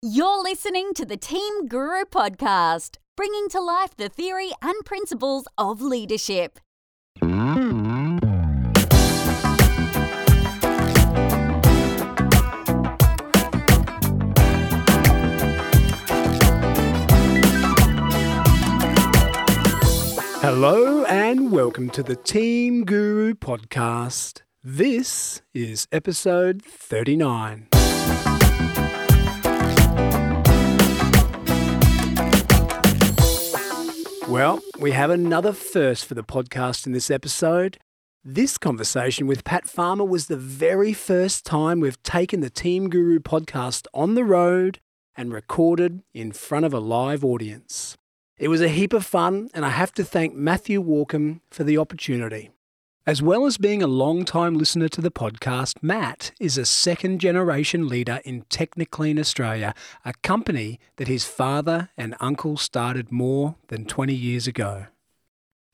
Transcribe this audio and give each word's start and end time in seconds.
You're 0.00 0.44
listening 0.44 0.94
to 0.94 1.04
the 1.04 1.16
Team 1.16 1.66
Guru 1.66 2.04
podcast, 2.04 2.98
bringing 3.16 3.48
to 3.48 3.60
life 3.60 3.96
the 3.96 4.08
theory 4.08 4.52
and 4.62 4.84
principles 4.84 5.48
of 5.58 5.82
leadership. 5.82 6.60
Hello 20.40 21.02
and 21.06 21.50
welcome 21.50 21.90
to 21.90 22.04
the 22.04 22.14
Team 22.14 22.84
Guru 22.84 23.34
podcast. 23.34 24.42
This 24.62 25.42
is 25.52 25.88
episode 25.90 26.62
39. 26.62 27.66
Well, 34.28 34.60
we 34.78 34.92
have 34.92 35.08
another 35.08 35.54
first 35.54 36.04
for 36.04 36.12
the 36.12 36.22
podcast 36.22 36.84
in 36.84 36.92
this 36.92 37.10
episode. 37.10 37.78
This 38.22 38.58
conversation 38.58 39.26
with 39.26 39.42
Pat 39.42 39.66
Farmer 39.66 40.04
was 40.04 40.26
the 40.26 40.36
very 40.36 40.92
first 40.92 41.46
time 41.46 41.80
we've 41.80 42.02
taken 42.02 42.40
the 42.40 42.50
Team 42.50 42.90
Guru 42.90 43.20
podcast 43.20 43.86
on 43.94 44.16
the 44.16 44.24
road 44.24 44.80
and 45.16 45.32
recorded 45.32 46.02
in 46.12 46.32
front 46.32 46.66
of 46.66 46.74
a 46.74 46.78
live 46.78 47.24
audience. 47.24 47.96
It 48.36 48.48
was 48.48 48.60
a 48.60 48.68
heap 48.68 48.92
of 48.92 49.06
fun, 49.06 49.48
and 49.54 49.64
I 49.64 49.70
have 49.70 49.92
to 49.94 50.04
thank 50.04 50.34
Matthew 50.34 50.82
Walkham 50.82 51.40
for 51.50 51.64
the 51.64 51.78
opportunity. 51.78 52.50
As 53.08 53.22
well 53.22 53.46
as 53.46 53.56
being 53.56 53.82
a 53.82 53.86
long-time 53.86 54.58
listener 54.58 54.86
to 54.88 55.00
the 55.00 55.10
podcast, 55.10 55.76
Matt 55.80 56.32
is 56.38 56.58
a 56.58 56.66
second 56.66 57.20
generation 57.20 57.88
leader 57.88 58.20
in 58.22 58.42
Techniclean 58.50 59.18
Australia, 59.18 59.72
a 60.04 60.12
company 60.22 60.78
that 60.96 61.08
his 61.08 61.24
father 61.24 61.88
and 61.96 62.14
uncle 62.20 62.58
started 62.58 63.10
more 63.10 63.56
than 63.68 63.86
20 63.86 64.14
years 64.14 64.46
ago. 64.46 64.88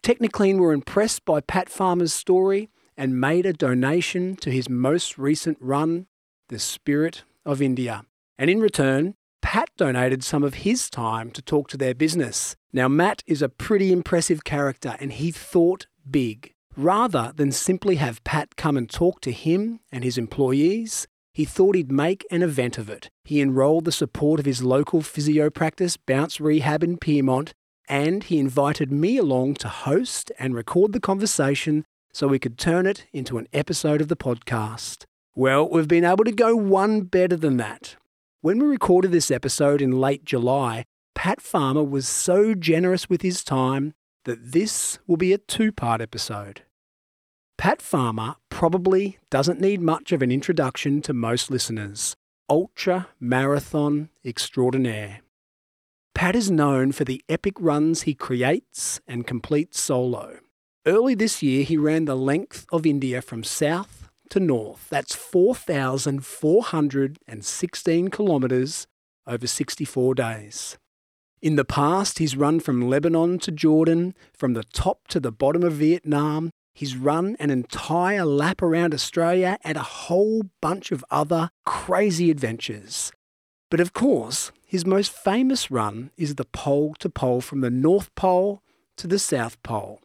Techniclean 0.00 0.58
were 0.58 0.72
impressed 0.72 1.24
by 1.24 1.40
Pat 1.40 1.68
Farmer's 1.68 2.12
story 2.12 2.70
and 2.96 3.20
made 3.20 3.46
a 3.46 3.52
donation 3.52 4.36
to 4.36 4.52
his 4.52 4.68
most 4.68 5.18
recent 5.18 5.58
run, 5.60 6.06
The 6.50 6.60
Spirit 6.60 7.24
of 7.44 7.60
India. 7.60 8.04
And 8.38 8.48
in 8.48 8.60
return, 8.60 9.16
Pat 9.42 9.70
donated 9.76 10.22
some 10.22 10.44
of 10.44 10.62
his 10.62 10.88
time 10.88 11.32
to 11.32 11.42
talk 11.42 11.66
to 11.70 11.76
their 11.76 11.96
business. 11.96 12.54
Now, 12.72 12.86
Matt 12.86 13.24
is 13.26 13.42
a 13.42 13.48
pretty 13.48 13.92
impressive 13.92 14.44
character 14.44 14.94
and 15.00 15.10
he 15.10 15.32
thought 15.32 15.88
big. 16.08 16.53
Rather 16.76 17.32
than 17.36 17.52
simply 17.52 17.96
have 17.96 18.24
Pat 18.24 18.56
come 18.56 18.76
and 18.76 18.90
talk 18.90 19.20
to 19.20 19.30
him 19.30 19.78
and 19.92 20.02
his 20.02 20.18
employees, 20.18 21.06
he 21.32 21.44
thought 21.44 21.76
he'd 21.76 21.92
make 21.92 22.26
an 22.30 22.42
event 22.42 22.78
of 22.78 22.90
it. 22.90 23.10
He 23.24 23.40
enrolled 23.40 23.84
the 23.84 23.92
support 23.92 24.40
of 24.40 24.46
his 24.46 24.62
local 24.62 25.00
physio 25.00 25.50
practice, 25.50 25.96
Bounce 25.96 26.40
Rehab 26.40 26.82
in 26.82 26.98
Pyrmont, 26.98 27.52
and 27.88 28.24
he 28.24 28.38
invited 28.38 28.90
me 28.90 29.18
along 29.18 29.54
to 29.56 29.68
host 29.68 30.32
and 30.38 30.54
record 30.54 30.92
the 30.92 31.00
conversation 31.00 31.84
so 32.12 32.26
we 32.26 32.38
could 32.38 32.58
turn 32.58 32.86
it 32.86 33.06
into 33.12 33.38
an 33.38 33.46
episode 33.52 34.00
of 34.00 34.08
the 34.08 34.16
podcast. 34.16 35.04
Well, 35.34 35.68
we've 35.68 35.88
been 35.88 36.04
able 36.04 36.24
to 36.24 36.32
go 36.32 36.56
one 36.56 37.02
better 37.02 37.36
than 37.36 37.56
that. 37.58 37.96
When 38.40 38.58
we 38.58 38.66
recorded 38.66 39.12
this 39.12 39.30
episode 39.30 39.80
in 39.80 40.00
late 40.00 40.24
July, 40.24 40.84
Pat 41.14 41.40
Farmer 41.40 41.84
was 41.84 42.08
so 42.08 42.54
generous 42.54 43.08
with 43.08 43.22
his 43.22 43.44
time 43.44 43.94
that 44.24 44.52
this 44.52 44.98
will 45.06 45.16
be 45.16 45.32
a 45.32 45.38
two 45.38 45.72
part 45.72 46.00
episode. 46.00 46.62
Pat 47.56 47.80
Farmer 47.80 48.36
probably 48.48 49.18
doesn't 49.30 49.60
need 49.60 49.80
much 49.80 50.12
of 50.12 50.22
an 50.22 50.30
introduction 50.30 51.02
to 51.02 51.12
most 51.12 51.50
listeners. 51.50 52.14
Ultra 52.50 53.08
marathon 53.20 54.10
extraordinaire. 54.24 55.20
Pat 56.14 56.36
is 56.36 56.50
known 56.50 56.92
for 56.92 57.04
the 57.04 57.22
epic 57.28 57.54
runs 57.58 58.02
he 58.02 58.14
creates 58.14 59.00
and 59.06 59.26
completes 59.26 59.80
solo. 59.80 60.38
Early 60.86 61.14
this 61.14 61.42
year, 61.42 61.64
he 61.64 61.78
ran 61.78 62.04
the 62.04 62.16
length 62.16 62.66
of 62.70 62.84
India 62.84 63.22
from 63.22 63.42
south 63.42 64.10
to 64.30 64.40
north. 64.40 64.88
That's 64.90 65.14
4,416 65.14 68.10
kilometres 68.10 68.86
over 69.26 69.46
64 69.46 70.14
days. 70.14 70.76
In 71.40 71.56
the 71.56 71.64
past, 71.64 72.18
he's 72.18 72.36
run 72.36 72.60
from 72.60 72.86
Lebanon 72.88 73.38
to 73.40 73.50
Jordan, 73.50 74.14
from 74.32 74.52
the 74.54 74.64
top 74.64 75.08
to 75.08 75.20
the 75.20 75.32
bottom 75.32 75.62
of 75.62 75.74
Vietnam. 75.74 76.50
He's 76.74 76.96
run 76.96 77.36
an 77.38 77.50
entire 77.50 78.24
lap 78.24 78.60
around 78.60 78.94
Australia 78.94 79.58
and 79.62 79.76
a 79.76 79.82
whole 79.82 80.42
bunch 80.60 80.90
of 80.90 81.04
other 81.08 81.50
crazy 81.64 82.30
adventures. 82.32 83.12
But 83.70 83.78
of 83.78 83.92
course, 83.92 84.50
his 84.66 84.84
most 84.84 85.12
famous 85.12 85.70
run 85.70 86.10
is 86.16 86.34
the 86.34 86.44
pole 86.44 86.94
to 86.98 87.08
pole 87.08 87.40
from 87.40 87.60
the 87.60 87.70
North 87.70 88.12
Pole 88.16 88.60
to 88.96 89.06
the 89.06 89.20
South 89.20 89.62
Pole. 89.62 90.00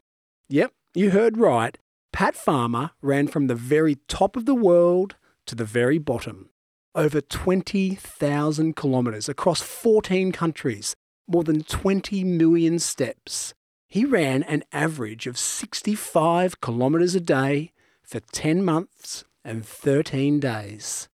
Yep, 0.48 0.72
you 0.94 1.10
heard 1.10 1.38
right. 1.38 1.78
Pat 2.14 2.36
Farmer 2.36 2.92
ran 3.02 3.28
from 3.28 3.48
the 3.48 3.56
very 3.56 3.98
top 4.08 4.36
of 4.36 4.46
the 4.46 4.56
world 4.56 5.16
to 5.48 5.56
the 5.56 5.66
very 5.66 5.98
bottom. 5.98 6.50
Over 6.94 7.22
20,000 7.22 8.76
kilometres 8.76 9.30
across 9.30 9.62
14 9.62 10.32
countries, 10.32 10.96
more 11.28 11.44
than 11.44 11.64
20 11.64 12.24
million 12.24 12.80
steps. 12.80 13.54
He 13.92 14.06
ran 14.06 14.44
an 14.44 14.64
average 14.72 15.26
of 15.26 15.36
65 15.36 16.62
kilometres 16.62 17.16
a 17.16 17.20
day 17.20 17.74
for 18.04 18.20
10 18.20 18.64
months 18.64 19.24
and 19.44 19.66
13 19.66 20.40
days. 20.40 21.10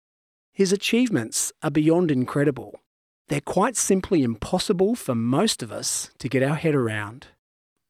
His 0.53 0.73
achievements 0.73 1.53
are 1.65 1.71
beyond 1.73 2.13
incredible. 2.13 2.79
They're 3.29 3.41
quite 3.41 3.77
simply 3.77 4.23
impossible 4.23 4.95
for 4.95 5.17
most 5.17 5.65
of 5.65 5.73
us 5.73 6.11
to 6.19 6.29
get 6.29 6.45
our 6.45 6.55
head 6.55 6.77
around. 6.77 7.27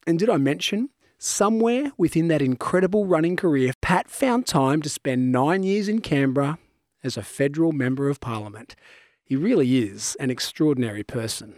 And 0.06 0.18
did 0.18 0.30
I 0.30 0.38
mention, 0.38 0.88
somewhere 1.18 1.92
within 1.98 2.28
that 2.28 2.40
incredible 2.40 3.04
running 3.04 3.36
career, 3.36 3.72
Pat 3.82 4.08
found 4.08 4.46
time 4.46 4.80
to 4.80 4.88
spend 4.88 5.30
nine 5.30 5.62
years 5.62 5.88
in 5.88 6.00
Canberra 6.00 6.58
as 7.04 7.18
a 7.18 7.22
federal 7.22 7.72
member 7.72 8.08
of 8.08 8.18
parliament. 8.18 8.76
He 9.22 9.36
really 9.36 9.76
is 9.76 10.16
an 10.18 10.30
extraordinary 10.30 11.04
person. 11.04 11.56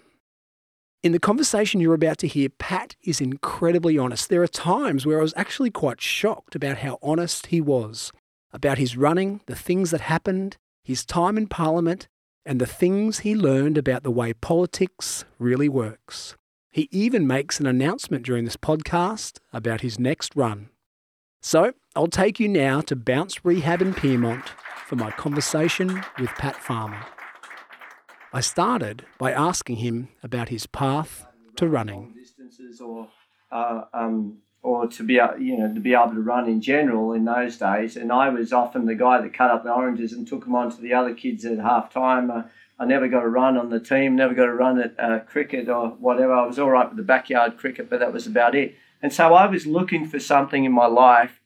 In 1.03 1.11
the 1.11 1.19
conversation 1.19 1.81
you're 1.81 1.95
about 1.95 2.19
to 2.19 2.29
hear, 2.29 2.49
Pat 2.49 2.95
is 3.03 3.21
incredibly 3.21 3.99
honest. 3.99 4.29
There 4.29 4.43
are 4.43 4.47
times 4.47 5.05
where 5.05 5.19
I 5.19 5.23
was 5.23 5.35
actually 5.37 5.71
quite 5.73 6.01
shocked 6.01 6.55
about 6.55 6.79
how 6.79 7.01
honest 7.03 7.47
he 7.47 7.61
was 7.61 8.13
about 8.53 8.79
his 8.79 8.97
running, 8.97 9.41
the 9.47 9.57
things 9.57 9.91
that 9.91 10.03
happened, 10.03 10.59
his 10.85 11.05
time 11.05 11.37
in 11.37 11.49
Parliament, 11.49 12.07
and 12.47 12.61
the 12.61 12.67
things 12.67 13.21
he 13.21 13.35
learned 13.35 13.77
about 13.77 14.05
the 14.05 14.13
way 14.13 14.33
politics 14.33 15.25
really 15.41 15.69
works. 15.69 16.37
He 16.71 16.89
even 16.93 17.27
makes 17.27 17.59
an 17.59 17.67
announcement 17.67 18.25
during 18.25 18.45
this 18.45 18.57
podcast 18.57 19.39
about 19.53 19.81
his 19.81 19.99
next 19.99 20.37
run. 20.37 20.69
So 21.41 21.73
I'll 21.97 22.07
take 22.07 22.39
you 22.39 22.49
now 22.49 22.81
to 22.83 22.95
Bounce 22.95 23.45
Rehab 23.45 23.83
in 23.83 23.93
Pyrmont 23.93 24.51
for 24.87 24.95
my 24.95 25.11
conversation 25.11 26.05
with 26.19 26.31
Pat 26.37 26.57
Farmer. 26.57 27.05
I 28.35 28.41
started 28.41 29.05
by 29.19 29.33
asking 29.33 29.77
him 29.77 30.09
about 30.23 30.49
his 30.49 30.65
path 30.67 31.27
to 31.57 31.69
running. 31.69 32.15
Distances 32.15 32.81
or, 32.81 33.09
uh, 33.51 33.83
um, 33.93 34.39
or 34.63 34.87
to 34.87 35.03
be, 35.03 35.15
you 35.39 35.59
know, 35.59 35.75
to 35.75 35.81
be 35.81 35.93
able 35.93 36.13
to 36.15 36.21
run 36.21 36.49
in 36.49 36.63
general 36.63 37.13
in 37.13 37.27
those 37.27 37.59
days. 37.59 37.95
And 37.95 38.11
I 38.11 38.31
was 38.31 38.51
often 38.51 38.87
the 38.87 38.95
guy 38.95 39.21
that 39.21 39.35
cut 39.35 39.51
up 39.51 39.65
the 39.65 39.73
oranges 39.73 40.15
and 40.15 40.27
took 40.27 40.45
them 40.45 40.55
on 40.55 40.71
to 40.71 40.81
the 40.81 40.95
other 40.95 41.13
kids 41.13 41.45
at 41.45 41.59
half 41.59 41.93
time. 41.93 42.31
Uh, 42.31 42.45
I 42.79 42.87
never 42.87 43.07
got 43.07 43.23
a 43.23 43.29
run 43.29 43.59
on 43.59 43.69
the 43.69 43.79
team, 43.79 44.17
never 44.17 44.33
got 44.33 44.49
a 44.49 44.55
run 44.55 44.81
at 44.81 44.99
uh, 44.99 45.21
cricket 45.21 45.69
or 45.69 45.91
whatever. 45.91 46.33
I 46.33 46.47
was 46.47 46.59
all 46.59 46.71
right 46.71 46.89
with 46.89 46.97
the 46.97 47.03
backyard 47.03 47.59
cricket, 47.59 47.91
but 47.91 48.01
that 48.01 48.15
was 48.15 48.27
about 48.27 48.55
it. 48.55 48.77
And 49.03 49.13
so 49.13 49.35
I 49.35 49.47
was 49.47 49.67
looking 49.67 50.09
for 50.09 50.19
something 50.19 50.65
in 50.65 50.73
my 50.73 50.87
life 50.87 51.42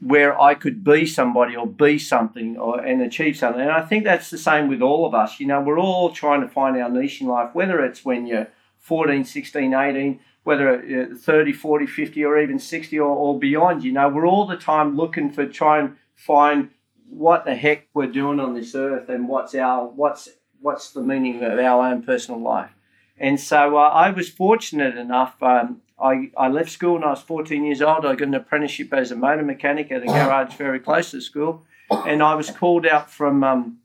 where 0.00 0.38
I 0.40 0.54
could 0.54 0.84
be 0.84 1.06
somebody 1.06 1.56
or 1.56 1.66
be 1.66 1.98
something 1.98 2.58
or 2.58 2.80
and 2.80 3.00
achieve 3.00 3.36
something. 3.36 3.62
And 3.62 3.70
I 3.70 3.82
think 3.82 4.04
that's 4.04 4.30
the 4.30 4.38
same 4.38 4.68
with 4.68 4.82
all 4.82 5.06
of 5.06 5.14
us. 5.14 5.40
You 5.40 5.46
know, 5.46 5.60
we're 5.60 5.78
all 5.78 6.10
trying 6.10 6.42
to 6.42 6.48
find 6.48 6.76
our 6.76 6.90
niche 6.90 7.20
in 7.20 7.28
life, 7.28 7.54
whether 7.54 7.82
it's 7.84 8.04
when 8.04 8.26
you're 8.26 8.48
14, 8.78 9.24
16, 9.24 9.74
18, 9.74 10.20
whether 10.44 11.14
30, 11.14 11.52
40, 11.52 11.86
50, 11.86 12.24
or 12.24 12.38
even 12.38 12.58
60 12.58 12.98
or, 13.00 13.08
or 13.08 13.38
beyond. 13.38 13.84
You 13.84 13.92
know, 13.92 14.08
we're 14.08 14.26
all 14.26 14.46
the 14.46 14.56
time 14.56 14.96
looking 14.96 15.32
for 15.32 15.46
try 15.46 15.80
and 15.80 15.96
find 16.14 16.70
what 17.08 17.44
the 17.44 17.54
heck 17.54 17.88
we're 17.94 18.06
doing 18.06 18.38
on 18.38 18.54
this 18.54 18.74
earth 18.74 19.08
and 19.08 19.28
what's 19.28 19.54
our 19.54 19.86
what's 19.86 20.28
what's 20.60 20.90
the 20.90 21.02
meaning 21.02 21.42
of 21.42 21.58
our 21.58 21.88
own 21.88 22.02
personal 22.02 22.40
life. 22.40 22.70
And 23.18 23.40
so 23.40 23.76
uh, 23.76 23.88
I 23.88 24.10
was 24.10 24.28
fortunate 24.28 24.96
enough 24.98 25.42
um, 25.42 25.80
I, 26.00 26.30
I 26.36 26.48
left 26.48 26.70
school 26.70 26.94
when 26.94 27.04
I 27.04 27.10
was 27.10 27.22
14 27.22 27.64
years 27.64 27.80
old. 27.80 28.04
I 28.04 28.14
got 28.14 28.28
an 28.28 28.34
apprenticeship 28.34 28.92
as 28.92 29.10
a 29.10 29.16
motor 29.16 29.42
mechanic 29.42 29.90
at 29.90 30.02
a 30.02 30.06
garage 30.06 30.54
very 30.54 30.78
close 30.78 31.10
to 31.12 31.20
school. 31.20 31.62
And 31.90 32.22
I 32.22 32.34
was 32.34 32.50
called 32.50 32.86
out 32.86 33.10
from 33.10 33.42
um, 33.42 33.78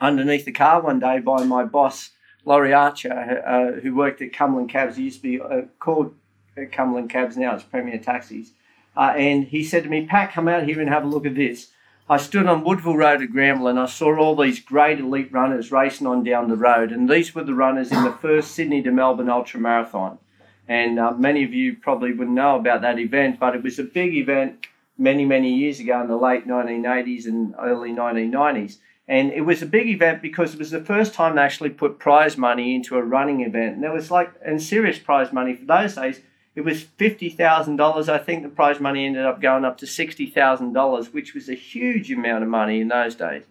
underneath 0.00 0.44
the 0.44 0.52
car 0.52 0.82
one 0.82 1.00
day 1.00 1.20
by 1.20 1.44
my 1.44 1.64
boss, 1.64 2.10
Laurie 2.44 2.74
Archer, 2.74 3.42
uh, 3.46 3.80
who 3.80 3.94
worked 3.94 4.20
at 4.20 4.32
Cumberland 4.32 4.70
Cabs. 4.70 4.96
He 4.96 5.04
used 5.04 5.22
to 5.22 5.22
be 5.22 5.40
uh, 5.40 5.62
called 5.78 6.14
Cumberland 6.72 7.10
Cabs, 7.10 7.36
now 7.36 7.54
it's 7.54 7.64
Premier 7.64 7.98
Taxis. 7.98 8.52
Uh, 8.96 9.14
and 9.16 9.44
he 9.44 9.62
said 9.62 9.84
to 9.84 9.90
me, 9.90 10.06
Pat, 10.06 10.32
come 10.32 10.48
out 10.48 10.64
here 10.64 10.80
and 10.80 10.88
have 10.88 11.04
a 11.04 11.08
look 11.08 11.26
at 11.26 11.34
this. 11.34 11.68
I 12.08 12.18
stood 12.18 12.46
on 12.46 12.64
Woodville 12.64 12.96
Road 12.96 13.20
at 13.20 13.32
Granville 13.32 13.66
and 13.66 13.80
I 13.80 13.86
saw 13.86 14.16
all 14.16 14.36
these 14.36 14.60
great 14.60 15.00
elite 15.00 15.32
runners 15.32 15.72
racing 15.72 16.06
on 16.06 16.22
down 16.22 16.48
the 16.48 16.56
road. 16.56 16.92
And 16.92 17.10
these 17.10 17.34
were 17.34 17.42
the 17.42 17.54
runners 17.54 17.90
in 17.90 18.04
the 18.04 18.12
first 18.12 18.52
Sydney 18.52 18.80
to 18.82 18.92
Melbourne 18.92 19.28
Ultra 19.28 19.60
Marathon. 19.60 20.18
And 20.68 20.98
uh, 20.98 21.12
many 21.12 21.44
of 21.44 21.54
you 21.54 21.76
probably 21.76 22.12
wouldn't 22.12 22.34
know 22.34 22.56
about 22.56 22.82
that 22.82 22.98
event, 22.98 23.38
but 23.38 23.54
it 23.54 23.62
was 23.62 23.78
a 23.78 23.84
big 23.84 24.14
event 24.14 24.66
many, 24.98 25.24
many 25.24 25.54
years 25.54 25.78
ago 25.78 26.00
in 26.00 26.08
the 26.08 26.16
late 26.16 26.46
1980s 26.46 27.26
and 27.26 27.54
early 27.60 27.90
1990s. 27.90 28.78
And 29.08 29.30
it 29.32 29.42
was 29.42 29.62
a 29.62 29.66
big 29.66 29.88
event 29.88 30.20
because 30.20 30.54
it 30.54 30.58
was 30.58 30.72
the 30.72 30.80
first 30.80 31.14
time 31.14 31.36
they 31.36 31.42
actually 31.42 31.70
put 31.70 31.98
prize 31.98 32.36
money 32.36 32.74
into 32.74 32.96
a 32.96 33.02
running 33.02 33.42
event. 33.42 33.74
And 33.74 33.82
there 33.82 33.92
was 33.92 34.10
like, 34.10 34.32
and 34.44 34.60
serious 34.60 34.98
prize 34.98 35.32
money 35.32 35.54
for 35.54 35.64
those 35.64 35.94
days. 35.94 36.20
It 36.56 36.64
was 36.64 36.82
$50,000. 36.84 38.08
I 38.08 38.18
think 38.18 38.42
the 38.42 38.48
prize 38.48 38.80
money 38.80 39.06
ended 39.06 39.24
up 39.24 39.40
going 39.40 39.64
up 39.64 39.78
to 39.78 39.86
$60,000, 39.86 41.12
which 41.12 41.34
was 41.34 41.48
a 41.48 41.54
huge 41.54 42.10
amount 42.10 42.42
of 42.42 42.48
money 42.48 42.80
in 42.80 42.88
those 42.88 43.14
days. 43.14 43.44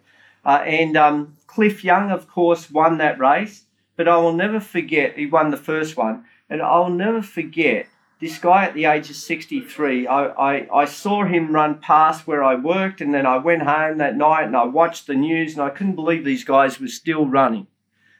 Uh, 0.44 0.62
and 0.66 0.96
um, 0.96 1.36
Cliff 1.46 1.82
Young, 1.82 2.10
of 2.10 2.28
course, 2.28 2.70
won 2.70 2.98
that 2.98 3.18
race. 3.18 3.62
But 3.96 4.08
I 4.08 4.18
will 4.18 4.34
never 4.34 4.60
forget, 4.60 5.16
he 5.16 5.24
won 5.24 5.50
the 5.50 5.56
first 5.56 5.96
one. 5.96 6.24
And 6.48 6.62
I'll 6.62 6.90
never 6.90 7.22
forget 7.22 7.88
this 8.18 8.38
guy 8.38 8.64
at 8.64 8.74
the 8.74 8.86
age 8.86 9.10
of 9.10 9.16
63, 9.16 10.06
I, 10.06 10.24
I, 10.26 10.68
I 10.72 10.84
saw 10.86 11.24
him 11.24 11.52
run 11.52 11.78
past 11.78 12.26
where 12.26 12.42
I 12.42 12.54
worked, 12.54 13.02
and 13.02 13.12
then 13.12 13.26
I 13.26 13.36
went 13.36 13.62
home 13.62 13.98
that 13.98 14.16
night 14.16 14.44
and 14.44 14.56
I 14.56 14.64
watched 14.64 15.06
the 15.06 15.14
news, 15.14 15.52
and 15.52 15.62
I 15.62 15.68
couldn't 15.68 15.96
believe 15.96 16.24
these 16.24 16.44
guys 16.44 16.80
were 16.80 16.88
still 16.88 17.26
running. 17.26 17.66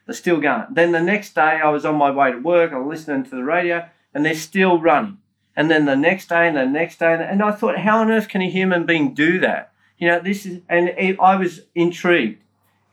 They're 0.05 0.15
still 0.15 0.39
going. 0.39 0.67
Then 0.71 0.93
the 0.93 1.01
next 1.01 1.35
day, 1.35 1.61
I 1.63 1.71
was 1.71 1.87
on 1.87 1.97
my 1.97 2.11
way 2.11 2.31
to 2.31 2.39
work, 2.39 2.73
I 2.73 2.79
was 2.79 2.99
listening 2.99 3.25
to 3.25 3.31
the 3.31 3.43
radio, 3.43 3.89
and 4.13 4.25
they're 4.25 4.35
still 4.35 4.79
running. 4.79 5.19
And 5.57 5.71
then 5.71 5.87
the 5.87 5.97
next 5.97 6.29
day, 6.29 6.47
and 6.47 6.57
the 6.57 6.67
next 6.67 6.99
day, 6.99 7.15
and 7.15 7.43
I 7.43 7.53
thought, 7.53 7.79
how 7.79 8.01
on 8.01 8.11
earth 8.11 8.29
can 8.29 8.43
a 8.43 8.51
human 8.51 8.85
being 8.85 9.15
do 9.15 9.41
that? 9.41 9.73
You 9.97 10.09
know, 10.09 10.21
this 10.21 10.45
is, 10.45 10.61
and 10.69 10.91
it, 10.91 11.17
I 11.19 11.37
was 11.37 11.63
intrigued. 11.75 12.43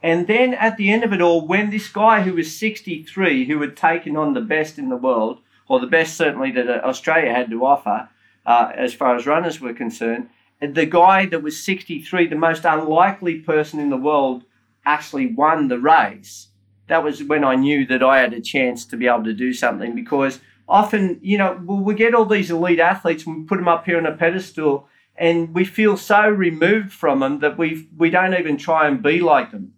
And 0.03 0.27
then 0.27 0.53
at 0.53 0.75
the 0.75 0.91
end 0.91 1.05
of 1.05 1.13
it 1.13 1.21
all, 1.21 1.47
when 1.47 1.69
this 1.69 1.87
guy 1.87 2.23
who 2.23 2.33
was 2.33 2.55
63, 2.55 3.45
who 3.45 3.61
had 3.61 3.77
taken 3.77 4.17
on 4.17 4.33
the 4.33 4.41
best 4.41 4.77
in 4.77 4.89
the 4.89 4.97
world, 4.97 5.39
or 5.69 5.79
the 5.79 5.87
best 5.87 6.17
certainly 6.17 6.51
that 6.51 6.83
Australia 6.83 7.33
had 7.33 7.49
to 7.49 7.65
offer 7.65 8.09
uh, 8.45 8.71
as 8.75 8.93
far 8.93 9.15
as 9.15 9.25
runners 9.25 9.61
were 9.61 9.73
concerned. 9.73 10.29
The 10.59 10.85
guy 10.85 11.25
that 11.27 11.41
was 11.41 11.63
63, 11.63 12.27
the 12.27 12.35
most 12.35 12.65
unlikely 12.65 13.39
person 13.39 13.79
in 13.79 13.89
the 13.89 13.97
world, 13.97 14.43
actually 14.85 15.27
won 15.33 15.69
the 15.69 15.79
race. 15.79 16.49
That 16.87 17.03
was 17.03 17.23
when 17.23 17.45
I 17.45 17.55
knew 17.55 17.85
that 17.87 18.03
I 18.03 18.19
had 18.19 18.33
a 18.33 18.41
chance 18.41 18.85
to 18.85 18.97
be 18.97 19.07
able 19.07 19.23
to 19.23 19.33
do 19.33 19.53
something 19.53 19.95
because 19.95 20.41
often, 20.67 21.19
you 21.21 21.37
know, 21.37 21.53
we 21.53 21.95
get 21.95 22.13
all 22.13 22.25
these 22.25 22.51
elite 22.51 22.79
athletes 22.79 23.25
and 23.25 23.37
we 23.37 23.43
put 23.43 23.55
them 23.55 23.69
up 23.69 23.85
here 23.85 23.97
on 23.97 24.05
a 24.05 24.15
pedestal 24.15 24.87
and 25.15 25.53
we 25.53 25.63
feel 25.63 25.95
so 25.95 26.27
removed 26.27 26.91
from 26.91 27.21
them 27.21 27.39
that 27.39 27.57
we 27.57 27.87
we 27.97 28.09
don't 28.09 28.33
even 28.33 28.57
try 28.57 28.87
and 28.87 29.01
be 29.01 29.19
like 29.19 29.51
them. 29.51 29.73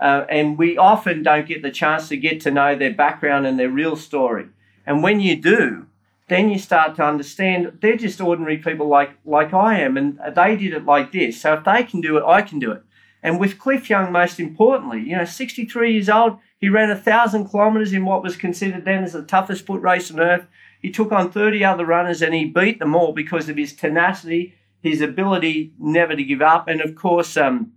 Uh, 0.00 0.24
and 0.30 0.56
we 0.56 0.78
often 0.78 1.22
don't 1.22 1.46
get 1.46 1.62
the 1.62 1.70
chance 1.70 2.08
to 2.08 2.16
get 2.16 2.40
to 2.40 2.50
know 2.50 2.74
their 2.74 2.92
background 2.92 3.46
and 3.46 3.58
their 3.58 3.68
real 3.68 3.96
story. 3.96 4.46
And 4.86 5.02
when 5.02 5.20
you 5.20 5.36
do, 5.36 5.86
then 6.28 6.48
you 6.48 6.58
start 6.58 6.96
to 6.96 7.04
understand 7.04 7.78
they're 7.82 7.96
just 7.96 8.20
ordinary 8.20 8.56
people 8.56 8.88
like 8.88 9.10
like 9.26 9.52
I 9.52 9.80
am, 9.80 9.96
and 9.96 10.18
they 10.34 10.56
did 10.56 10.72
it 10.72 10.86
like 10.86 11.12
this. 11.12 11.40
So 11.42 11.54
if 11.54 11.64
they 11.64 11.82
can 11.82 12.00
do 12.00 12.16
it, 12.16 12.24
I 12.24 12.40
can 12.40 12.58
do 12.58 12.72
it. 12.72 12.82
And 13.22 13.38
with 13.38 13.58
Cliff 13.58 13.90
Young, 13.90 14.10
most 14.12 14.40
importantly, 14.40 15.00
you 15.00 15.16
know, 15.16 15.26
63 15.26 15.92
years 15.92 16.08
old, 16.08 16.38
he 16.58 16.68
ran 16.68 16.90
a 16.90 16.96
thousand 16.96 17.50
kilometres 17.50 17.92
in 17.92 18.04
what 18.04 18.22
was 18.22 18.36
considered 18.36 18.84
then 18.84 19.04
as 19.04 19.12
the 19.12 19.22
toughest 19.22 19.66
foot 19.66 19.82
race 19.82 20.10
on 20.10 20.20
earth. 20.20 20.46
He 20.80 20.90
took 20.90 21.12
on 21.12 21.30
30 21.30 21.62
other 21.62 21.84
runners 21.84 22.22
and 22.22 22.34
he 22.34 22.46
beat 22.46 22.78
them 22.78 22.96
all 22.96 23.12
because 23.12 23.50
of 23.50 23.58
his 23.58 23.74
tenacity, 23.74 24.54
his 24.82 25.02
ability 25.02 25.72
never 25.78 26.16
to 26.16 26.24
give 26.24 26.40
up, 26.40 26.68
and 26.68 26.80
of 26.80 26.94
course, 26.94 27.36
um, 27.36 27.72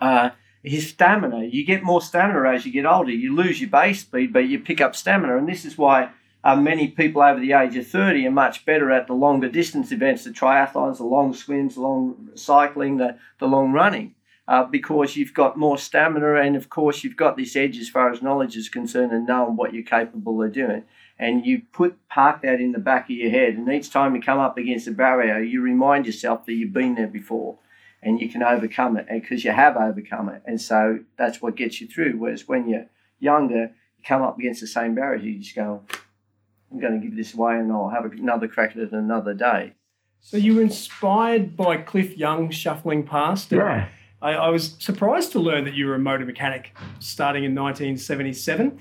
uh, 0.00 0.30
his 0.62 0.88
stamina. 0.88 1.44
You 1.44 1.64
get 1.64 1.82
more 1.82 2.00
stamina 2.00 2.48
as 2.48 2.64
you 2.64 2.72
get 2.72 2.86
older. 2.86 3.10
You 3.10 3.34
lose 3.34 3.60
your 3.60 3.70
base 3.70 4.02
speed, 4.02 4.32
but 4.32 4.46
you 4.46 4.60
pick 4.60 4.80
up 4.80 4.94
stamina, 4.94 5.36
and 5.36 5.48
this 5.48 5.64
is 5.64 5.76
why 5.76 6.10
uh, 6.44 6.56
many 6.56 6.88
people 6.88 7.22
over 7.22 7.40
the 7.40 7.52
age 7.52 7.76
of 7.76 7.86
30 7.86 8.26
are 8.26 8.30
much 8.30 8.64
better 8.64 8.90
at 8.90 9.06
the 9.06 9.12
longer 9.12 9.48
distance 9.48 9.92
events, 9.92 10.24
the 10.24 10.30
triathlons, 10.30 10.98
the 10.98 11.04
long 11.04 11.34
swims, 11.34 11.74
the 11.74 11.80
long 11.80 12.30
cycling, 12.34 12.96
the, 12.96 13.16
the 13.38 13.46
long 13.46 13.72
running, 13.72 14.14
uh, 14.48 14.64
because 14.64 15.16
you've 15.16 15.34
got 15.34 15.56
more 15.56 15.78
stamina 15.78 16.34
and, 16.34 16.56
of 16.56 16.68
course, 16.68 17.04
you've 17.04 17.16
got 17.16 17.36
this 17.36 17.54
edge 17.56 17.78
as 17.78 17.88
far 17.88 18.10
as 18.10 18.22
knowledge 18.22 18.56
is 18.56 18.68
concerned 18.68 19.12
and 19.12 19.26
knowing 19.26 19.56
what 19.56 19.72
you're 19.72 19.84
capable 19.84 20.42
of 20.42 20.52
doing. 20.52 20.84
And 21.18 21.46
you 21.46 21.62
put 21.72 22.08
park 22.08 22.42
that 22.42 22.60
in 22.60 22.72
the 22.72 22.80
back 22.80 23.04
of 23.04 23.16
your 23.16 23.30
head, 23.30 23.54
and 23.54 23.68
each 23.68 23.90
time 23.90 24.16
you 24.16 24.22
come 24.22 24.40
up 24.40 24.58
against 24.58 24.88
a 24.88 24.92
barrier, 24.92 25.40
you 25.40 25.60
remind 25.60 26.06
yourself 26.06 26.46
that 26.46 26.54
you've 26.54 26.72
been 26.72 26.96
there 26.96 27.06
before 27.06 27.58
and 28.02 28.20
you 28.20 28.28
can 28.28 28.42
overcome 28.42 28.96
it 28.96 29.06
because 29.08 29.44
you 29.44 29.52
have 29.52 29.76
overcome 29.76 30.28
it. 30.28 30.42
And 30.44 30.60
so 30.60 31.00
that's 31.16 31.40
what 31.40 31.56
gets 31.56 31.80
you 31.80 31.86
through. 31.86 32.18
Whereas 32.18 32.48
when 32.48 32.68
you're 32.68 32.86
younger, 33.20 33.72
you 33.98 34.04
come 34.04 34.22
up 34.22 34.38
against 34.38 34.60
the 34.60 34.66
same 34.66 34.94
barriers, 34.94 35.24
you 35.24 35.38
just 35.38 35.54
go, 35.54 35.82
I'm 36.70 36.80
going 36.80 37.00
to 37.00 37.06
give 37.06 37.16
this 37.16 37.34
away 37.34 37.58
and 37.58 37.70
I'll 37.70 37.90
have 37.90 38.04
another 38.04 38.48
crack 38.48 38.72
at 38.72 38.78
it 38.78 38.92
another 38.92 39.34
day. 39.34 39.74
So 40.20 40.36
you 40.36 40.56
were 40.56 40.62
inspired 40.62 41.56
by 41.56 41.76
Cliff 41.78 42.16
Young 42.16 42.50
shuffling 42.50 43.04
past. 43.04 43.52
Yeah. 43.52 43.88
I, 44.20 44.32
I, 44.34 44.48
was 44.50 44.76
surprised 44.78 45.32
to 45.32 45.40
learn 45.40 45.64
that 45.64 45.74
you 45.74 45.86
were 45.86 45.96
a 45.96 45.98
motor 45.98 46.24
mechanic 46.24 46.76
starting 47.00 47.42
in 47.42 47.56
1977. 47.56 48.80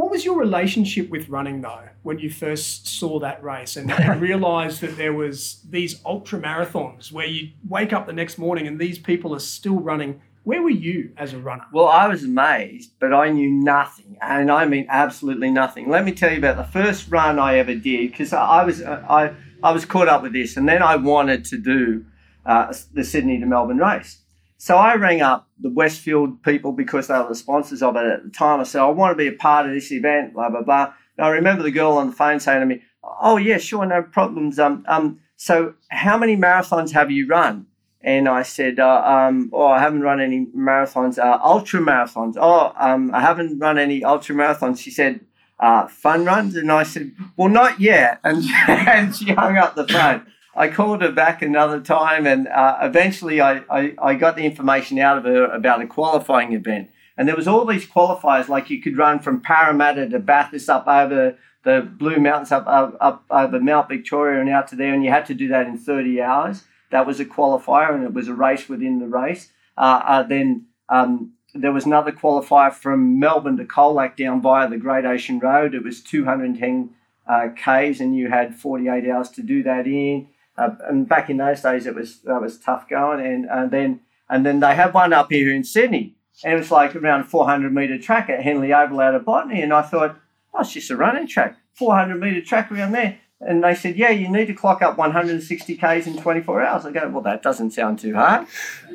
What 0.00 0.10
was 0.10 0.24
your 0.24 0.38
relationship 0.38 1.10
with 1.10 1.28
running 1.28 1.60
though 1.60 1.90
when 2.04 2.18
you 2.20 2.30
first 2.30 2.88
saw 2.88 3.18
that 3.18 3.44
race 3.44 3.76
and, 3.76 3.92
and 3.92 4.18
realised 4.30 4.80
that 4.80 4.96
there 4.96 5.12
was 5.12 5.60
these 5.68 6.00
ultra 6.06 6.40
marathons 6.40 7.12
where 7.12 7.26
you 7.26 7.50
wake 7.68 7.92
up 7.92 8.06
the 8.06 8.14
next 8.14 8.38
morning 8.38 8.66
and 8.66 8.80
these 8.80 8.98
people 8.98 9.34
are 9.34 9.40
still 9.40 9.78
running 9.78 10.22
where 10.44 10.62
were 10.62 10.70
you 10.70 11.12
as 11.18 11.34
a 11.34 11.38
runner? 11.38 11.66
Well, 11.70 11.86
I 11.86 12.08
was 12.08 12.24
amazed, 12.24 12.92
but 12.98 13.12
I 13.12 13.28
knew 13.28 13.50
nothing, 13.50 14.16
and 14.22 14.50
I 14.50 14.64
mean 14.64 14.86
absolutely 14.88 15.50
nothing. 15.50 15.90
Let 15.90 16.06
me 16.06 16.12
tell 16.12 16.32
you 16.32 16.38
about 16.38 16.56
the 16.56 16.64
first 16.64 17.10
run 17.10 17.38
I 17.38 17.58
ever 17.58 17.74
did 17.74 18.10
because 18.10 18.32
I 18.32 18.64
was 18.64 18.82
I 18.82 19.34
I 19.62 19.72
was 19.72 19.84
caught 19.84 20.08
up 20.08 20.22
with 20.22 20.32
this, 20.32 20.56
and 20.56 20.66
then 20.66 20.82
I 20.82 20.96
wanted 20.96 21.44
to 21.44 21.58
do 21.58 22.06
uh, 22.46 22.72
the 22.94 23.04
Sydney 23.04 23.38
to 23.38 23.44
Melbourne 23.44 23.76
race. 23.76 24.20
So 24.60 24.76
I 24.76 24.96
rang 24.96 25.22
up 25.22 25.48
the 25.58 25.70
Westfield 25.70 26.42
people 26.42 26.72
because 26.72 27.06
they 27.06 27.14
were 27.14 27.26
the 27.26 27.34
sponsors 27.34 27.82
of 27.82 27.96
it 27.96 28.04
at 28.04 28.24
the 28.24 28.28
time. 28.28 28.60
I 28.60 28.64
said 28.64 28.82
I 28.82 28.88
want 28.88 29.12
to 29.12 29.16
be 29.16 29.26
a 29.26 29.32
part 29.32 29.64
of 29.64 29.72
this 29.72 29.90
event, 29.90 30.34
blah 30.34 30.50
blah 30.50 30.60
blah. 30.60 30.92
And 31.16 31.26
I 31.26 31.30
remember 31.30 31.62
the 31.62 31.70
girl 31.70 31.92
on 31.92 32.10
the 32.10 32.12
phone 32.12 32.40
saying 32.40 32.60
to 32.60 32.66
me, 32.66 32.82
"Oh 33.22 33.38
yeah, 33.38 33.56
sure, 33.56 33.86
no 33.86 34.02
problems. 34.02 34.58
Um, 34.58 34.84
um, 34.86 35.20
so 35.36 35.76
how 35.88 36.18
many 36.18 36.36
marathons 36.36 36.90
have 36.90 37.10
you 37.10 37.26
run?" 37.26 37.68
and 38.02 38.28
I 38.28 38.42
said, 38.42 38.78
uh, 38.78 39.02
um, 39.02 39.48
"Oh, 39.50 39.66
I 39.66 39.78
haven't 39.78 40.02
run 40.02 40.20
any 40.20 40.44
marathons, 40.54 41.18
uh, 41.18 41.38
ultra 41.42 41.80
marathons. 41.80 42.36
Oh, 42.38 42.74
um, 42.76 43.14
I 43.14 43.22
haven't 43.22 43.58
run 43.60 43.78
any 43.78 44.04
ultra 44.04 44.34
marathons." 44.34 44.78
She 44.78 44.90
said, 44.90 45.20
uh, 45.58 45.86
"Fun 45.86 46.26
runs," 46.26 46.54
and 46.54 46.70
I 46.70 46.82
said, 46.82 47.12
"Well, 47.34 47.48
not 47.48 47.80
yet." 47.80 48.20
And, 48.24 48.44
and 48.68 49.16
she 49.16 49.32
hung 49.32 49.56
up 49.56 49.74
the 49.74 49.88
phone. 49.88 50.26
I 50.54 50.68
called 50.68 51.02
her 51.02 51.12
back 51.12 51.42
another 51.42 51.80
time, 51.80 52.26
and 52.26 52.48
uh, 52.48 52.78
eventually 52.82 53.40
I, 53.40 53.62
I, 53.70 53.94
I 54.02 54.14
got 54.14 54.36
the 54.36 54.44
information 54.44 54.98
out 54.98 55.18
of 55.18 55.24
her 55.24 55.44
about 55.44 55.80
a 55.80 55.86
qualifying 55.86 56.52
event. 56.52 56.90
And 57.16 57.28
there 57.28 57.36
was 57.36 57.46
all 57.46 57.64
these 57.64 57.86
qualifiers, 57.86 58.48
like 58.48 58.70
you 58.70 58.82
could 58.82 58.96
run 58.96 59.20
from 59.20 59.40
Parramatta 59.40 60.08
to 60.08 60.18
Bathurst 60.18 60.68
up 60.68 60.88
over 60.88 61.36
the 61.62 61.82
Blue 61.82 62.16
Mountains, 62.16 62.50
up, 62.50 62.66
up, 62.66 62.96
up 63.00 63.24
over 63.30 63.60
Mount 63.60 63.88
Victoria 63.88 64.40
and 64.40 64.48
out 64.48 64.68
to 64.68 64.76
there, 64.76 64.94
and 64.94 65.04
you 65.04 65.10
had 65.10 65.26
to 65.26 65.34
do 65.34 65.48
that 65.48 65.66
in 65.66 65.78
30 65.78 66.20
hours. 66.20 66.64
That 66.90 67.06
was 67.06 67.20
a 67.20 67.24
qualifier, 67.24 67.94
and 67.94 68.04
it 68.04 68.12
was 68.12 68.28
a 68.28 68.34
race 68.34 68.68
within 68.68 68.98
the 68.98 69.06
race. 69.06 69.52
Uh, 69.76 70.02
uh, 70.04 70.22
then 70.24 70.66
um, 70.88 71.34
there 71.54 71.72
was 71.72 71.86
another 71.86 72.10
qualifier 72.10 72.72
from 72.72 73.18
Melbourne 73.18 73.56
to 73.58 73.64
Colac 73.64 74.16
down 74.16 74.40
via 74.40 74.68
the 74.68 74.78
Great 74.78 75.04
Ocean 75.04 75.38
Road. 75.38 75.74
It 75.74 75.84
was 75.84 76.02
210 76.02 76.90
uh, 77.28 77.48
k's, 77.56 78.00
and 78.00 78.16
you 78.16 78.28
had 78.28 78.56
48 78.56 79.08
hours 79.08 79.30
to 79.30 79.42
do 79.42 79.62
that 79.62 79.86
in. 79.86 80.28
Uh, 80.56 80.70
and 80.88 81.08
back 81.08 81.30
in 81.30 81.38
those 81.38 81.62
days, 81.62 81.86
it 81.86 81.94
was 81.94 82.20
that 82.22 82.40
was 82.40 82.58
tough 82.58 82.88
going. 82.88 83.20
And, 83.20 83.44
and 83.44 83.50
uh, 83.50 83.66
then 83.66 84.00
and 84.28 84.46
then 84.46 84.60
they 84.60 84.74
have 84.74 84.94
one 84.94 85.12
up 85.12 85.30
here 85.30 85.52
in 85.52 85.64
Sydney, 85.64 86.14
and 86.44 86.54
it 86.54 86.58
was 86.58 86.70
like 86.70 86.94
around 86.94 87.24
400 87.24 87.72
metre 87.72 87.98
track 87.98 88.28
at 88.30 88.42
Hensley 88.42 88.72
Oval 88.72 89.00
out 89.00 89.14
of 89.14 89.24
Botany. 89.24 89.62
And 89.62 89.72
I 89.72 89.82
thought, 89.82 90.16
oh, 90.54 90.60
it's 90.60 90.72
just 90.72 90.90
a 90.90 90.96
running 90.96 91.26
track, 91.26 91.56
400 91.74 92.20
metre 92.20 92.42
track 92.42 92.70
around 92.70 92.92
there. 92.92 93.18
And 93.42 93.64
they 93.64 93.74
said, 93.74 93.96
yeah, 93.96 94.10
you 94.10 94.28
need 94.28 94.46
to 94.46 94.54
clock 94.54 94.82
up 94.82 94.98
160 94.98 95.76
Ks 95.76 96.06
in 96.06 96.18
24 96.18 96.62
hours. 96.62 96.84
I 96.84 96.92
go, 96.92 97.08
well, 97.08 97.22
that 97.22 97.42
doesn't 97.42 97.70
sound 97.70 97.98
too 97.98 98.14
hard. 98.14 98.46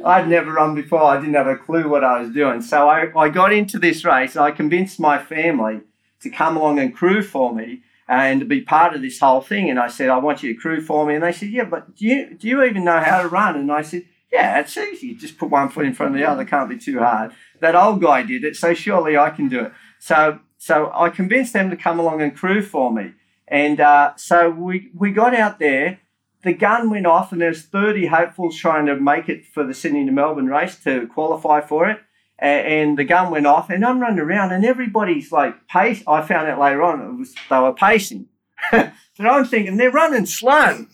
I'd 0.03 0.27
never 0.27 0.53
run 0.53 0.75
before. 0.75 1.01
I 1.01 1.19
didn't 1.19 1.33
have 1.33 1.47
a 1.47 1.55
clue 1.55 1.89
what 1.89 2.03
I 2.03 2.21
was 2.21 2.29
doing. 2.31 2.61
So 2.61 2.87
I, 2.87 3.07
I 3.17 3.29
got 3.29 3.51
into 3.51 3.79
this 3.79 4.05
race. 4.05 4.35
I 4.35 4.51
convinced 4.51 4.99
my 4.99 5.17
family 5.17 5.81
to 6.21 6.29
come 6.29 6.57
along 6.57 6.77
and 6.77 6.95
crew 6.95 7.23
for 7.23 7.55
me 7.55 7.81
and 8.07 8.39
to 8.39 8.45
be 8.45 8.61
part 8.61 8.95
of 8.95 9.01
this 9.01 9.19
whole 9.19 9.41
thing. 9.41 9.69
And 9.69 9.79
I 9.79 9.87
said, 9.87 10.09
I 10.09 10.17
want 10.17 10.43
you 10.43 10.53
to 10.53 10.59
crew 10.59 10.81
for 10.81 11.05
me. 11.05 11.15
And 11.15 11.23
they 11.23 11.31
said, 11.31 11.49
yeah, 11.49 11.65
but 11.65 11.95
do 11.95 12.05
you, 12.05 12.35
do 12.35 12.47
you 12.47 12.63
even 12.63 12.83
know 12.83 12.99
how 12.99 13.21
to 13.21 13.27
run? 13.27 13.55
And 13.55 13.71
I 13.71 13.81
said, 13.81 14.03
yeah, 14.31 14.59
it's 14.59 14.77
easy. 14.77 15.15
Just 15.15 15.37
put 15.37 15.49
one 15.49 15.69
foot 15.69 15.85
in 15.85 15.93
front 15.93 16.13
of 16.13 16.19
the 16.19 16.27
other. 16.27 16.45
Can't 16.45 16.69
be 16.69 16.77
too 16.77 16.99
hard. 16.99 17.31
That 17.61 17.75
old 17.75 18.01
guy 18.01 18.23
did 18.23 18.43
it, 18.43 18.55
so 18.55 18.73
surely 18.73 19.17
I 19.17 19.29
can 19.29 19.47
do 19.47 19.61
it. 19.61 19.71
So, 19.99 20.39
so 20.57 20.91
I 20.93 21.09
convinced 21.09 21.53
them 21.53 21.69
to 21.69 21.77
come 21.77 21.99
along 21.99 22.21
and 22.21 22.35
crew 22.35 22.61
for 22.61 22.91
me. 22.91 23.13
And 23.47 23.79
uh, 23.79 24.13
so 24.17 24.49
we, 24.49 24.91
we 24.93 25.11
got 25.11 25.35
out 25.35 25.59
there. 25.59 25.99
the 26.43 26.53
gun 26.53 26.89
went 26.89 27.05
off, 27.05 27.31
and 27.31 27.41
there's 27.41 27.63
30 27.63 28.07
hopefuls 28.07 28.57
trying 28.57 28.85
to 28.87 28.95
make 28.95 29.29
it 29.29 29.45
for 29.45 29.63
the 29.63 29.73
Sydney 29.73 30.05
to 30.05 30.11
Melbourne 30.11 30.47
race 30.47 30.77
to 30.83 31.07
qualify 31.07 31.61
for 31.61 31.89
it. 31.89 31.99
And 32.37 32.97
the 32.97 33.05
gun 33.05 33.31
went 33.31 33.47
off, 33.47 33.69
and 33.69 33.85
I'm 33.85 33.99
running 33.99 34.19
around, 34.19 34.51
and 34.51 34.65
everybody's 34.65 35.31
like 35.31 35.67
pace. 35.67 36.03
I 36.05 36.21
found 36.21 36.49
out 36.49 36.59
later 36.59 36.83
on 36.83 37.17
was 37.17 37.33
they 37.49 37.59
were 37.59 37.73
pacing. 37.73 38.27
but 38.71 38.91
I'm 39.19 39.45
thinking 39.45 39.77
they're 39.77 39.91
running 39.91 40.25
slow. 40.25 40.85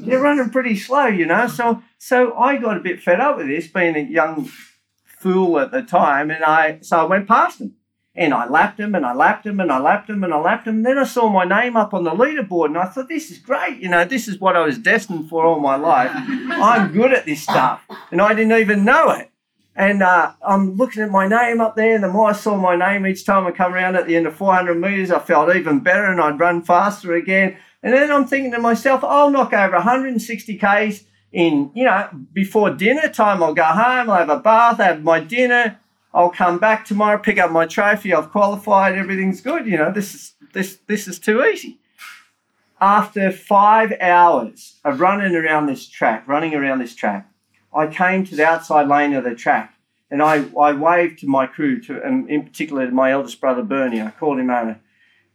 they're 0.00 0.20
running 0.20 0.50
pretty 0.50 0.76
slow, 0.76 1.06
you 1.06 1.26
know. 1.26 1.46
So 1.46 1.82
so 1.98 2.34
I 2.34 2.56
got 2.58 2.76
a 2.76 2.80
bit 2.80 3.02
fed 3.02 3.20
up 3.20 3.38
with 3.38 3.46
this, 3.46 3.68
being 3.68 3.96
a 3.96 4.00
young 4.00 4.50
fool 5.04 5.58
at 5.58 5.70
the 5.70 5.82
time, 5.82 6.30
and 6.30 6.44
I 6.44 6.78
so 6.82 6.98
I 6.98 7.04
went 7.04 7.28
past 7.28 7.58
them. 7.58 7.76
And 8.18 8.32
I 8.32 8.48
lapped 8.48 8.80
him 8.80 8.94
and 8.94 9.04
I 9.04 9.12
lapped 9.12 9.44
him 9.44 9.60
and 9.60 9.70
I 9.70 9.78
lapped 9.78 10.08
him 10.08 10.24
and 10.24 10.32
I 10.32 10.38
lapped. 10.40 10.66
And 10.66 10.86
then 10.86 10.96
I 10.96 11.04
saw 11.04 11.28
my 11.28 11.44
name 11.44 11.76
up 11.76 11.92
on 11.92 12.04
the 12.04 12.12
leaderboard 12.12 12.68
and 12.68 12.78
I 12.78 12.86
thought, 12.86 13.10
this 13.10 13.30
is 13.30 13.36
great. 13.36 13.78
You 13.78 13.90
know, 13.90 14.06
this 14.06 14.26
is 14.26 14.40
what 14.40 14.56
I 14.56 14.64
was 14.64 14.78
destined 14.78 15.28
for 15.28 15.44
all 15.44 15.60
my 15.60 15.76
life. 15.76 16.10
I'm 16.14 16.92
good 16.92 17.12
at 17.12 17.26
this 17.26 17.42
stuff. 17.42 17.84
And 18.10 18.22
I 18.22 18.32
didn't 18.32 18.58
even 18.58 18.86
know 18.86 19.10
it. 19.10 19.30
And 19.76 20.02
uh, 20.02 20.32
I'm 20.42 20.74
looking 20.76 21.02
at 21.02 21.10
my 21.10 21.28
name 21.28 21.60
up 21.60 21.76
there, 21.76 21.94
and 21.94 22.02
the 22.02 22.08
more 22.08 22.30
I 22.30 22.32
saw 22.32 22.56
my 22.56 22.76
name 22.76 23.06
each 23.06 23.26
time 23.26 23.46
I 23.46 23.50
come 23.50 23.74
around 23.74 23.94
at 23.96 24.06
the 24.06 24.16
end 24.16 24.26
of 24.26 24.34
400 24.34 24.74
metres, 24.74 25.10
I 25.10 25.18
felt 25.18 25.54
even 25.54 25.80
better 25.80 26.06
and 26.06 26.18
I'd 26.18 26.40
run 26.40 26.62
faster 26.62 27.12
again. 27.12 27.58
And 27.82 27.92
then 27.92 28.10
I'm 28.10 28.26
thinking 28.26 28.52
to 28.52 28.58
myself, 28.58 29.04
I'll 29.04 29.30
knock 29.30 29.52
over 29.52 29.76
160 29.76 30.56
Ks 30.56 31.04
in, 31.30 31.70
you 31.74 31.84
know, 31.84 32.08
before 32.32 32.70
dinner 32.70 33.10
time. 33.10 33.42
I'll 33.42 33.52
go 33.52 33.64
home, 33.64 34.08
I'll 34.08 34.16
have 34.16 34.30
a 34.30 34.40
bath, 34.40 34.78
have 34.78 35.04
my 35.04 35.20
dinner, 35.20 35.78
I'll 36.16 36.30
come 36.30 36.58
back 36.58 36.86
tomorrow, 36.86 37.18
pick 37.18 37.38
up 37.38 37.50
my 37.50 37.66
trophy. 37.66 38.14
I've 38.14 38.30
qualified. 38.30 38.96
Everything's 38.96 39.42
good. 39.42 39.66
You 39.66 39.76
know, 39.76 39.92
this 39.92 40.14
is 40.14 40.34
this 40.54 40.78
this 40.86 41.06
is 41.06 41.18
too 41.18 41.44
easy. 41.44 41.78
After 42.80 43.30
five 43.30 43.92
hours 44.00 44.80
of 44.82 45.00
running 45.00 45.36
around 45.36 45.66
this 45.66 45.86
track, 45.86 46.26
running 46.26 46.54
around 46.54 46.78
this 46.78 46.94
track, 46.94 47.30
I 47.76 47.86
came 47.88 48.24
to 48.24 48.34
the 48.34 48.46
outside 48.46 48.88
lane 48.88 49.12
of 49.12 49.24
the 49.24 49.34
track, 49.34 49.74
and 50.10 50.22
I, 50.22 50.46
I 50.58 50.72
waved 50.72 51.18
to 51.20 51.26
my 51.26 51.46
crew, 51.46 51.80
to 51.82 52.02
and 52.02 52.28
in 52.30 52.42
particular 52.44 52.86
to 52.86 52.92
my 52.92 53.12
eldest 53.12 53.40
brother 53.40 53.62
Bernie. 53.62 54.00
I 54.00 54.10
called 54.10 54.38
him 54.38 54.50
over. 54.50 54.78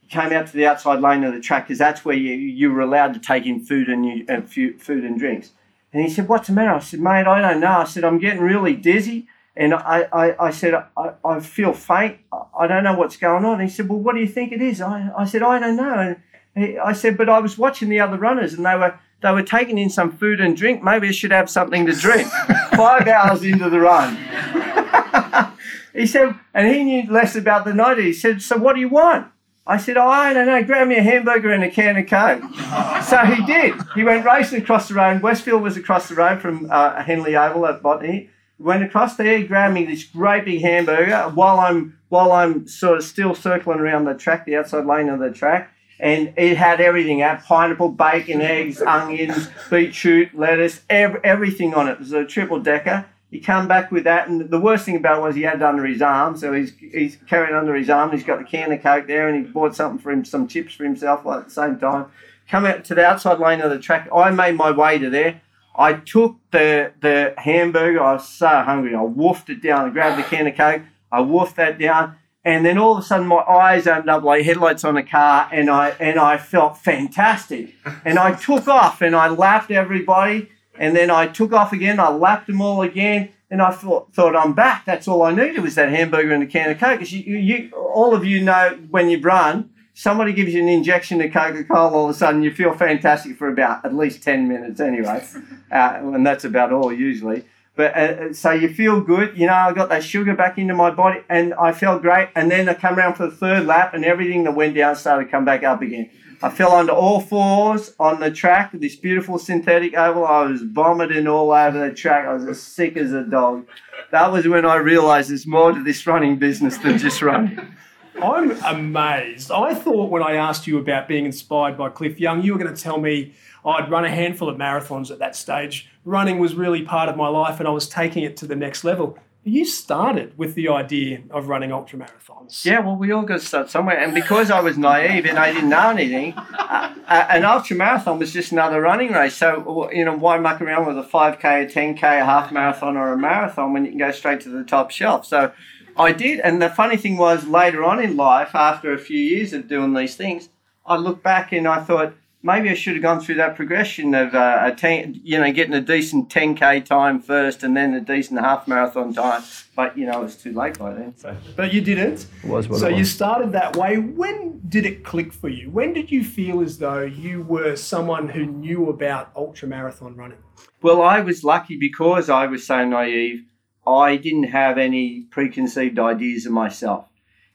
He 0.02 0.08
came 0.08 0.32
out 0.34 0.48
to 0.48 0.54
the 0.54 0.66
outside 0.66 1.00
lane 1.00 1.24
of 1.24 1.34
the 1.34 1.40
track 1.40 1.68
because 1.68 1.78
that's 1.78 2.04
where 2.04 2.16
you 2.16 2.34
you 2.34 2.72
were 2.72 2.82
allowed 2.82 3.14
to 3.14 3.20
take 3.20 3.46
in 3.46 3.64
food 3.64 3.88
and 3.90 4.06
you, 4.06 4.78
food 4.78 5.04
and 5.04 5.20
drinks. 5.20 5.52
And 5.94 6.04
he 6.04 6.10
said, 6.10 6.28
"What's 6.28 6.48
the 6.48 6.54
matter?" 6.54 6.72
I 6.72 6.80
said, 6.80 7.00
"Mate, 7.00 7.28
I 7.28 7.42
don't 7.42 7.60
know." 7.60 7.78
I 7.80 7.84
said, 7.84 8.04
"I'm 8.04 8.20
getting 8.20 8.42
really 8.42 8.76
dizzy." 8.76 9.28
And 9.56 9.74
I, 9.74 10.08
I, 10.14 10.48
I 10.48 10.52
said, 10.52 10.74
I, 10.74 11.12
I 11.26 11.40
feel 11.42 11.74
faint. 11.74 12.20
I 12.58 12.68
don't 12.68 12.84
know 12.84 12.96
what's 12.96 13.18
going 13.18 13.44
on. 13.44 13.60
And 13.60 13.70
he 13.70 13.76
said, 13.76 13.90
Well, 13.90 14.00
what 14.00 14.16
do 14.16 14.22
you 14.22 14.28
think 14.28 14.52
it 14.52 14.62
is? 14.62 14.82
I, 14.82 15.12
I 15.18 15.26
said, 15.26 15.44
I 15.44 15.60
don't 15.60 15.76
know. 15.76 16.16
And 16.56 16.66
he, 16.66 16.78
I 16.78 16.94
said, 16.94 17.18
But 17.18 17.30
I 17.30 17.40
was 17.40 17.58
watching 17.58 17.90
the 17.90 18.00
other 18.00 18.18
runners 18.18 18.54
and 18.54 18.66
they 18.66 18.76
were 18.76 18.98
they 19.22 19.32
were 19.32 19.44
taking 19.44 19.78
in 19.78 19.90
some 19.90 20.12
food 20.12 20.40
and 20.40 20.56
drink. 20.56 20.84
Maybe 20.84 21.08
I 21.08 21.12
should 21.12 21.32
have 21.32 21.50
something 21.50 21.86
to 21.86 21.94
drink. 21.94 22.28
Five 22.76 23.08
hours 23.08 23.44
into 23.44 23.70
the 23.70 23.80
run. 23.80 24.18
he 25.94 26.06
said, 26.06 26.36
and 26.54 26.74
he 26.74 26.84
knew 26.84 27.12
less 27.12 27.36
about 27.36 27.66
the 27.66 27.74
night. 27.74 27.98
He 27.98 28.14
said, 28.14 28.42
So 28.42 28.58
what 28.58 28.74
do 28.74 28.80
you 28.80 28.90
want? 28.90 29.28
I 29.68 29.78
said, 29.78 29.96
oh, 29.96 30.08
I 30.08 30.34
don't 30.34 30.48
know, 30.48 30.64
grab 30.64 30.88
me 30.88 30.98
a 30.98 31.04
hamburger 31.04 31.52
and 31.52 31.64
a 31.64 31.70
can 31.70 31.96
of 31.96 32.08
Coke. 32.08 32.42
so 33.04 33.18
he 33.20 33.46
did. 33.46 33.76
He 33.94 34.04
went 34.04 34.26
racing 34.26 34.64
across 34.64 34.88
the 34.88 34.96
road. 34.96 35.22
Westfield 35.22 35.62
was 35.62 35.78
across 35.78 36.10
the 36.10 36.16
road 36.16 36.42
from 36.42 36.68
uh, 36.72 37.04
Hensley 37.04 37.36
Oval 37.38 37.68
at 37.68 37.84
Botany 37.84 38.32
went 38.62 38.84
across 38.84 39.16
there, 39.16 39.44
grabbed 39.44 39.74
me 39.74 39.86
this 39.86 40.04
great 40.04 40.46
big 40.46 40.62
hamburger 40.62 41.32
while 41.34 41.60
I'm 41.60 41.98
while 42.10 42.32
I'm 42.32 42.68
sort 42.68 42.98
of 42.98 43.04
still 43.04 43.34
circling 43.34 43.80
around 43.80 44.06
the 44.06 44.14
track, 44.14 44.46
the 44.46 44.58
outside 44.58 44.86
lane 44.86 45.10
of 45.10 45.20
the 45.20 45.32
track. 45.32 45.74
And 46.02 46.34
it 46.36 46.58
had 46.58 46.82
everything. 46.82 47.20
It 47.20 47.28
had 47.28 47.44
pineapple, 47.44 47.90
bacon, 47.90 48.42
eggs, 48.42 48.82
onions, 48.82 49.50
beetroot, 49.70 50.36
lettuce, 50.36 50.82
ev- 50.90 51.22
everything 51.24 51.76
on 51.76 51.88
it. 51.88 51.92
It 51.94 52.00
was 52.00 52.12
a 52.12 52.26
triple 52.26 52.60
decker. 52.60 53.06
He 53.30 53.40
come 53.40 53.68
back 53.68 53.92
with 53.92 54.04
that, 54.04 54.28
and 54.28 54.50
the 54.50 54.60
worst 54.60 54.84
thing 54.84 54.98
about 54.98 55.20
it 55.20 55.22
was 55.22 55.36
he 55.36 55.44
had 55.44 55.56
it 55.58 55.62
under 55.62 55.86
his 55.86 56.02
arm. 56.02 56.36
So 56.36 56.52
he's 56.54 56.74
he's 56.78 57.18
carrying 57.28 57.56
under 57.56 57.76
his 57.76 57.90
arm. 57.90 58.12
He's 58.12 58.26
got 58.26 58.40
the 58.40 58.46
can 58.46 58.74
of 58.74 58.82
coke 58.82 59.08
there, 59.08 59.30
and 59.30 59.46
he 59.46 59.50
bought 59.50 59.76
something 59.76 60.00
for 60.00 60.12
him, 60.12 60.26
some 60.26 60.48
chips 60.48 60.74
for 60.74 60.84
himself, 60.84 61.24
like 61.24 61.42
at 61.42 61.46
the 61.46 61.52
same 61.52 61.80
time. 61.80 62.08
Come 62.50 62.66
out 62.66 62.84
to 62.86 62.96
the 62.96 63.06
outside 63.06 63.40
lane 63.40 63.62
of 63.62 63.70
the 63.70 63.80
track. 63.80 64.10
I 64.14 64.32
made 64.32 64.56
my 64.56 64.72
way 64.72 64.98
to 64.98 65.10
there. 65.10 65.42
I 65.76 65.94
took 65.94 66.38
the 66.52 66.92
the 67.00 67.34
hamburger. 67.38 68.02
I 68.02 68.14
was 68.14 68.28
so 68.28 68.48
hungry. 68.48 68.94
I 68.96 69.02
wolfed 69.02 69.50
it 69.50 69.62
down. 69.62 69.88
I 69.88 69.90
grabbed 69.92 70.20
the 70.20 70.24
can 70.24 70.48
of 70.48 70.58
coke. 70.58 70.82
I 71.12 71.22
wolfed 71.22 71.56
that 71.56 71.80
down, 71.80 72.18
and 72.44 72.66
then 72.66 72.78
all 72.78 72.98
of 72.98 73.04
a 73.04 73.06
sudden 73.06 73.28
my 73.28 73.38
eyes 73.38 73.88
opened 73.88 74.10
up 74.10 74.24
like 74.24 74.44
headlights 74.44 74.84
on 74.84 74.98
a 74.98 75.04
car, 75.04 75.50
and 75.52 75.70
I 75.70 75.90
and 76.00 76.20
I 76.20 76.38
felt 76.38 76.78
fantastic. 76.78 77.76
And 78.06 78.18
I 78.18 78.34
took 78.34 78.68
off, 78.68 79.02
and 79.02 79.16
I 79.16 79.30
lapped 79.30 79.72
everybody, 79.72 80.50
and 80.76 80.96
then 80.96 81.12
I 81.12 81.28
took 81.28 81.54
off 81.54 81.74
again. 81.74 82.00
I 82.00 82.10
lapped 82.10 82.48
them 82.48 82.62
all 82.62 82.82
again, 82.82 83.30
and 83.50 83.62
I 83.62 83.72
thought 83.72 84.14
thought 84.14 84.36
I'm 84.36 84.54
back. 84.54 84.86
That's 84.86 85.08
all 85.08 85.24
I 85.24 85.34
needed 85.34 85.62
was 85.62 85.76
that 85.76 85.90
hamburger 85.90 86.34
and 86.34 86.44
a 86.44 86.48
can 86.48 86.72
of 86.72 86.80
coke. 86.80 87.00
Because 87.00 87.14
you, 87.14 87.38
you 87.38 87.72
all 87.76 88.16
of 88.16 88.26
you 88.26 88.42
know 88.42 88.80
when 88.90 89.10
you 89.10 89.20
run 89.20 89.72
somebody 89.94 90.34
gives 90.34 90.54
you 90.54 90.62
an 90.62 90.70
injection 90.70 91.22
of 91.22 91.32
Coca 91.32 91.64
Cola, 91.64 91.92
all 91.92 92.06
of 92.06 92.16
a 92.16 92.18
sudden 92.18 92.42
you 92.42 92.52
feel 92.52 92.74
fantastic 92.74 93.38
for 93.38 93.48
about 93.50 93.84
at 93.86 93.94
least 93.94 94.24
10 94.24 94.48
minutes 94.48 94.80
anyway. 94.80 95.24
uh, 95.72 96.00
and 96.02 96.26
that's 96.26 96.44
about 96.44 96.72
all 96.72 96.92
usually. 96.92 97.46
But 97.76 97.96
uh, 97.96 98.00
uh, 98.00 98.34
so 98.34 98.52
you 98.52 98.74
feel 98.74 99.00
good, 99.00 99.38
you 99.38 99.48
know. 99.48 99.54
I 99.54 99.72
got 99.74 99.90
that 99.90 100.04
sugar 100.04 100.36
back 100.36 100.58
into 100.58 100.74
my 100.74 100.92
body, 100.92 101.22
and 101.30 101.54
I 101.54 101.72
felt 101.72 102.02
great. 102.02 102.30
And 102.36 102.52
then 102.52 102.68
I 102.68 102.74
come 102.74 102.98
around 102.98 103.16
for 103.16 103.28
the 103.28 103.36
third 103.36 103.66
lap, 103.66 103.94
and 103.94 104.04
everything 104.04 104.44
that 104.44 104.56
went 104.56 104.76
down 104.76 104.96
started 104.96 105.26
to 105.26 105.32
come 105.32 105.46
back 105.46 105.64
up 105.64 105.82
again. 105.82 106.10
I 106.44 106.50
fell 106.50 106.72
onto 106.72 106.92
all 106.92 107.22
fours 107.22 107.94
on 108.00 108.20
the 108.20 108.32
track, 108.32 108.72
this 108.74 108.96
beautiful 108.96 109.38
synthetic 109.38 109.96
oval. 109.96 110.26
I 110.26 110.44
was 110.46 110.64
vomiting 110.64 111.28
all 111.28 111.52
over 111.52 111.88
the 111.88 111.94
track. 111.94 112.28
I 112.28 112.34
was 112.34 112.46
as 112.46 112.60
sick 112.60 112.98
as 112.98 113.14
a 113.14 113.24
dog. 113.24 113.68
That 114.12 114.32
was 114.32 114.48
when 114.48 114.66
I 114.66 114.76
realised 114.78 115.30
there's 115.30 115.46
more 115.46 115.72
to 115.72 115.84
this 115.84 116.06
running 116.08 116.38
business 116.40 116.78
than 116.80 116.98
just 116.98 117.22
running. 117.22 117.60
I'm 118.22 118.52
amazed. 118.64 119.52
I 119.52 119.74
thought 119.74 120.10
when 120.10 120.22
I 120.22 120.34
asked 120.34 120.68
you 120.68 120.78
about 120.78 121.08
being 121.08 121.26
inspired 121.26 121.78
by 121.78 121.90
Cliff 121.90 122.20
Young, 122.20 122.42
you 122.42 122.54
were 122.54 122.60
going 122.60 122.74
to 122.74 122.82
tell 122.82 123.00
me 123.00 123.34
I'd 123.66 123.92
run 123.92 124.06
a 124.06 124.10
handful 124.10 124.50
of 124.50 124.58
marathons 124.58 125.12
at 125.12 125.20
that 125.20 125.36
stage. 125.36 125.90
Running 126.04 126.40
was 126.40 126.56
really 126.56 126.84
part 126.84 127.10
of 127.10 127.16
my 127.16 127.28
life 127.28 127.60
and 127.60 127.68
I 127.68 127.72
was 127.72 127.88
taking 127.88 128.24
it 128.24 128.38
to 128.38 128.48
the 128.48 128.56
next 128.56 128.84
level. 128.84 129.18
You 129.44 129.66
started 129.66 130.38
with 130.38 130.54
the 130.54 130.70
idea 130.70 131.24
of 131.32 131.48
running 131.48 131.72
ultra 131.72 131.98
marathons. 131.98 132.64
Yeah, 132.64 132.80
well, 132.82 132.96
we 132.96 133.12
all 133.12 133.24
got 133.24 133.40
to 133.40 133.46
start 133.46 133.72
somewhere. 133.72 133.98
And 133.98 134.14
because 134.14 134.52
I 134.52 134.60
was 134.60 134.78
naive 134.78 135.26
and 135.26 135.40
I 135.40 135.52
didn't 135.52 135.70
know 135.70 135.90
anything, 135.90 136.34
uh, 136.34 136.96
uh, 137.08 137.26
an 137.30 137.44
ultra 137.44 137.76
marathon 137.76 138.20
was 138.20 138.32
just 138.32 138.52
another 138.52 138.82
running 138.82 139.12
race. 139.12 139.36
So, 139.36 139.90
you 139.92 140.06
know, 140.06 140.16
why 140.16 140.38
muck 140.38 140.62
around 140.62 140.86
with 140.86 140.98
a 141.00 141.08
5K, 141.08 141.44
a 141.44 141.66
10K, 141.66 142.04
a 142.04 142.26
half 142.26 142.52
marathon, 142.52 142.98
or 142.98 143.14
a 143.14 143.18
marathon 143.18 143.74
when 143.74 143.86
you 143.86 143.92
can 143.92 144.00
go 144.00 144.12
straight 144.12 144.42
to 144.42 144.50
the 144.50 144.64
top 144.64 144.92
shelf? 144.92 145.26
So, 145.26 145.52
I 145.98 146.12
did, 146.12 146.40
and 146.40 146.62
the 146.62 146.70
funny 146.70 146.98
thing 146.98 147.18
was 147.18 147.46
later 147.46 147.84
on 147.84 148.02
in 148.02 148.16
life, 148.16 148.56
after 148.56 148.94
a 148.94 148.98
few 148.98 149.20
years 149.20 149.54
of 149.54 149.68
doing 149.68 149.94
these 149.94 150.16
things, 150.16 150.50
I 150.86 150.96
looked 150.96 151.24
back 151.24 151.52
and 151.52 151.68
I 151.68 151.84
thought 151.84 152.14
maybe 152.44 152.70
I 152.70 152.74
should 152.74 152.94
have 152.94 153.02
gone 153.02 153.20
through 153.20 153.36
that 153.36 153.56
progression 153.56 154.14
of 154.14 154.34
uh, 154.34 154.60
a 154.64 154.76
ten, 154.76 155.20
you 155.24 155.40
know, 155.40 155.52
getting 155.52 155.74
a 155.74 155.82
decent 155.82 156.30
10k 156.30 156.86
time 156.86 157.22
first, 157.22 157.64
and 157.64 157.76
then 157.76 157.94
a 157.94 158.02
decent 158.02 158.40
half 158.40 158.68
marathon 158.68 159.14
time. 159.14 159.44
But 159.76 159.98
you 159.98 160.06
know, 160.06 160.20
it 160.22 160.24
was 160.24 160.36
too 160.36 160.54
late 160.54 160.78
by 160.78 160.94
then. 160.94 161.16
So. 161.18 161.36
But 161.56 161.74
you 161.74 161.82
didn't. 161.82 162.28
It 162.44 162.50
was 162.50 162.68
what 162.68 162.80
so 162.80 162.88
it 162.88 162.92
was. 162.92 163.00
you 163.00 163.06
started 163.06 163.52
that 163.54 163.76
way. 163.76 163.98
When 163.98 164.62
did 164.68 164.86
it 164.86 165.04
click 165.04 165.34
for 165.34 165.50
you? 165.50 165.70
When 165.70 165.94
did 165.94 166.12
you 166.12 166.24
feel 166.24 166.62
as 166.62 166.78
though 166.78 167.02
you 167.02 167.44
were 167.44 167.76
someone 167.76 168.30
who 168.30 168.46
knew 168.46 168.90
about 168.90 169.32
ultra 169.36 169.68
marathon 169.68 170.16
running? 170.16 170.38
Well, 170.82 171.02
I 171.02 171.20
was 171.20 171.44
lucky 171.44 171.78
because 171.78 172.30
I 172.30 172.48
was 172.48 172.66
so 172.66 172.86
naive. 172.86 173.44
I 173.86 174.16
didn't 174.16 174.44
have 174.44 174.78
any 174.78 175.24
preconceived 175.32 175.98
ideas 175.98 176.46
of 176.46 176.52
myself. 176.52 177.06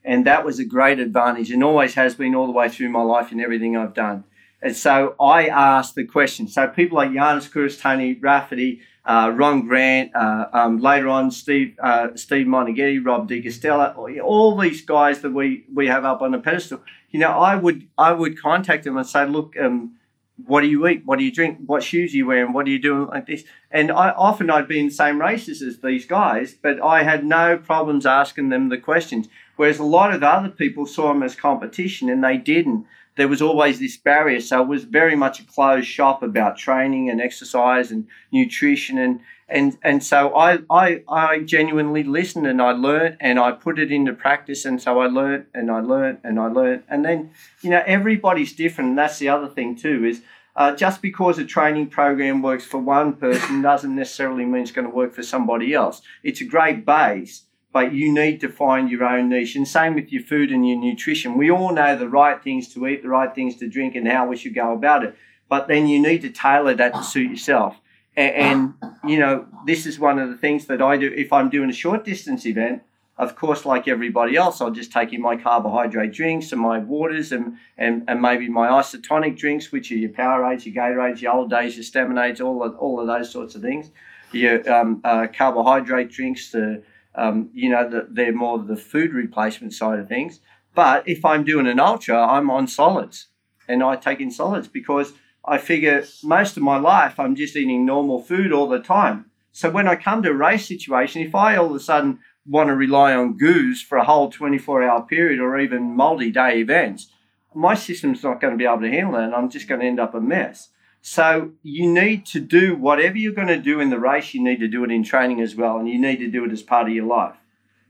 And 0.04 0.24
that 0.26 0.44
was 0.44 0.58
a 0.58 0.64
great 0.64 1.00
advantage 1.00 1.50
and 1.50 1.64
always 1.64 1.94
has 1.94 2.14
been 2.14 2.34
all 2.34 2.46
the 2.46 2.52
way 2.52 2.68
through 2.68 2.90
my 2.90 3.02
life 3.02 3.32
in 3.32 3.40
everything 3.40 3.76
I've 3.76 3.94
done. 3.94 4.24
And 4.62 4.74
so 4.74 5.14
I 5.20 5.48
asked 5.48 5.94
the 5.94 6.04
question. 6.04 6.48
So 6.48 6.66
people 6.68 6.96
like 6.96 7.10
Giannis 7.10 7.50
Kouros, 7.50 7.80
Tony 7.80 8.14
Rafferty, 8.14 8.80
uh, 9.04 9.32
Ron 9.34 9.66
Grant, 9.66 10.14
uh, 10.16 10.46
um, 10.52 10.78
later 10.78 11.08
on 11.08 11.30
Steve 11.30 11.76
uh, 11.80 12.08
Steve 12.16 12.46
Moneghetti, 12.46 13.04
Rob 13.04 13.28
De 13.28 13.40
Castella, 13.42 13.94
all 14.22 14.58
these 14.58 14.84
guys 14.84 15.20
that 15.20 15.30
we, 15.32 15.64
we 15.72 15.86
have 15.86 16.04
up 16.04 16.22
on 16.22 16.32
the 16.32 16.38
pedestal. 16.38 16.82
You 17.10 17.20
know, 17.20 17.30
I 17.30 17.54
would 17.54 17.86
I 17.96 18.12
would 18.12 18.40
contact 18.40 18.84
them 18.84 18.96
and 18.96 19.06
say, 19.06 19.26
look, 19.26 19.54
um, 19.60 19.96
what 20.44 20.60
do 20.60 20.66
you 20.66 20.86
eat? 20.86 21.02
What 21.06 21.18
do 21.18 21.24
you 21.24 21.32
drink? 21.32 21.58
What 21.64 21.82
shoes 21.82 22.12
are 22.12 22.16
you 22.16 22.26
wearing? 22.26 22.52
What 22.52 22.66
are 22.66 22.70
you 22.70 22.78
doing 22.78 23.06
like 23.06 23.26
this? 23.26 23.44
And 23.70 23.90
I 23.90 24.10
often 24.10 24.50
I'd 24.50 24.68
be 24.68 24.80
in 24.80 24.86
the 24.86 24.92
same 24.92 25.20
races 25.20 25.62
as 25.62 25.80
these 25.80 26.04
guys, 26.04 26.54
but 26.54 26.82
I 26.82 27.04
had 27.04 27.24
no 27.24 27.56
problems 27.56 28.04
asking 28.04 28.50
them 28.50 28.68
the 28.68 28.78
questions. 28.78 29.28
Whereas 29.56 29.78
a 29.78 29.84
lot 29.84 30.12
of 30.12 30.22
other 30.22 30.50
people 30.50 30.84
saw 30.84 31.08
them 31.08 31.22
as 31.22 31.34
competition 31.34 32.10
and 32.10 32.22
they 32.22 32.36
didn't. 32.36 32.86
There 33.16 33.28
was 33.28 33.42
always 33.42 33.78
this 33.78 33.96
barrier. 33.96 34.40
So 34.40 34.62
it 34.62 34.68
was 34.68 34.84
very 34.84 35.16
much 35.16 35.40
a 35.40 35.44
closed 35.44 35.88
shop 35.88 36.22
about 36.22 36.56
training 36.56 37.10
and 37.10 37.20
exercise 37.20 37.90
and 37.90 38.06
nutrition. 38.30 38.98
And 38.98 39.20
and 39.48 39.78
and 39.82 40.02
so 40.02 40.36
I, 40.36 40.58
I 40.70 41.02
I 41.08 41.40
genuinely 41.40 42.04
listened 42.04 42.46
and 42.46 42.60
I 42.60 42.72
learned 42.72 43.16
and 43.20 43.38
I 43.38 43.52
put 43.52 43.78
it 43.78 43.90
into 43.90 44.12
practice. 44.12 44.64
And 44.64 44.80
so 44.80 45.00
I 45.00 45.06
learned 45.06 45.46
and 45.54 45.70
I 45.70 45.80
learned 45.80 46.18
and 46.24 46.38
I 46.38 46.46
learned 46.46 46.82
and 46.88 47.04
then 47.04 47.30
you 47.62 47.70
know 47.70 47.82
everybody's 47.86 48.52
different. 48.52 48.90
And 48.90 48.98
that's 48.98 49.18
the 49.18 49.28
other 49.28 49.48
thing 49.48 49.76
too 49.76 50.04
is 50.04 50.22
Uh, 50.58 50.74
just 50.74 51.02
because 51.02 51.38
a 51.38 51.44
training 51.44 51.86
program 51.86 52.40
works 52.42 52.64
for 52.64 52.80
one 52.80 53.12
person 53.12 53.60
doesn't 53.62 53.94
necessarily 53.94 54.46
mean 54.46 54.62
it's 54.62 54.72
going 54.72 54.88
to 54.88 54.96
work 55.00 55.12
for 55.14 55.22
somebody 55.22 55.74
else. 55.74 56.00
It's 56.22 56.40
a 56.40 56.46
great 56.54 56.86
base, 56.86 57.44
but 57.76 57.92
you 57.92 58.10
need 58.10 58.40
to 58.40 58.48
find 58.48 58.90
your 58.90 59.04
own 59.04 59.28
niche. 59.28 59.54
And 59.54 59.68
same 59.68 59.96
with 59.96 60.10
your 60.10 60.22
food 60.22 60.50
and 60.50 60.66
your 60.66 60.78
nutrition. 60.78 61.36
We 61.36 61.50
all 61.50 61.74
know 61.74 61.94
the 61.94 62.08
right 62.08 62.42
things 62.42 62.72
to 62.72 62.86
eat, 62.86 63.02
the 63.02 63.10
right 63.10 63.34
things 63.34 63.56
to 63.56 63.68
drink, 63.68 63.94
and 63.94 64.08
how 64.08 64.26
we 64.26 64.38
should 64.38 64.54
go 64.54 64.72
about 64.72 65.04
it. 65.04 65.14
But 65.50 65.68
then 65.68 65.86
you 65.86 66.00
need 66.00 66.22
to 66.22 66.30
tailor 66.30 66.74
that 66.74 66.94
to 66.94 67.04
suit 67.04 67.30
yourself. 67.30 67.76
And, 68.16 68.34
and 68.34 68.74
you 69.06 69.18
know, 69.18 69.44
this 69.66 69.84
is 69.84 69.98
one 69.98 70.18
of 70.18 70.30
the 70.30 70.38
things 70.38 70.64
that 70.68 70.80
I 70.80 70.96
do 70.96 71.12
if 71.14 71.34
I'm 71.34 71.50
doing 71.50 71.68
a 71.68 71.74
short 71.74 72.02
distance 72.02 72.46
event 72.46 72.80
of 73.18 73.34
course, 73.34 73.64
like 73.64 73.88
everybody 73.88 74.36
else, 74.36 74.60
I'll 74.60 74.70
just 74.70 74.92
take 74.92 75.12
in 75.14 75.22
my 75.22 75.36
carbohydrate 75.36 76.12
drinks 76.12 76.52
and 76.52 76.60
my 76.60 76.78
waters 76.78 77.32
and, 77.32 77.56
and, 77.78 78.04
and 78.08 78.20
maybe 78.20 78.46
my 78.50 78.68
isotonic 78.68 79.38
drinks, 79.38 79.72
which 79.72 79.90
are 79.90 79.96
your 79.96 80.10
Powerades, 80.10 80.66
your 80.66 80.74
Gatorades, 80.74 81.22
your 81.22 81.32
Old 81.32 81.48
Days, 81.48 81.76
your 81.76 81.84
Staminades, 81.84 82.44
all 82.44 82.62
of, 82.62 82.76
all 82.76 83.00
of 83.00 83.06
those 83.06 83.30
sorts 83.30 83.54
of 83.54 83.62
things. 83.62 83.90
Your 84.32 84.70
um, 84.70 85.00
uh, 85.02 85.28
carbohydrate 85.34 86.10
drinks, 86.10 86.50
the, 86.50 86.82
um, 87.16 87.50
you 87.54 87.70
know, 87.70 87.88
the, 87.88 88.06
they're 88.10 88.32
more 88.32 88.58
the 88.58 88.76
food 88.76 89.12
replacement 89.12 89.72
side 89.72 89.98
of 89.98 90.08
things. 90.08 90.40
But 90.74 91.08
if 91.08 91.24
I'm 91.24 91.44
doing 91.44 91.66
an 91.66 91.80
ultra, 91.80 92.16
I'm 92.16 92.50
on 92.50 92.68
solids 92.68 93.28
and 93.66 93.82
I 93.82 93.96
take 93.96 94.20
in 94.20 94.30
solids 94.30 94.68
because 94.68 95.14
I 95.44 95.58
figure 95.58 96.04
most 96.22 96.56
of 96.56 96.62
my 96.62 96.76
life 96.76 97.18
I'm 97.18 97.34
just 97.34 97.56
eating 97.56 97.86
normal 97.86 98.22
food 98.22 98.52
all 98.52 98.68
the 98.68 98.80
time. 98.80 99.30
So 99.52 99.70
when 99.70 99.88
I 99.88 99.96
come 99.96 100.22
to 100.22 100.30
a 100.30 100.34
race 100.34 100.68
situation, 100.68 101.22
if 101.22 101.34
I 101.34 101.56
all 101.56 101.66
of 101.66 101.74
a 101.74 101.80
sudden 101.80 102.18
want 102.46 102.68
to 102.68 102.76
rely 102.76 103.14
on 103.14 103.38
goos 103.38 103.82
for 103.82 103.96
a 103.96 104.04
whole 104.04 104.30
24 104.30 104.82
hour 104.82 105.02
period 105.02 105.40
or 105.40 105.58
even 105.58 105.96
multi 105.96 106.30
day 106.30 106.60
events, 106.60 107.10
my 107.54 107.74
system's 107.74 108.22
not 108.22 108.40
going 108.40 108.52
to 108.52 108.58
be 108.58 108.66
able 108.66 108.80
to 108.80 108.90
handle 108.90 109.16
it 109.16 109.24
and 109.24 109.34
I'm 109.34 109.48
just 109.48 109.66
going 109.66 109.80
to 109.80 109.86
end 109.86 109.98
up 109.98 110.14
a 110.14 110.20
mess. 110.20 110.68
So 111.02 111.52
you 111.62 111.92
need 111.92 112.26
to 112.26 112.40
do 112.40 112.74
whatever 112.74 113.16
you're 113.16 113.32
going 113.32 113.48
to 113.48 113.58
do 113.58 113.80
in 113.80 113.90
the 113.90 113.98
race, 113.98 114.34
you 114.34 114.42
need 114.42 114.58
to 114.60 114.68
do 114.68 114.82
it 114.84 114.90
in 114.90 115.04
training 115.04 115.40
as 115.40 115.54
well, 115.54 115.78
and 115.78 115.88
you 115.88 115.98
need 115.98 116.16
to 116.18 116.28
do 116.28 116.44
it 116.44 116.52
as 116.52 116.62
part 116.62 116.88
of 116.88 116.94
your 116.94 117.06
life. 117.06 117.36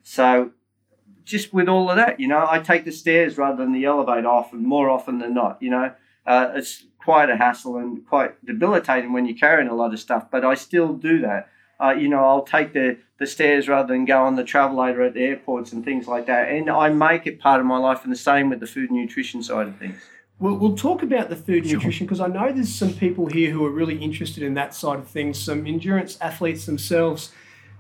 So 0.03 0.51
just 1.25 1.53
with 1.53 1.69
all 1.69 1.91
of 1.91 1.97
that, 1.97 2.21
you 2.21 2.29
know, 2.29 2.47
I 2.49 2.59
take 2.59 2.85
the 2.85 2.93
stairs 2.93 3.39
rather 3.39 3.57
than 3.57 3.73
the 3.73 3.87
elevator 3.87 4.29
often, 4.29 4.65
more 4.65 4.91
often 4.91 5.19
than 5.19 5.35
not. 5.35 5.63
You 5.63 5.71
know, 5.71 5.93
uh, 6.27 6.53
it's 6.55 6.85
quite 6.99 7.31
a 7.31 7.37
hassle 7.37 7.79
and 7.79 8.07
quite 8.07 8.45
debilitating 8.45 9.13
when 9.13 9.27
you're 9.27 9.37
carrying 9.37 9.69
a 9.69 9.75
lot 9.75 9.95
of 9.95 10.01
stuff, 10.01 10.31
but 10.31 10.45
I 10.45 10.55
still 10.55 10.93
do 10.93 11.21
that 11.21 11.49
uh, 11.79 11.91
you 11.91 12.09
know, 12.09 12.25
I'll 12.25 12.43
take 12.43 12.73
the, 12.73 12.99
the 13.19 13.27
stairs 13.27 13.69
rather 13.69 13.93
than 13.93 14.05
go 14.05 14.23
on 14.23 14.37
the 14.37 14.45
travelator 14.45 15.07
at 15.07 15.15
the 15.15 15.21
airports 15.21 15.73
and 15.73 15.85
things 15.85 16.09
like 16.09 16.27
that. 16.27 16.49
And 16.49 16.71
I 16.71 16.89
make 16.89 17.27
it 17.27 17.39
part 17.39 17.61
of 17.61 17.67
my 17.67 17.79
life, 17.79 18.03
and 18.05 18.13
the 18.13 18.17
same 18.17 18.49
with 18.49 18.61
the 18.61 18.67
food 18.67 18.91
and 18.91 18.99
nutrition 18.99 19.43
side 19.43 19.69
of 19.69 19.77
things. 19.77 20.01
We'll, 20.39 20.55
we'll 20.57 20.77
talk 20.77 21.03
about 21.03 21.31
the 21.31 21.37
food 21.37 21.67
sure. 21.67 21.77
nutrition 21.77 22.07
because 22.07 22.21
I 22.21 22.27
know 22.27 22.53
there's 22.53 22.75
some 22.75 22.93
people 22.93 23.27
here 23.27 23.51
who 23.51 23.65
are 23.65 23.71
really 23.71 23.99
interested 23.99 24.43
in 24.43 24.55
that 24.55 24.75
side 24.75 24.99
of 24.99 25.09
things, 25.09 25.39
some 25.39 25.67
endurance 25.67 26.19
athletes 26.21 26.67
themselves. 26.67 27.33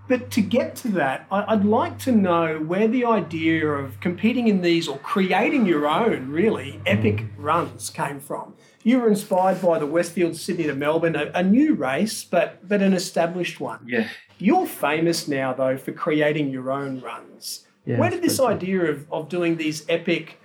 But 0.09 0.31
to 0.31 0.41
get 0.41 0.77
to 0.77 0.89
that, 0.91 1.27
I'd 1.33 1.65
like 1.65 1.99
to 2.01 2.13
know 2.13 2.61
where 2.61 2.87
the 2.87 3.05
idea 3.05 3.67
of 3.67 3.99
competing 4.01 4.47
in 4.47 4.63
these 4.63 4.87
or 4.87 4.99
creating 4.99 5.67
your 5.67 5.89
own 5.89 6.31
really 6.31 6.75
mm. 6.75 6.83
epic 6.87 7.25
runs 7.37 7.91
came 7.91 8.21
from 8.21 8.55
you 8.87 9.01
were 9.01 9.09
inspired 9.09 9.61
by 9.61 9.81
the 9.81 9.87
Westfield 9.87 10.37
Sydney 10.37 10.63
to 10.69 10.75
Melbourne, 10.77 11.17
a, 11.17 11.33
a, 11.35 11.43
new 11.43 11.75
race, 11.75 12.23
but 12.23 12.67
but 12.69 12.83
an 12.83 12.95
established 12.95 13.59
one. 13.59 13.81
Yeah. 13.85 14.07
You're 14.39 14.69
famous 14.69 15.27
now 15.27 15.53
though 15.53 15.77
for 15.77 15.91
creating 15.91 16.51
your 16.51 16.71
own 16.71 17.01
runs. 17.01 17.67
Yeah, 17.85 17.99
Where 17.99 18.11
did 18.11 18.23
this 18.23 18.39
idea 18.39 18.85
of, 18.85 19.13
of 19.13 19.29
doing 19.29 19.57
these 19.57 19.85
epic, 19.89 20.39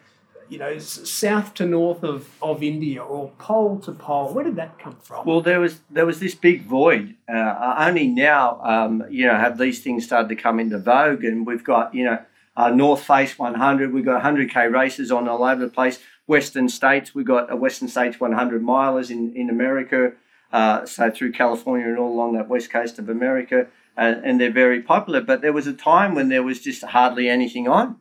you 0.52 0.58
know, 0.58 0.78
south 0.80 1.54
to 1.54 1.66
north 1.66 2.04
of, 2.04 2.30
of 2.42 2.62
India 2.62 3.02
or 3.02 3.32
pole 3.40 3.80
to 3.80 3.94
pole, 3.94 4.34
where 4.34 4.44
did 4.44 4.58
that 4.58 4.78
come 4.78 4.98
from? 4.98 5.26
Well, 5.26 5.40
there 5.40 5.62
was 5.62 5.80
there 5.90 6.06
was 6.06 6.20
this 6.20 6.36
big 6.36 6.64
void. 6.64 7.16
Uh, 7.34 7.76
only 7.80 8.08
now, 8.08 8.60
um, 8.62 9.06
you 9.10 9.26
know, 9.26 9.36
have 9.36 9.58
these 9.58 9.82
things 9.82 10.04
started 10.04 10.28
to 10.28 10.36
come 10.36 10.60
into 10.60 10.78
vogue, 10.78 11.24
and 11.24 11.48
we've 11.48 11.64
got 11.64 11.96
you 11.96 12.04
know. 12.04 12.20
Uh, 12.54 12.70
North 12.70 13.02
Face 13.02 13.40
100, 13.40 13.94
we've 13.94 14.04
got 14.04 14.22
100k 14.22 14.74
races 14.74 15.10
on 15.10 15.26
all 15.30 15.42
over 15.42 15.62
the 15.62 15.72
place. 15.72 16.00
Western 16.28 16.68
states. 16.68 17.16
We've 17.16 17.26
got 17.26 17.50
a 17.50 17.56
Western 17.56 17.88
States 17.88 18.20
100 18.20 18.62
milers 18.62 19.10
in, 19.10 19.34
in 19.38 19.50
America, 19.50 20.12
uh, 20.52 20.86
so 20.86 21.10
through 21.10 21.32
California 21.32 21.88
and 21.88 21.98
all 21.98 22.12
along 22.12 22.34
that 22.34 22.50
west 22.50 22.70
coast 22.70 23.00
of 23.00 23.08
America, 23.08 23.68
and, 23.96 24.26
and, 24.26 24.42
they're 24.42 24.52
very 24.52 24.82
popular. 24.82 25.22
But 25.22 25.42
there 25.42 25.54
was 25.54 25.66
a 25.66 25.74
time 25.74 26.14
when 26.14 26.28
there 26.28 26.44
was 26.44 26.60
just 26.60 26.84
hardly 26.84 27.30
anything 27.30 27.70
on. 27.70 28.01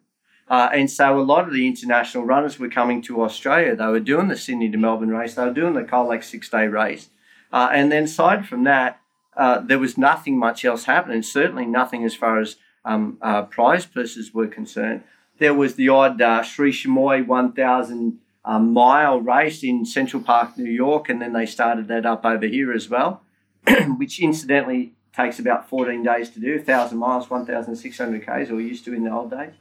Uh, 0.50 0.68
and 0.74 0.90
so 0.90 1.18
a 1.18 1.22
lot 1.22 1.46
of 1.46 1.54
the 1.54 1.66
international 1.66 2.24
runners 2.24 2.58
were 2.58 2.68
coming 2.68 3.00
to 3.00 3.22
Australia. 3.22 3.74
They 3.74 3.86
were 3.86 4.00
doing 4.00 4.28
the 4.28 4.36
Sydney 4.36 4.70
to 4.70 4.76
Melbourne 4.76 5.10
race, 5.10 5.34
they 5.34 5.44
were 5.44 5.54
doing 5.54 5.74
the 5.74 5.82
Colac 5.82 6.24
six 6.24 6.50
day 6.50 6.66
race. 6.66 7.08
Uh, 7.52 7.70
and 7.72 7.90
then 7.90 8.04
aside 8.04 8.46
from 8.46 8.64
that, 8.64 9.00
uh, 9.36 9.60
there 9.60 9.78
was 9.78 9.96
nothing 9.96 10.38
much 10.38 10.64
else 10.64 10.84
happening, 10.84 11.22
certainly 11.22 11.64
nothing 11.64 12.04
as 12.04 12.14
far 12.14 12.40
as 12.40 12.56
um, 12.84 13.18
uh, 13.22 13.42
prize 13.42 13.86
purses 13.86 14.34
were 14.34 14.46
concerned 14.46 15.04
there 15.40 15.54
was 15.54 15.74
the 15.74 15.88
odd 15.88 16.22
uh, 16.22 16.42
Sri 16.42 16.70
Chinmoy 16.70 17.26
1,000 17.26 18.18
um, 18.44 18.72
mile 18.72 19.20
race 19.20 19.64
in 19.64 19.84
Central 19.84 20.22
Park, 20.22 20.56
New 20.56 20.70
York, 20.70 21.08
and 21.08 21.20
then 21.20 21.32
they 21.32 21.46
started 21.46 21.88
that 21.88 22.06
up 22.06 22.24
over 22.24 22.46
here 22.46 22.72
as 22.72 22.88
well, 22.88 23.22
which 23.96 24.20
incidentally 24.20 24.92
takes 25.14 25.38
about 25.38 25.68
14 25.68 26.02
days 26.04 26.30
to 26.30 26.40
do 26.40 26.56
1,000 26.56 26.96
miles, 26.96 27.28
1,600 27.28 28.22
Ks, 28.22 28.50
or 28.50 28.60
used 28.60 28.84
to 28.84 28.94
in 28.94 29.04
the 29.04 29.10
old 29.10 29.30
days. 29.30 29.54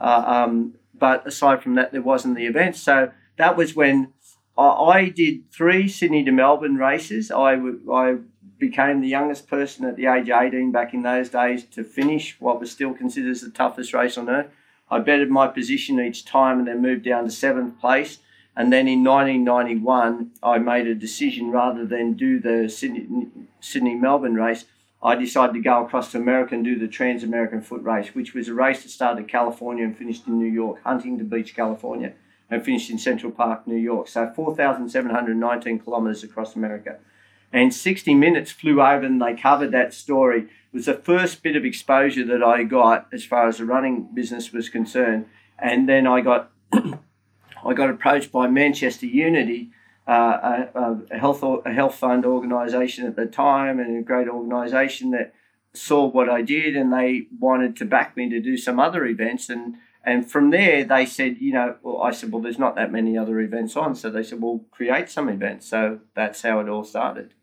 Uh, 0.00 0.24
um, 0.26 0.74
but 0.98 1.26
aside 1.26 1.62
from 1.62 1.74
that, 1.74 1.92
there 1.92 2.02
wasn't 2.02 2.36
the 2.36 2.46
event. 2.46 2.76
So 2.76 3.10
that 3.36 3.56
was 3.56 3.74
when 3.74 4.12
I, 4.56 4.68
I 4.68 5.08
did 5.08 5.50
three 5.50 5.88
Sydney 5.88 6.24
to 6.24 6.32
Melbourne 6.32 6.76
races. 6.76 7.30
I, 7.30 7.56
w- 7.56 7.92
I 7.92 8.18
became 8.58 9.00
the 9.00 9.08
youngest 9.08 9.48
person 9.48 9.84
at 9.86 9.96
the 9.96 10.06
age 10.06 10.28
of 10.28 10.42
18 10.42 10.70
back 10.70 10.94
in 10.94 11.02
those 11.02 11.30
days 11.30 11.64
to 11.64 11.82
finish 11.82 12.36
what 12.40 12.60
was 12.60 12.70
still 12.70 12.92
considered 12.92 13.36
the 13.40 13.50
toughest 13.50 13.92
race 13.92 14.18
on 14.18 14.28
earth. 14.28 14.50
I 14.90 14.98
bettered 14.98 15.30
my 15.30 15.46
position 15.46 16.00
each 16.00 16.24
time 16.24 16.58
and 16.58 16.68
then 16.68 16.82
moved 16.82 17.04
down 17.04 17.24
to 17.24 17.30
seventh 17.30 17.80
place. 17.80 18.18
And 18.56 18.72
then 18.72 18.88
in 18.88 19.04
1991, 19.04 20.32
I 20.42 20.58
made 20.58 20.86
a 20.86 20.94
decision 20.94 21.50
rather 21.50 21.86
than 21.86 22.14
do 22.14 22.40
the 22.40 22.68
Sydney 22.68 23.94
Melbourne 23.94 24.34
race, 24.34 24.64
I 25.02 25.14
decided 25.14 25.54
to 25.54 25.60
go 25.60 25.84
across 25.84 26.12
to 26.12 26.18
America 26.18 26.54
and 26.54 26.64
do 26.64 26.78
the 26.78 26.88
Trans 26.88 27.24
American 27.24 27.62
Foot 27.62 27.82
Race, 27.82 28.14
which 28.14 28.34
was 28.34 28.48
a 28.48 28.54
race 28.54 28.82
that 28.82 28.90
started 28.90 29.22
in 29.22 29.26
California 29.26 29.84
and 29.84 29.96
finished 29.96 30.26
in 30.26 30.38
New 30.38 30.52
York, 30.52 30.82
Huntington 30.84 31.26
Beach, 31.26 31.54
California, 31.56 32.12
and 32.50 32.62
finished 32.62 32.90
in 32.90 32.98
Central 32.98 33.32
Park, 33.32 33.66
New 33.66 33.76
York. 33.76 34.08
So 34.08 34.30
4,719 34.34 35.78
kilometres 35.78 36.22
across 36.22 36.54
America. 36.54 36.98
And 37.52 37.74
60 37.74 38.14
Minutes 38.14 38.50
flew 38.50 38.80
over 38.80 39.04
and 39.04 39.20
they 39.20 39.34
covered 39.34 39.72
that 39.72 39.94
story 39.94 40.42
It 40.42 40.48
was 40.72 40.86
the 40.86 40.94
first 40.94 41.42
bit 41.42 41.56
of 41.56 41.64
exposure 41.64 42.24
that 42.26 42.42
I 42.42 42.62
got 42.62 43.08
as 43.12 43.24
far 43.24 43.48
as 43.48 43.58
the 43.58 43.64
running 43.64 44.08
business 44.14 44.52
was 44.52 44.68
concerned. 44.68 45.26
And 45.58 45.88
then 45.88 46.06
I 46.06 46.20
got 46.20 46.50
I 46.72 47.74
got 47.74 47.90
approached 47.90 48.32
by 48.32 48.46
Manchester 48.48 49.06
Unity, 49.06 49.70
uh, 50.06 50.66
a, 50.74 50.96
a, 51.10 51.18
health 51.18 51.42
a 51.42 51.72
health 51.72 51.94
fund 51.94 52.24
organisation 52.24 53.06
at 53.06 53.16
the 53.16 53.26
time, 53.26 53.78
and 53.78 53.98
a 53.98 54.02
great 54.02 54.28
organisation 54.28 55.10
that 55.12 55.34
saw 55.72 56.04
what 56.04 56.28
I 56.28 56.42
did, 56.42 56.76
and 56.76 56.92
they 56.92 57.26
wanted 57.38 57.76
to 57.76 57.84
back 57.84 58.16
me 58.16 58.28
to 58.30 58.40
do 58.40 58.56
some 58.56 58.80
other 58.80 59.06
events. 59.06 59.48
And 59.48 59.76
and 60.04 60.30
from 60.30 60.50
there, 60.50 60.84
they 60.84 61.04
said, 61.04 61.36
you 61.40 61.52
know, 61.52 61.76
well, 61.82 62.02
I 62.02 62.10
said, 62.10 62.32
well, 62.32 62.42
there's 62.42 62.58
not 62.58 62.74
that 62.76 62.90
many 62.90 63.18
other 63.18 63.38
events 63.40 63.76
on. 63.76 63.94
So 63.94 64.10
they 64.10 64.22
said, 64.22 64.40
well, 64.40 64.64
create 64.70 65.10
some 65.10 65.28
events. 65.28 65.68
So 65.68 66.00
that's 66.14 66.40
how 66.42 66.60
it 66.60 66.68
all 66.68 66.84
started 66.84 67.34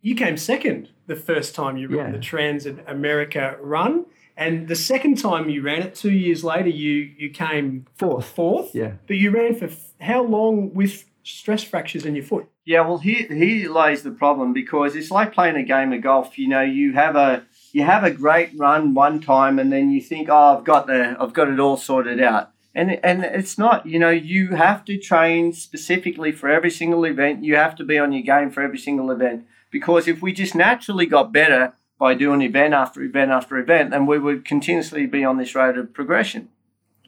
you 0.00 0.14
came 0.14 0.36
second 0.36 0.90
the 1.06 1.16
first 1.16 1.54
time 1.54 1.76
you 1.76 1.88
ran 1.88 2.12
the 2.12 2.18
Trans 2.18 2.66
America 2.66 3.56
run. 3.60 4.06
And 4.36 4.68
the 4.68 4.76
second 4.76 5.18
time 5.18 5.48
you 5.48 5.62
ran 5.62 5.82
it, 5.82 5.96
two 5.96 6.12
years 6.12 6.44
later, 6.44 6.68
you 6.68 7.10
you 7.18 7.30
came 7.30 7.86
fourth. 7.96 8.26
Fourth. 8.26 8.74
Yeah. 8.74 8.92
But 9.06 9.16
you 9.16 9.30
ran 9.30 9.54
for 9.56 9.68
how 10.00 10.22
long 10.22 10.72
with 10.74 11.07
stress 11.28 11.62
fractures 11.62 12.04
in 12.04 12.14
your 12.14 12.24
foot? 12.24 12.46
Yeah. 12.64 12.80
Well, 12.82 12.98
here 12.98 13.26
here 13.28 13.70
lays 13.70 14.02
the 14.02 14.10
problem 14.10 14.52
because 14.52 14.96
it's 14.96 15.10
like 15.10 15.32
playing 15.32 15.56
a 15.56 15.62
game 15.62 15.92
of 15.92 16.02
golf. 16.02 16.38
You 16.38 16.48
know, 16.48 16.62
you 16.62 16.92
have 16.94 17.16
a 17.16 17.44
you 17.72 17.84
have 17.84 18.04
a 18.04 18.10
great 18.10 18.50
run 18.56 18.94
one 18.94 19.20
time, 19.20 19.58
and 19.58 19.72
then 19.72 19.90
you 19.90 20.00
think, 20.00 20.28
oh, 20.30 20.56
I've 20.56 20.64
got 20.64 20.86
the 20.86 21.16
I've 21.18 21.32
got 21.32 21.48
it 21.48 21.60
all 21.60 21.76
sorted 21.76 22.22
out. 22.22 22.50
And, 22.74 23.04
and 23.04 23.24
it's 23.24 23.58
not, 23.58 23.86
you 23.86 23.98
know, 23.98 24.10
you 24.10 24.54
have 24.54 24.84
to 24.84 24.96
train 24.98 25.52
specifically 25.52 26.30
for 26.30 26.48
every 26.48 26.70
single 26.70 27.04
event. 27.04 27.42
You 27.42 27.56
have 27.56 27.74
to 27.76 27.84
be 27.84 27.98
on 27.98 28.12
your 28.12 28.22
game 28.22 28.50
for 28.50 28.62
every 28.62 28.78
single 28.78 29.10
event. 29.10 29.46
Because 29.70 30.06
if 30.06 30.22
we 30.22 30.32
just 30.32 30.54
naturally 30.54 31.06
got 31.06 31.32
better 31.32 31.72
by 31.98 32.14
doing 32.14 32.40
event 32.40 32.74
after 32.74 33.02
event 33.02 33.32
after 33.32 33.58
event, 33.58 33.90
then 33.90 34.06
we 34.06 34.18
would 34.18 34.44
continuously 34.44 35.06
be 35.06 35.24
on 35.24 35.38
this 35.38 35.56
road 35.56 35.76
of 35.76 35.92
progression. 35.92 36.50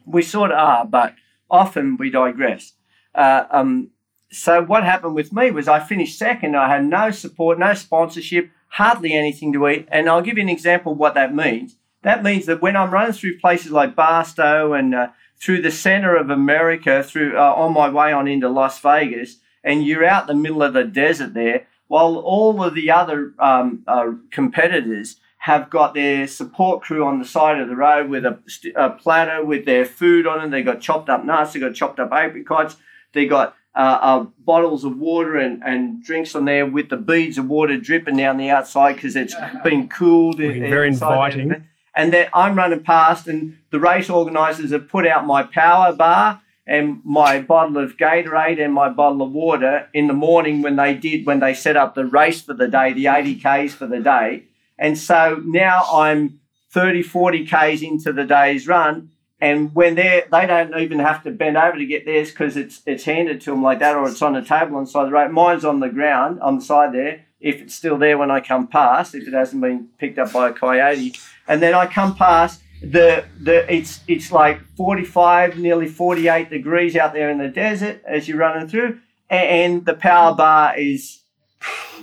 We 0.05 0.23
sort 0.23 0.51
of 0.51 0.57
are, 0.57 0.85
but 0.85 1.15
often 1.49 1.95
we 1.95 2.09
digress. 2.09 2.73
Uh, 3.15 3.45
um, 3.49 3.91
so 4.31 4.63
what 4.63 4.83
happened 4.83 5.13
with 5.13 5.33
me 5.33 5.51
was 5.51 5.67
I 5.67 5.79
finished 5.79 6.17
second. 6.17 6.55
I 6.55 6.69
had 6.69 6.85
no 6.85 7.11
support, 7.11 7.59
no 7.59 7.73
sponsorship, 7.73 8.49
hardly 8.69 9.13
anything 9.13 9.51
to 9.53 9.67
eat. 9.67 9.87
And 9.91 10.09
I'll 10.09 10.21
give 10.21 10.37
you 10.37 10.43
an 10.43 10.49
example 10.49 10.93
of 10.93 10.97
what 10.97 11.15
that 11.15 11.35
means. 11.35 11.75
That 12.03 12.23
means 12.23 12.45
that 12.45 12.61
when 12.61 12.75
I'm 12.75 12.91
running 12.91 13.13
through 13.13 13.39
places 13.39 13.71
like 13.71 13.95
Barstow 13.95 14.73
and 14.73 14.95
uh, 14.95 15.09
through 15.37 15.61
the 15.61 15.71
center 15.71 16.15
of 16.15 16.29
America, 16.29 17.03
through 17.03 17.37
uh, 17.37 17.53
on 17.53 17.73
my 17.73 17.89
way 17.89 18.13
on 18.13 18.27
into 18.27 18.47
Las 18.49 18.79
Vegas, 18.79 19.37
and 19.63 19.85
you're 19.85 20.05
out 20.05 20.29
in 20.29 20.35
the 20.35 20.41
middle 20.41 20.63
of 20.63 20.73
the 20.73 20.85
desert 20.85 21.33
there, 21.33 21.67
while 21.87 22.15
all 22.17 22.63
of 22.63 22.73
the 22.73 22.89
other 22.89 23.33
um, 23.37 23.83
uh, 23.85 24.11
competitors 24.31 25.17
have 25.39 25.69
got 25.69 25.93
their 25.93 26.25
support 26.25 26.81
crew 26.83 27.03
on 27.03 27.19
the 27.19 27.25
side 27.25 27.59
of 27.59 27.67
the 27.67 27.75
road 27.75 28.09
with 28.09 28.25
a, 28.25 28.39
a 28.75 28.91
platter 28.91 29.43
with 29.43 29.65
their 29.65 29.85
food 29.85 30.25
on 30.25 30.41
it. 30.41 30.49
They 30.51 30.63
got 30.63 30.81
chopped 30.81 31.09
up 31.09 31.25
nuts, 31.25 31.53
they 31.53 31.59
got 31.59 31.75
chopped 31.75 31.99
up 31.99 32.11
apricots, 32.11 32.77
they 33.13 33.25
got 33.25 33.55
uh, 33.73 33.99
uh, 34.01 34.25
bottles 34.39 34.83
of 34.83 34.97
water 34.97 35.37
and, 35.37 35.63
and 35.63 36.03
drinks 36.03 36.35
on 36.35 36.45
there 36.45 36.65
with 36.65 36.89
the 36.89 36.97
beads 36.97 37.37
of 37.37 37.47
water 37.47 37.77
dripping 37.77 38.17
down 38.17 38.37
the 38.37 38.49
outside 38.49 38.95
because 38.95 39.15
it's 39.15 39.35
been 39.63 39.87
cooled. 39.87 40.39
And 40.39 40.59
very 40.59 40.87
inviting. 40.87 41.67
And 41.95 42.13
then 42.13 42.29
I'm 42.33 42.55
running 42.55 42.83
past, 42.83 43.27
and 43.27 43.57
the 43.69 43.79
race 43.79 44.09
organisers 44.09 44.71
have 44.71 44.87
put 44.87 45.05
out 45.05 45.25
my 45.25 45.43
power 45.43 45.93
bar 45.93 46.41
and 46.65 47.01
my 47.03 47.41
bottle 47.41 47.77
of 47.77 47.97
Gatorade 47.97 48.63
and 48.63 48.73
my 48.73 48.87
bottle 48.87 49.21
of 49.23 49.31
water 49.31 49.89
in 49.93 50.07
the 50.07 50.13
morning 50.13 50.61
when 50.61 50.75
they 50.77 50.93
did 50.93 51.25
when 51.25 51.39
they 51.39 51.53
set 51.53 51.75
up 51.75 51.95
the 51.95 52.05
race 52.05 52.41
for 52.41 52.53
the 52.53 52.67
day, 52.67 52.93
the 52.93 53.07
80 53.07 53.35
k's 53.35 53.73
for 53.73 53.87
the 53.87 53.99
day. 53.99 54.43
And 54.77 54.97
so 54.97 55.41
now 55.45 55.83
I'm 55.91 56.39
30, 56.71 57.03
40 57.03 57.45
k's 57.45 57.81
into 57.81 58.13
the 58.13 58.23
day's 58.23 58.67
run, 58.67 59.09
and 59.41 59.73
when 59.73 59.95
they 59.95 60.23
they 60.31 60.45
don't 60.45 60.77
even 60.77 60.99
have 60.99 61.23
to 61.23 61.31
bend 61.31 61.57
over 61.57 61.77
to 61.77 61.85
get 61.85 62.05
theirs 62.05 62.29
because 62.29 62.55
it's 62.55 62.81
it's 62.85 63.03
handed 63.03 63.41
to 63.41 63.49
them 63.49 63.63
like 63.63 63.79
that, 63.79 63.95
or 63.95 64.07
it's 64.07 64.21
on 64.21 64.35
a 64.35 64.45
table 64.45 64.77
on 64.77 64.85
the 64.85 64.89
side 64.89 65.05
of 65.05 65.09
the 65.09 65.13
road. 65.13 65.31
Mine's 65.31 65.65
on 65.65 65.79
the 65.79 65.89
ground 65.89 66.39
on 66.41 66.57
the 66.57 66.63
side 66.63 66.93
there. 66.93 67.25
If 67.39 67.59
it's 67.59 67.73
still 67.73 67.97
there 67.97 68.19
when 68.19 68.29
I 68.29 68.39
come 68.39 68.67
past, 68.67 69.15
if 69.15 69.27
it 69.27 69.33
hasn't 69.33 69.61
been 69.61 69.89
picked 69.97 70.19
up 70.19 70.31
by 70.31 70.49
a 70.49 70.53
coyote, 70.53 71.17
and 71.47 71.59
then 71.59 71.73
I 71.73 71.87
come 71.87 72.15
past 72.15 72.61
the 72.83 73.25
the 73.39 73.71
it's 73.73 74.01
it's 74.07 74.31
like 74.31 74.61
45, 74.77 75.57
nearly 75.57 75.87
48 75.87 76.51
degrees 76.51 76.95
out 76.95 77.13
there 77.13 77.31
in 77.31 77.39
the 77.39 77.47
desert 77.47 78.03
as 78.07 78.27
you're 78.27 78.37
running 78.37 78.67
through, 78.67 78.99
and 79.27 79.83
the 79.85 79.95
power 79.95 80.35
bar 80.35 80.77
is 80.77 81.21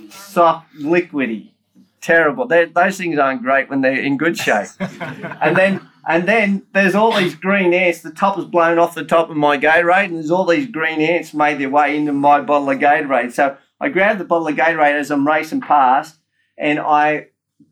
soft, 0.09 0.67
liquidy, 0.77 1.51
terrible. 2.01 2.47
They're, 2.47 2.65
those 2.65 2.97
things 2.97 3.17
aren't 3.17 3.43
great 3.43 3.69
when 3.69 3.79
they're 3.79 4.03
in 4.03 4.17
good 4.17 4.37
shape, 4.37 4.67
and 4.79 5.55
then 5.55 5.89
and 6.09 6.27
then 6.27 6.65
there's 6.73 6.95
all 6.95 7.15
these 7.15 7.35
green 7.35 7.71
ants. 7.71 8.01
The 8.01 8.09
top 8.09 8.39
is 8.39 8.45
blown 8.45 8.79
off 8.79 8.95
the 8.95 9.05
top 9.05 9.29
of 9.29 9.37
my 9.37 9.59
Gatorade, 9.59 10.05
and 10.05 10.15
there's 10.15 10.31
all 10.31 10.43
these 10.43 10.65
green 10.65 10.99
ants 11.01 11.35
made 11.35 11.59
their 11.59 11.69
way 11.69 11.95
into 11.95 12.11
my 12.13 12.41
bottle 12.41 12.71
of 12.71 12.79
Gatorade. 12.79 13.31
So 13.31 13.55
I 13.79 13.89
grab 13.89 14.17
the 14.17 14.25
bottle 14.25 14.47
of 14.47 14.55
Gatorade 14.55 14.99
as 14.99 15.11
I'm 15.11 15.27
racing 15.27 15.61
past, 15.61 16.17
and 16.57 16.79
I 16.79 17.27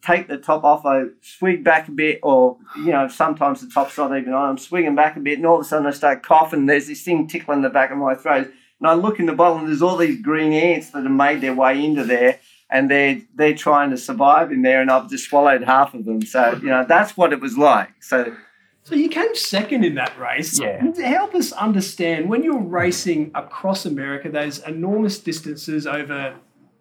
take 0.06 0.28
the 0.28 0.38
top 0.38 0.64
off. 0.64 0.86
I 0.86 1.06
swig 1.22 1.64
back 1.64 1.88
a 1.88 1.92
bit, 1.92 2.20
or 2.22 2.58
you 2.78 2.92
know, 2.92 3.08
sometimes 3.08 3.62
the 3.62 3.72
top's 3.74 3.98
not 3.98 4.16
even 4.16 4.34
on. 4.34 4.50
I'm 4.52 4.58
swinging 4.60 4.94
back 4.94 5.18
a 5.18 5.20
bit, 5.20 5.40
and 5.40 5.48
all 5.48 5.56
of 5.56 5.62
a 5.62 5.68
sudden 5.68 5.88
I 5.88 5.92
start 5.92 6.22
coughing. 6.22 6.68
There's 6.68 6.86
this 6.86 7.02
thing 7.02 7.28
tickling 7.28 7.64
the 7.64 7.72
back 7.72 7.90
of 7.90 7.98
my 7.98 8.14
throat, 8.14 8.52
and 8.80 8.88
I 8.88 8.94
look 8.94 9.20
in 9.20 9.26
the 9.26 9.34
bottle, 9.34 9.58
and 9.58 9.68
there's 9.68 9.82
all 9.82 9.98
these 9.98 10.22
green 10.22 10.54
ants 10.54 10.92
that 10.92 11.02
have 11.02 11.12
made 11.12 11.42
their 11.42 11.56
way 11.56 11.84
into 11.84 12.04
there 12.04 12.40
and 12.70 12.90
they're 12.90 13.22
they're 13.36 13.56
trying 13.56 13.92
to 13.92 13.98
survive 13.98 14.52
in 14.52 14.62
there, 14.62 14.82
and 14.82 14.92
I've 14.92 15.10
just 15.10 15.30
swallowed 15.30 15.64
half 15.64 15.94
of 15.94 16.06
them. 16.06 16.22
So 16.22 16.60
you 16.62 16.70
know 16.70 16.86
that's 16.88 17.18
what 17.18 17.34
it 17.34 17.40
was 17.40 17.58
like. 17.58 17.90
So. 18.02 18.36
So 18.84 18.96
you 18.96 19.10
came 19.10 19.36
second 19.36 19.84
in 19.84 19.96
that 19.96 20.18
race. 20.18 20.62
Yeah. 20.62 20.82
Help 21.06 21.36
us 21.36 21.52
understand 21.52 22.30
when 22.30 22.42
you're 22.42 22.58
racing 22.58 23.32
across 23.36 23.86
America, 23.86 24.30
those 24.30 24.60
enormous 24.60 25.20
distances 25.20 25.86
over 25.86 26.38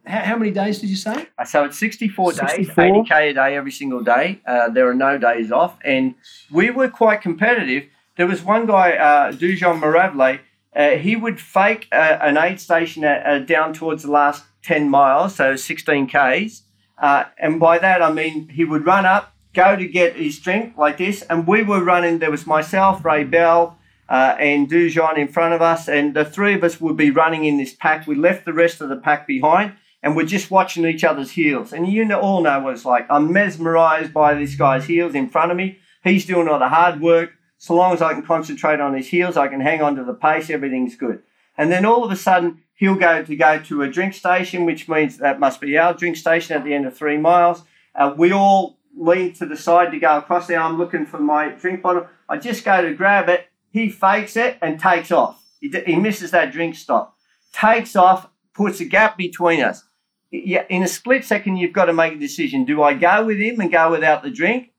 how, 0.07 0.21
how 0.21 0.37
many 0.37 0.51
days 0.51 0.79
did 0.81 0.89
you 0.89 0.97
say? 0.97 1.27
Uh, 1.39 1.45
so 1.45 1.65
it's 1.65 1.79
64, 1.79 2.35
64? 2.35 2.57
days, 2.57 3.05
80k 3.09 3.31
a 3.31 3.35
day 3.35 3.57
every 3.57 3.73
single 3.73 4.03
day. 4.03 4.41
Uh, 4.47 4.69
there 4.69 4.89
are 4.89 4.95
no 4.95 5.19
days 5.19 5.51
off, 5.51 5.79
and 5.85 6.15
we 6.51 6.71
were 6.71 6.89
quite 6.89 7.21
competitive. 7.21 7.85
There 8.17 8.27
was 8.27 8.43
one 8.43 8.67
guy, 8.67 8.93
uh, 8.93 9.33
Dusan 9.33 9.81
Mravlje, 9.81 10.41
uh, 10.77 10.91
he 10.91 11.17
would 11.17 11.41
fake 11.41 11.89
uh, 11.91 12.19
an 12.21 12.37
aid 12.37 12.61
station 12.61 13.03
at, 13.05 13.27
uh, 13.27 13.39
down 13.39 13.73
towards 13.73 14.03
the 14.03 14.11
last 14.11 14.45
10 14.63 14.91
miles, 14.91 15.35
so 15.37 15.57
16 15.57 16.09
Ks. 16.09 16.63
Uh, 16.99 17.25
and 17.39 17.59
by 17.59 17.79
that, 17.79 18.03
I 18.03 18.13
mean 18.13 18.49
he 18.49 18.65
would 18.65 18.85
run 18.85 19.07
up, 19.07 19.33
go 19.55 19.75
to 19.75 19.87
get 19.87 20.17
his 20.17 20.39
drink 20.39 20.77
like 20.77 20.99
this. 20.99 21.23
And 21.23 21.47
we 21.47 21.63
were 21.63 21.83
running, 21.83 22.19
there 22.19 22.31
was 22.31 22.47
myself, 22.47 23.05
Ray 23.05 23.25
Bell, 23.25 23.79
uh, 24.09 24.37
and 24.39 24.69
Dusan 24.69 25.17
in 25.17 25.29
front 25.29 25.55
of 25.55 25.63
us. 25.63 25.89
And 25.89 26.15
the 26.15 26.25
three 26.25 26.55
of 26.55 26.63
us 26.63 26.81
would 26.81 26.97
be 26.97 27.11
running 27.11 27.45
in 27.45 27.57
this 27.57 27.75
pack. 27.75 28.07
We 28.07 28.15
left 28.15 28.45
the 28.45 28.53
rest 28.53 28.81
of 28.81 28.89
the 28.89 28.97
pack 28.97 29.27
behind 29.27 29.73
and 30.03 30.15
we're 30.15 30.27
just 30.27 30.51
watching 30.51 30.85
each 30.85 31.05
other's 31.05 31.33
heels. 31.33 31.73
And 31.73 31.89
you 31.89 32.13
all 32.15 32.43
know 32.43 32.61
what 32.61 32.75
it's 32.75 32.85
like. 32.85 33.07
I'm 33.11 33.33
mesmerized 33.33 34.13
by 34.13 34.35
this 34.35 34.55
guy's 34.55 34.85
heels 34.85 35.15
in 35.15 35.29
front 35.29 35.51
of 35.51 35.57
me. 35.57 35.79
He's 36.05 36.27
doing 36.27 36.49
all 36.49 36.59
the 36.59 36.69
hard 36.69 37.01
work. 37.01 37.33
So 37.59 37.75
long 37.75 37.95
as 37.95 38.03
I 38.03 38.13
can 38.13 38.23
concentrate 38.23 38.81
on 38.81 38.95
his 38.95 39.09
heels, 39.09 39.37
I 39.37 39.49
can 39.49 39.61
hang 39.61 39.83
on 39.83 39.97
to 39.97 40.05
the 40.05 40.15
pace, 40.15 40.51
everything's 40.51 40.97
good. 40.97 41.23
And 41.57 41.73
then 41.73 41.87
all 41.87 42.05
of 42.05 42.11
a 42.11 42.17
sudden, 42.17 42.63
he'll 42.75 42.97
go 42.97 43.25
to 43.25 43.37
go 43.37 43.59
to 43.59 43.83
a 43.83 43.91
drink 43.91 44.15
station, 44.15 44.67
which 44.67 44.89
means 44.89 45.19
that 45.19 45.41
must 45.41 45.61
be 45.61 45.79
our 45.79 45.95
drink 45.95 46.17
station 46.17 46.57
at 46.57 46.65
the 46.65 46.75
end 46.75 46.87
of 46.87 46.97
three 46.97 47.17
miles. 47.17 47.63
Uh, 47.95 48.15
we 48.17 48.31
all 48.33 48.79
lean 48.95 49.33
to 49.35 49.47
the 49.47 49.57
side 49.57 49.91
to 49.91 49.99
go 49.99 50.19
across 50.19 50.47
there. 50.47 50.61
I'm 50.61 50.79
looking 50.79 51.07
for 51.07 51.19
my 51.19 51.49
drink 51.49 51.83
bottle. 51.83 52.07
I 52.29 52.37
just 52.37 52.65
go 52.65 52.83
to 52.83 52.95
grab 52.95 53.29
it. 53.29 53.49
He 53.71 53.89
fakes 53.89 54.37
it 54.37 54.59
and 54.61 54.79
takes 54.79 55.11
off. 55.11 55.43
He, 55.61 55.73
he 55.87 55.97
misses 55.97 56.31
that 56.33 56.53
drink 56.53 56.75
stop. 56.75 57.17
Takes 57.53 57.97
off, 57.97 58.29
puts 58.53 58.81
a 58.81 58.85
gap 58.85 59.17
between 59.17 59.63
us. 59.63 59.83
In 60.31 60.83
a 60.83 60.89
split 60.89 61.25
second, 61.25 61.57
you've 61.57 61.73
got 61.73 61.87
to 61.87 61.93
make 61.95 62.15
a 62.15 62.19
decision. 62.19 62.65
Do 62.67 62.83
I 62.83 62.93
go 62.95 63.25
with 63.25 63.39
him 63.39 63.61
and 63.61 63.73
go 63.73 63.91
without 63.91 64.23
the 64.23 64.31
drink? 64.31 64.73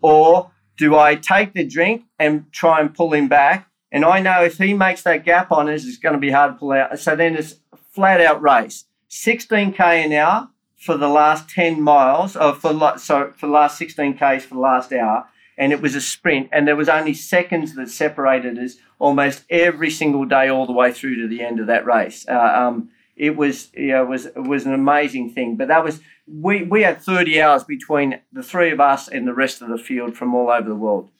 Or 0.00 0.50
do 0.76 0.96
I 0.96 1.14
take 1.14 1.54
the 1.54 1.66
drink 1.66 2.04
and 2.18 2.50
try 2.52 2.80
and 2.80 2.94
pull 2.94 3.12
him 3.12 3.28
back? 3.28 3.68
And 3.92 4.04
I 4.04 4.20
know 4.20 4.42
if 4.42 4.58
he 4.58 4.74
makes 4.74 5.02
that 5.02 5.24
gap 5.24 5.50
on 5.50 5.68
us, 5.68 5.84
it's 5.84 5.96
going 5.96 6.14
to 6.14 6.18
be 6.18 6.30
hard 6.30 6.54
to 6.54 6.58
pull 6.58 6.72
out. 6.72 6.98
So 6.98 7.16
then 7.16 7.36
it's 7.36 7.56
flat 7.92 8.20
out 8.20 8.42
race. 8.42 8.84
16k 9.10 9.80
an 9.80 10.12
hour 10.12 10.50
for 10.76 10.96
the 10.96 11.08
last 11.08 11.48
10 11.48 11.80
miles, 11.80 12.36
or 12.36 12.54
for 12.54 12.98
so 12.98 13.32
for 13.36 13.46
the 13.46 13.52
last 13.52 13.78
16 13.78 14.18
k's 14.18 14.44
for 14.44 14.54
the 14.54 14.60
last 14.60 14.92
hour, 14.92 15.26
and 15.56 15.72
it 15.72 15.80
was 15.80 15.94
a 15.94 16.00
sprint, 16.00 16.48
and 16.52 16.68
there 16.68 16.76
was 16.76 16.88
only 16.88 17.14
seconds 17.14 17.74
that 17.74 17.88
separated 17.88 18.58
us 18.58 18.76
almost 18.98 19.44
every 19.48 19.90
single 19.90 20.24
day 20.24 20.48
all 20.48 20.66
the 20.66 20.72
way 20.72 20.92
through 20.92 21.16
to 21.16 21.28
the 21.28 21.42
end 21.42 21.60
of 21.60 21.66
that 21.68 21.86
race. 21.86 22.26
Uh, 22.28 22.34
um, 22.34 22.90
it 23.16 23.36
was 23.36 23.70
know, 23.74 24.02
it 24.02 24.08
was 24.08 24.26
it 24.26 24.46
was 24.46 24.66
an 24.66 24.74
amazing 24.74 25.30
thing. 25.30 25.56
But 25.56 25.68
that 25.68 25.82
was 25.82 26.00
we 26.26 26.62
we 26.64 26.82
had 26.82 27.00
30 27.00 27.40
hours 27.40 27.64
between 27.64 28.20
the 28.32 28.42
three 28.42 28.70
of 28.70 28.80
us 28.80 29.08
and 29.08 29.26
the 29.26 29.34
rest 29.34 29.62
of 29.62 29.68
the 29.68 29.78
field 29.78 30.16
from 30.16 30.34
all 30.34 30.50
over 30.50 30.68
the 30.68 30.74
world. 30.74 31.10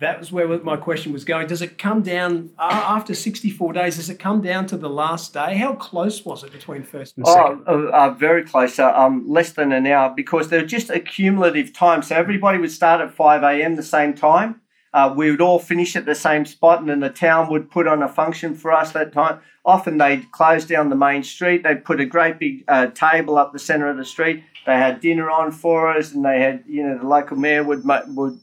That 0.00 0.18
was 0.18 0.32
where 0.32 0.48
my 0.60 0.78
question 0.78 1.12
was 1.12 1.24
going. 1.24 1.46
Does 1.46 1.60
it 1.60 1.76
come 1.76 2.00
down 2.00 2.50
after 2.58 3.14
64 3.14 3.74
days? 3.74 3.96
Does 3.96 4.08
it 4.08 4.18
come 4.18 4.40
down 4.40 4.66
to 4.68 4.78
the 4.78 4.88
last 4.88 5.34
day? 5.34 5.56
How 5.56 5.74
close 5.74 6.24
was 6.24 6.42
it 6.42 6.52
between 6.52 6.84
first 6.84 7.18
and 7.18 7.26
second? 7.26 7.64
Oh, 7.66 7.88
uh, 7.88 7.90
uh, 7.90 8.10
very 8.14 8.42
close. 8.42 8.78
Uh, 8.78 8.94
um, 8.96 9.28
less 9.28 9.52
than 9.52 9.72
an 9.72 9.86
hour 9.86 10.14
because 10.16 10.48
they're 10.48 10.64
just 10.64 10.88
a 10.88 11.00
cumulative 11.00 11.74
time. 11.74 12.02
So 12.02 12.16
everybody 12.16 12.56
would 12.56 12.70
start 12.70 13.02
at 13.02 13.12
5 13.12 13.42
a.m. 13.42 13.76
the 13.76 13.82
same 13.82 14.14
time. 14.14 14.62
Uh, 14.92 15.12
we 15.16 15.30
would 15.30 15.40
all 15.40 15.58
finish 15.58 15.94
at 15.94 16.04
the 16.04 16.14
same 16.14 16.44
spot, 16.44 16.80
and 16.80 16.88
then 16.88 17.00
the 17.00 17.10
town 17.10 17.48
would 17.50 17.70
put 17.70 17.86
on 17.86 18.02
a 18.02 18.08
function 18.08 18.54
for 18.54 18.72
us 18.72 18.92
that 18.92 19.12
time. 19.12 19.40
Often 19.64 19.98
they'd 19.98 20.32
close 20.32 20.64
down 20.64 20.90
the 20.90 20.96
main 20.96 21.22
street. 21.22 21.62
They'd 21.62 21.84
put 21.84 22.00
a 22.00 22.06
great 22.06 22.38
big 22.38 22.64
uh, 22.66 22.88
table 22.88 23.38
up 23.38 23.52
the 23.52 23.58
centre 23.58 23.88
of 23.88 23.96
the 23.96 24.04
street. 24.04 24.42
They 24.66 24.76
had 24.76 25.00
dinner 25.00 25.30
on 25.30 25.52
for 25.52 25.88
us, 25.96 26.12
and 26.12 26.24
they 26.24 26.40
had, 26.40 26.64
you 26.66 26.82
know, 26.82 26.98
the 26.98 27.06
local 27.06 27.36
mayor 27.36 27.62
would 27.62 27.84
would 28.08 28.40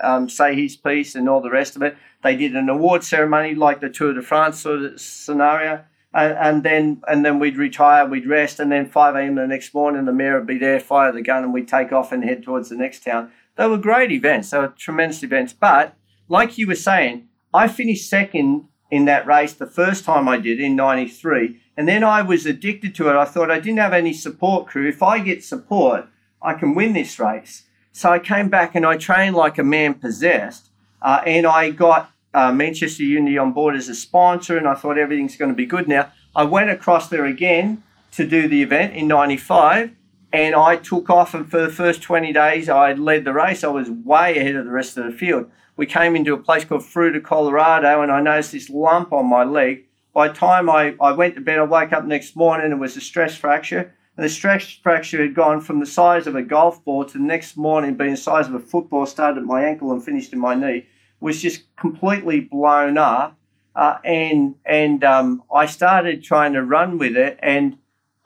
um, 0.00 0.28
say 0.28 0.54
his 0.54 0.76
piece 0.76 1.14
and 1.14 1.28
all 1.28 1.40
the 1.40 1.50
rest 1.50 1.76
of 1.76 1.82
it. 1.82 1.96
They 2.22 2.36
did 2.36 2.56
an 2.56 2.68
award 2.68 3.04
ceremony 3.04 3.54
like 3.54 3.80
the 3.80 3.88
Tour 3.88 4.14
de 4.14 4.22
France 4.22 4.60
sort 4.60 4.82
of 4.82 5.00
scenario. 5.00 5.84
And, 6.12 6.32
and 6.32 6.62
then 6.62 7.02
and 7.06 7.24
then 7.24 7.38
we'd 7.38 7.56
retire, 7.56 8.06
we'd 8.06 8.26
rest, 8.26 8.58
and 8.58 8.72
then 8.72 8.86
5 8.86 9.14
a.m. 9.16 9.34
the 9.34 9.46
next 9.46 9.74
morning, 9.74 10.04
the 10.04 10.12
mayor 10.12 10.38
would 10.38 10.46
be 10.46 10.58
there, 10.58 10.80
fire 10.80 11.12
the 11.12 11.22
gun, 11.22 11.44
and 11.44 11.52
we'd 11.52 11.68
take 11.68 11.92
off 11.92 12.10
and 12.10 12.24
head 12.24 12.42
towards 12.42 12.70
the 12.70 12.76
next 12.76 13.04
town. 13.04 13.30
They 13.56 13.66
were 13.66 13.78
great 13.78 14.12
events. 14.12 14.50
They 14.50 14.58
were 14.58 14.68
tremendous 14.68 15.22
events. 15.22 15.52
But 15.52 15.96
like 16.28 16.58
you 16.58 16.66
were 16.66 16.74
saying, 16.74 17.28
I 17.52 17.68
finished 17.68 18.08
second 18.08 18.68
in 18.90 19.04
that 19.06 19.26
race 19.26 19.52
the 19.52 19.66
first 19.66 20.04
time 20.04 20.28
I 20.28 20.36
did 20.36 20.60
in 20.60 20.76
93. 20.76 21.60
And 21.76 21.88
then 21.88 22.04
I 22.04 22.22
was 22.22 22.46
addicted 22.46 22.94
to 22.96 23.08
it. 23.08 23.16
I 23.16 23.24
thought 23.24 23.50
I 23.50 23.60
didn't 23.60 23.78
have 23.78 23.92
any 23.92 24.12
support 24.12 24.66
crew. 24.66 24.88
If 24.88 25.02
I 25.02 25.18
get 25.18 25.44
support, 25.44 26.06
I 26.40 26.54
can 26.54 26.74
win 26.74 26.92
this 26.92 27.18
race. 27.18 27.64
So 27.92 28.10
I 28.10 28.18
came 28.18 28.48
back 28.48 28.74
and 28.74 28.86
I 28.86 28.96
trained 28.96 29.36
like 29.36 29.58
a 29.58 29.64
man 29.64 29.94
possessed. 29.94 30.70
Uh, 31.00 31.22
and 31.26 31.46
I 31.46 31.70
got 31.70 32.10
uh, 32.34 32.52
Manchester 32.52 33.02
Unity 33.02 33.38
on 33.38 33.52
board 33.52 33.74
as 33.74 33.88
a 33.88 33.94
sponsor, 33.94 34.58
and 34.58 34.68
I 34.68 34.74
thought 34.74 34.98
everything's 34.98 35.36
going 35.36 35.50
to 35.50 35.54
be 35.54 35.66
good 35.66 35.88
now. 35.88 36.12
I 36.34 36.44
went 36.44 36.68
across 36.68 37.08
there 37.08 37.24
again 37.24 37.82
to 38.12 38.26
do 38.26 38.48
the 38.48 38.62
event 38.62 38.94
in 38.94 39.08
95, 39.08 39.92
and 40.36 40.54
I 40.54 40.76
took 40.76 41.08
off. 41.08 41.32
And 41.32 41.50
for 41.50 41.62
the 41.62 41.72
first 41.72 42.02
20 42.02 42.32
days, 42.34 42.68
I 42.68 42.92
led 42.92 43.24
the 43.24 43.32
race. 43.32 43.64
I 43.64 43.68
was 43.68 43.90
way 43.90 44.36
ahead 44.36 44.54
of 44.54 44.66
the 44.66 44.70
rest 44.70 44.98
of 44.98 45.04
the 45.04 45.10
field. 45.10 45.50
We 45.76 45.86
came 45.86 46.14
into 46.14 46.34
a 46.34 46.38
place 46.38 46.64
called 46.64 46.82
Fruita, 46.82 47.22
Colorado, 47.22 48.02
and 48.02 48.12
I 48.12 48.20
noticed 48.20 48.52
this 48.52 48.68
lump 48.68 49.12
on 49.12 49.26
my 49.26 49.44
leg. 49.44 49.86
By 50.12 50.28
the 50.28 50.34
time 50.34 50.68
I, 50.68 50.94
I 51.00 51.12
went 51.12 51.34
to 51.36 51.40
bed, 51.40 51.58
I 51.58 51.62
woke 51.62 51.92
up 51.92 52.04
next 52.04 52.36
morning, 52.36 52.66
and 52.66 52.74
it 52.74 52.78
was 52.78 52.96
a 52.96 53.00
stress 53.00 53.34
fracture. 53.34 53.94
And 54.16 54.24
the 54.24 54.28
stress 54.28 54.70
fracture 54.82 55.22
had 55.22 55.34
gone 55.34 55.60
from 55.62 55.80
the 55.80 55.86
size 55.86 56.26
of 56.26 56.36
a 56.36 56.42
golf 56.42 56.84
ball 56.84 57.04
to 57.06 57.18
the 57.18 57.24
next 57.24 57.56
morning 57.56 57.94
being 57.96 58.12
the 58.12 58.16
size 58.16 58.46
of 58.46 58.54
a 58.54 58.60
football, 58.60 59.06
started 59.06 59.40
at 59.40 59.46
my 59.46 59.64
ankle 59.64 59.90
and 59.92 60.04
finished 60.04 60.32
in 60.34 60.38
my 60.38 60.54
knee, 60.54 60.86
was 61.20 61.40
just 61.40 61.64
completely 61.76 62.40
blown 62.40 62.98
up. 62.98 63.38
uh, 63.74 63.98
and 64.04 64.54
and 64.64 65.04
um, 65.04 65.42
I 65.54 65.66
started 65.66 66.22
trying 66.24 66.54
to 66.54 66.62
run 66.62 66.98
with 66.98 67.16
it, 67.16 67.38
and 67.42 67.76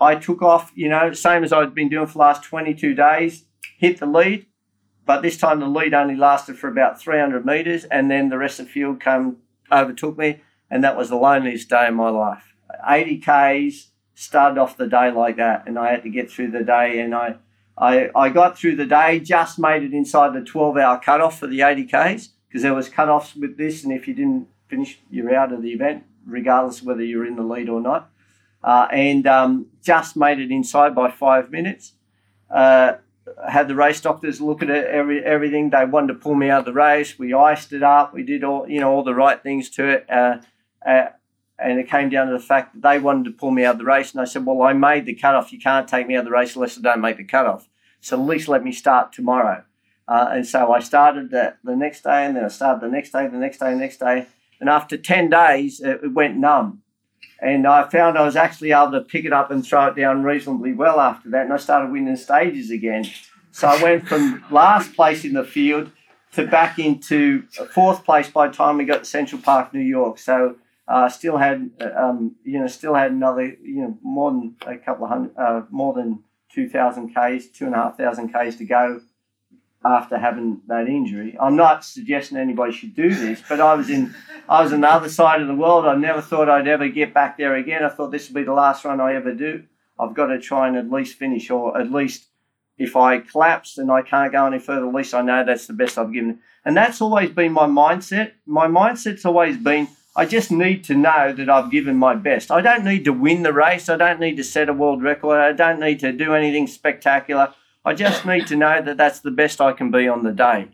I 0.00 0.14
took 0.14 0.42
off. 0.42 0.72
You 0.74 0.88
know, 0.88 1.12
same 1.12 1.44
as 1.44 1.52
I'd 1.52 1.74
been 1.74 1.88
doing 1.88 2.06
for 2.06 2.14
the 2.14 2.18
last 2.18 2.42
22 2.44 2.94
days. 2.94 3.44
Hit 3.78 3.98
the 3.98 4.06
lead, 4.06 4.46
but 5.06 5.22
this 5.22 5.36
time 5.36 5.60
the 5.60 5.66
lead 5.66 5.94
only 5.94 6.16
lasted 6.16 6.58
for 6.58 6.68
about 6.68 7.00
300 7.00 7.44
meters, 7.44 7.84
and 7.84 8.10
then 8.10 8.28
the 8.28 8.38
rest 8.38 8.60
of 8.60 8.66
the 8.66 8.72
field 8.72 9.00
came 9.00 9.38
overtook 9.72 10.18
me, 10.18 10.42
and 10.70 10.84
that 10.84 10.96
was 10.96 11.08
the 11.08 11.16
loneliest 11.16 11.68
day 11.68 11.86
of 11.86 11.94
my 11.94 12.10
life. 12.10 12.54
80 12.86 13.18
k's 13.18 13.90
started 14.14 14.60
off 14.60 14.76
the 14.76 14.86
day 14.86 15.10
like 15.10 15.36
that, 15.36 15.66
and 15.66 15.78
I 15.78 15.90
had 15.90 16.02
to 16.02 16.10
get 16.10 16.30
through 16.30 16.50
the 16.50 16.64
day, 16.64 17.00
and 17.00 17.14
I. 17.14 17.36
I, 17.78 18.10
I 18.14 18.28
got 18.28 18.58
through 18.58 18.76
the 18.76 18.84
day, 18.84 19.20
just 19.20 19.58
made 19.58 19.82
it 19.82 19.94
inside 19.94 20.34
the 20.34 20.42
12 20.42 20.76
hour 20.76 21.00
cutoff 21.00 21.38
for 21.38 21.46
the 21.46 21.62
80 21.62 21.84
Ks 21.84 22.28
because 22.46 22.60
there 22.60 22.74
was 22.74 22.90
cutoffs 22.90 23.34
with 23.34 23.56
this, 23.56 23.84
and 23.84 23.92
if 23.92 24.06
you 24.06 24.12
didn't 24.12 24.48
finish, 24.68 25.00
you're 25.10 25.34
out 25.34 25.52
of 25.52 25.62
the 25.62 25.70
event, 25.70 26.04
regardless 26.26 26.80
of 26.80 26.86
whether 26.86 27.02
you're 27.02 27.24
in 27.24 27.36
the 27.36 27.42
lead 27.42 27.70
or 27.70 27.80
not. 27.80 28.10
Uh, 28.62 28.86
and 28.92 29.26
um, 29.26 29.66
just 29.82 30.16
made 30.16 30.38
it 30.38 30.50
inside 30.50 30.94
by 30.94 31.10
five 31.10 31.50
minutes. 31.50 31.92
Uh, 32.50 32.94
had 33.48 33.68
the 33.68 33.74
race 33.74 34.00
doctors 34.00 34.40
look 34.40 34.62
at 34.62 34.70
it, 34.70 34.86
every, 34.86 35.24
everything. 35.24 35.70
They 35.70 35.84
wanted 35.84 36.14
to 36.14 36.18
pull 36.18 36.34
me 36.34 36.50
out 36.50 36.60
of 36.60 36.64
the 36.66 36.72
race. 36.72 37.18
We 37.18 37.32
iced 37.32 37.72
it 37.72 37.82
up. 37.82 38.12
We 38.12 38.22
did 38.22 38.44
all 38.44 38.68
you 38.68 38.80
know 38.80 38.90
all 38.92 39.04
the 39.04 39.14
right 39.14 39.42
things 39.42 39.70
to 39.70 39.88
it. 39.88 40.06
Uh, 40.10 40.38
uh 40.86 41.06
and 41.60 41.78
it 41.78 41.88
came 41.88 42.08
down 42.08 42.28
to 42.28 42.32
the 42.32 42.38
fact 42.38 42.72
that 42.72 42.82
they 42.82 42.98
wanted 42.98 43.24
to 43.24 43.32
pull 43.32 43.50
me 43.50 43.64
out 43.64 43.74
of 43.74 43.78
the 43.78 43.84
race. 43.84 44.12
And 44.12 44.20
I 44.20 44.24
said, 44.24 44.46
well, 44.46 44.62
I 44.62 44.72
made 44.72 45.04
the 45.04 45.14
cutoff. 45.14 45.52
You 45.52 45.60
can't 45.60 45.86
take 45.86 46.06
me 46.06 46.16
out 46.16 46.20
of 46.20 46.24
the 46.24 46.30
race 46.30 46.56
unless 46.56 46.78
I 46.78 46.80
don't 46.80 47.02
make 47.02 47.18
the 47.18 47.24
cutoff. 47.24 47.68
So 48.00 48.18
at 48.18 48.26
least 48.26 48.48
let 48.48 48.64
me 48.64 48.72
start 48.72 49.12
tomorrow. 49.12 49.64
Uh, 50.08 50.28
and 50.32 50.46
so 50.46 50.72
I 50.72 50.80
started 50.80 51.30
the, 51.30 51.56
the 51.62 51.76
next 51.76 52.02
day, 52.02 52.24
and 52.24 52.34
then 52.34 52.44
I 52.44 52.48
started 52.48 52.80
the 52.80 52.90
next 52.90 53.12
day, 53.12 53.28
the 53.28 53.36
next 53.36 53.58
day, 53.58 53.70
the 53.72 53.78
next 53.78 53.98
day. 53.98 54.26
And 54.58 54.68
after 54.68 54.96
10 54.96 55.30
days, 55.30 55.80
it 55.80 56.12
went 56.12 56.36
numb. 56.36 56.82
And 57.40 57.66
I 57.66 57.88
found 57.88 58.18
I 58.18 58.24
was 58.24 58.36
actually 58.36 58.72
able 58.72 58.92
to 58.92 59.00
pick 59.00 59.24
it 59.24 59.32
up 59.32 59.50
and 59.50 59.64
throw 59.64 59.86
it 59.86 59.96
down 59.96 60.22
reasonably 60.22 60.72
well 60.72 61.00
after 61.00 61.30
that. 61.30 61.44
And 61.44 61.52
I 61.52 61.56
started 61.56 61.90
winning 61.90 62.16
stages 62.16 62.70
again. 62.70 63.04
So 63.52 63.68
I 63.68 63.82
went 63.82 64.06
from 64.06 64.44
last 64.50 64.94
place 64.94 65.24
in 65.24 65.32
the 65.32 65.44
field 65.44 65.90
to 66.32 66.46
back 66.46 66.78
into 66.78 67.42
fourth 67.74 68.04
place 68.04 68.30
by 68.30 68.48
the 68.48 68.54
time 68.54 68.78
we 68.78 68.84
got 68.84 68.98
to 68.98 69.04
Central 69.04 69.40
Park, 69.40 69.72
New 69.74 69.80
York. 69.80 70.18
So 70.18 70.56
I 70.86 71.06
uh, 71.06 71.08
still 71.08 71.38
had, 71.38 71.70
um, 71.96 72.36
you 72.44 72.58
know, 72.58 72.66
still 72.66 72.94
had 72.94 73.10
another, 73.10 73.44
you 73.44 73.82
know, 73.82 73.98
more 74.02 74.30
than 74.30 74.56
a 74.66 74.76
couple 74.76 75.04
of 75.04 75.10
hundred, 75.10 75.36
uh, 75.36 75.62
more 75.70 75.94
than 75.94 76.22
2,000 76.52 77.14
Ks, 77.14 77.46
two 77.46 77.66
and 77.66 77.74
a 77.74 77.78
half 77.78 77.96
thousand 77.96 78.32
Ks 78.32 78.56
to 78.56 78.64
go 78.64 79.00
after 79.84 80.18
having 80.18 80.60
that 80.68 80.88
injury. 80.88 81.36
I'm 81.40 81.56
not 81.56 81.84
suggesting 81.84 82.36
anybody 82.36 82.72
should 82.72 82.94
do 82.94 83.14
this, 83.14 83.42
but 83.48 83.60
I 83.60 83.74
was 83.74 83.88
in 83.88 84.14
I 84.48 84.62
was 84.62 84.72
on 84.72 84.82
the 84.82 84.88
other 84.88 85.08
side 85.08 85.40
of 85.40 85.48
the 85.48 85.54
world. 85.54 85.86
I 85.86 85.94
never 85.94 86.20
thought 86.20 86.48
I'd 86.48 86.68
ever 86.68 86.88
get 86.88 87.14
back 87.14 87.38
there 87.38 87.56
again. 87.56 87.84
I 87.84 87.88
thought 87.88 88.10
this 88.10 88.28
would 88.28 88.34
be 88.34 88.44
the 88.44 88.52
last 88.52 88.84
run 88.84 89.00
I 89.00 89.14
ever 89.14 89.32
do. 89.32 89.64
I've 89.98 90.14
got 90.14 90.26
to 90.26 90.40
try 90.40 90.68
and 90.68 90.76
at 90.76 90.90
least 90.90 91.18
finish, 91.18 91.50
or 91.50 91.78
at 91.78 91.90
least 91.90 92.26
if 92.78 92.96
I 92.96 93.18
collapse 93.20 93.78
and 93.78 93.90
I 93.90 94.02
can't 94.02 94.32
go 94.32 94.46
any 94.46 94.58
further, 94.58 94.88
at 94.88 94.94
least 94.94 95.14
I 95.14 95.22
know 95.22 95.44
that's 95.44 95.66
the 95.66 95.74
best 95.74 95.98
I've 95.98 96.12
given. 96.12 96.40
And 96.64 96.76
that's 96.76 97.00
always 97.00 97.30
been 97.30 97.52
my 97.52 97.66
mindset. 97.66 98.32
My 98.46 98.66
mindset's 98.66 99.24
always 99.24 99.56
been 99.56 99.88
I 100.16 100.26
just 100.26 100.50
need 100.50 100.82
to 100.84 100.94
know 100.94 101.32
that 101.32 101.48
I've 101.48 101.70
given 101.70 101.96
my 101.96 102.14
best. 102.14 102.50
I 102.50 102.60
don't 102.60 102.84
need 102.84 103.04
to 103.04 103.12
win 103.12 103.42
the 103.44 103.52
race. 103.52 103.88
I 103.88 103.96
don't 103.96 104.18
need 104.18 104.36
to 104.38 104.44
set 104.44 104.68
a 104.68 104.72
world 104.72 105.02
record. 105.02 105.38
I 105.38 105.52
don't 105.52 105.78
need 105.78 106.00
to 106.00 106.12
do 106.12 106.34
anything 106.34 106.66
spectacular. 106.66 107.54
I 107.84 107.94
just 107.94 108.26
need 108.26 108.46
to 108.48 108.56
know 108.56 108.82
that 108.82 108.96
that's 108.96 109.20
the 109.20 109.30
best 109.30 109.60
I 109.60 109.72
can 109.72 109.90
be 109.90 110.06
on 110.06 110.22
the 110.22 110.32
day. 110.32 110.68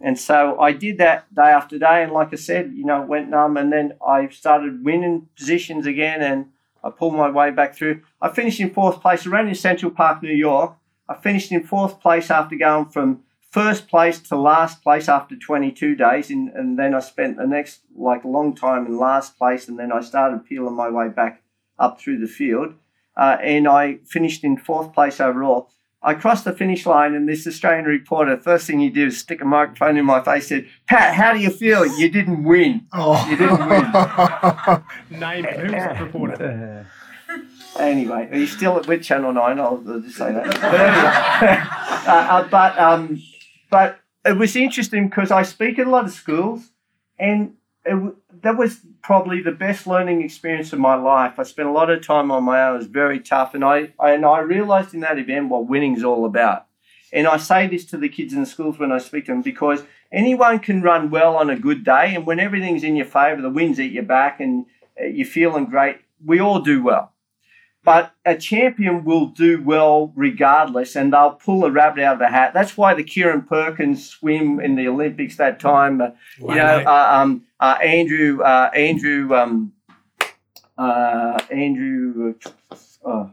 And 0.00 0.18
so 0.18 0.58
I 0.60 0.72
did 0.72 0.98
that 0.98 1.34
day 1.34 1.42
after 1.42 1.78
day. 1.78 2.02
And 2.02 2.12
like 2.12 2.32
I 2.32 2.36
said, 2.36 2.72
you 2.74 2.84
know, 2.84 3.02
went 3.02 3.30
numb. 3.30 3.56
And 3.56 3.72
then 3.72 3.94
I 4.06 4.28
started 4.28 4.84
winning 4.84 5.28
positions 5.36 5.86
again 5.86 6.22
and 6.22 6.46
I 6.82 6.90
pulled 6.90 7.14
my 7.14 7.30
way 7.30 7.50
back 7.50 7.74
through. 7.74 8.02
I 8.20 8.28
finished 8.28 8.60
in 8.60 8.70
fourth 8.70 9.00
place. 9.00 9.26
I 9.26 9.30
ran 9.30 9.48
in 9.48 9.54
Central 9.54 9.90
Park, 9.90 10.22
New 10.22 10.34
York. 10.34 10.74
I 11.08 11.14
finished 11.14 11.50
in 11.52 11.64
fourth 11.64 12.00
place 12.00 12.30
after 12.30 12.56
going 12.56 12.86
from 12.86 13.22
first 13.50 13.88
place 13.88 14.20
to 14.20 14.36
last 14.36 14.82
place 14.82 15.08
after 15.08 15.36
22 15.36 15.94
days. 15.94 16.30
And, 16.30 16.50
and 16.50 16.78
then 16.78 16.94
I 16.94 17.00
spent 17.00 17.36
the 17.36 17.46
next, 17.46 17.80
like, 17.96 18.24
long 18.24 18.54
time 18.54 18.86
in 18.86 18.98
last 18.98 19.38
place. 19.38 19.68
And 19.68 19.78
then 19.78 19.90
I 19.90 20.02
started 20.02 20.44
peeling 20.44 20.74
my 20.74 20.90
way 20.90 21.08
back 21.08 21.42
up 21.78 22.00
through 22.00 22.18
the 22.18 22.26
field. 22.26 22.74
Uh, 23.16 23.38
and 23.40 23.66
I 23.66 23.98
finished 24.04 24.44
in 24.44 24.56
fourth 24.58 24.92
place 24.92 25.20
overall. 25.20 25.70
I 26.06 26.12
crossed 26.12 26.44
the 26.44 26.52
finish 26.52 26.84
line, 26.84 27.14
and 27.14 27.26
this 27.26 27.46
Australian 27.46 27.86
reporter, 27.86 28.36
first 28.36 28.66
thing 28.66 28.78
he 28.78 28.90
did 28.90 29.06
was 29.06 29.16
stick 29.16 29.40
a 29.40 29.44
microphone 29.46 29.96
in 29.96 30.04
my 30.04 30.22
face, 30.22 30.48
said, 30.48 30.68
Pat, 30.86 31.14
how 31.14 31.32
do 31.32 31.38
you 31.38 31.48
feel? 31.48 31.86
You 31.98 32.10
didn't 32.10 32.44
win. 32.44 32.86
Oh. 32.92 33.26
You 33.30 33.38
didn't 33.38 33.66
win. 33.66 33.90
Name 35.18 35.44
who 35.44 35.72
was 35.72 35.98
the 35.98 36.04
reporter? 36.04 36.86
anyway, 37.78 38.28
he's 38.30 38.54
still 38.54 38.82
with 38.86 39.02
Channel 39.02 39.32
9, 39.32 39.58
I'll 39.58 39.78
just 39.78 40.18
say 40.18 40.30
that. 40.30 40.44
But, 40.44 40.74
anyway, 40.74 41.62
uh, 42.06 42.26
uh, 42.30 42.48
but, 42.48 42.78
um, 42.78 43.22
but 43.70 43.98
it 44.26 44.36
was 44.36 44.54
interesting 44.56 45.08
because 45.08 45.30
I 45.30 45.42
speak 45.42 45.78
at 45.78 45.86
a 45.86 45.90
lot 45.90 46.04
of 46.04 46.12
schools, 46.12 46.70
and 47.18 47.54
it, 47.86 48.14
that 48.42 48.58
was 48.58 48.80
probably 49.04 49.42
the 49.42 49.52
best 49.52 49.86
learning 49.86 50.22
experience 50.22 50.72
of 50.72 50.78
my 50.78 50.94
life. 50.94 51.38
I 51.38 51.42
spent 51.42 51.68
a 51.68 51.72
lot 51.72 51.90
of 51.90 52.04
time 52.04 52.32
on 52.32 52.42
my 52.42 52.64
own. 52.64 52.76
It 52.76 52.78
was 52.78 52.86
very 52.86 53.20
tough, 53.20 53.54
and 53.54 53.62
I, 53.62 53.92
I 54.00 54.12
and 54.12 54.24
I 54.24 54.40
realised 54.40 54.94
in 54.94 55.00
that 55.00 55.18
event 55.18 55.50
what 55.50 55.68
winning's 55.68 56.02
all 56.02 56.24
about. 56.24 56.66
And 57.12 57.28
I 57.28 57.36
say 57.36 57.68
this 57.68 57.84
to 57.86 57.98
the 57.98 58.08
kids 58.08 58.32
in 58.32 58.40
the 58.40 58.46
schools 58.46 58.78
when 58.78 58.90
I 58.90 58.98
speak 58.98 59.26
to 59.26 59.32
them 59.32 59.42
because 59.42 59.84
anyone 60.10 60.58
can 60.58 60.82
run 60.82 61.10
well 61.10 61.36
on 61.36 61.50
a 61.50 61.58
good 61.58 61.84
day, 61.84 62.14
and 62.14 62.26
when 62.26 62.40
everything's 62.40 62.82
in 62.82 62.96
your 62.96 63.06
favour, 63.06 63.42
the 63.42 63.50
wind's 63.50 63.78
at 63.78 63.90
your 63.90 64.02
back, 64.04 64.40
and 64.40 64.64
uh, 65.00 65.04
you're 65.04 65.26
feeling 65.26 65.66
great. 65.66 65.98
We 66.24 66.40
all 66.40 66.60
do 66.60 66.82
well. 66.82 67.12
But 67.84 68.14
a 68.24 68.34
champion 68.34 69.04
will 69.04 69.26
do 69.26 69.62
well 69.62 70.10
regardless, 70.16 70.96
and 70.96 71.12
they'll 71.12 71.32
pull 71.32 71.66
a 71.66 71.70
rabbit 71.70 72.02
out 72.02 72.14
of 72.14 72.18
the 72.20 72.28
hat. 72.28 72.54
That's 72.54 72.78
why 72.78 72.94
the 72.94 73.04
Kieren 73.04 73.46
Perkins 73.46 74.08
swim 74.08 74.58
in 74.58 74.76
the 74.76 74.88
Olympics 74.88 75.36
that 75.36 75.60
time. 75.60 76.00
Uh, 76.00 76.08
you 76.38 76.54
know, 76.54 76.82
uh, 76.86 77.08
um, 77.12 77.44
uh, 77.64 77.78
Andrew, 77.78 78.42
uh, 78.42 78.70
Andrew, 78.74 79.34
um, 79.34 79.72
uh, 80.76 81.38
Andrew, 81.50 82.34
uh, 83.06 83.26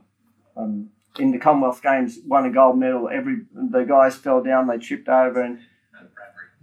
um, 0.55 0.89
in 1.19 1.31
the 1.31 1.37
Commonwealth 1.37 1.81
Games, 1.83 2.17
won 2.25 2.45
a 2.45 2.51
gold 2.51 2.79
medal. 2.79 3.09
Every 3.09 3.41
the 3.53 3.83
guys 3.83 4.15
fell 4.15 4.41
down, 4.41 4.67
they 4.67 4.77
tripped 4.77 5.09
over, 5.09 5.41
and 5.41 5.59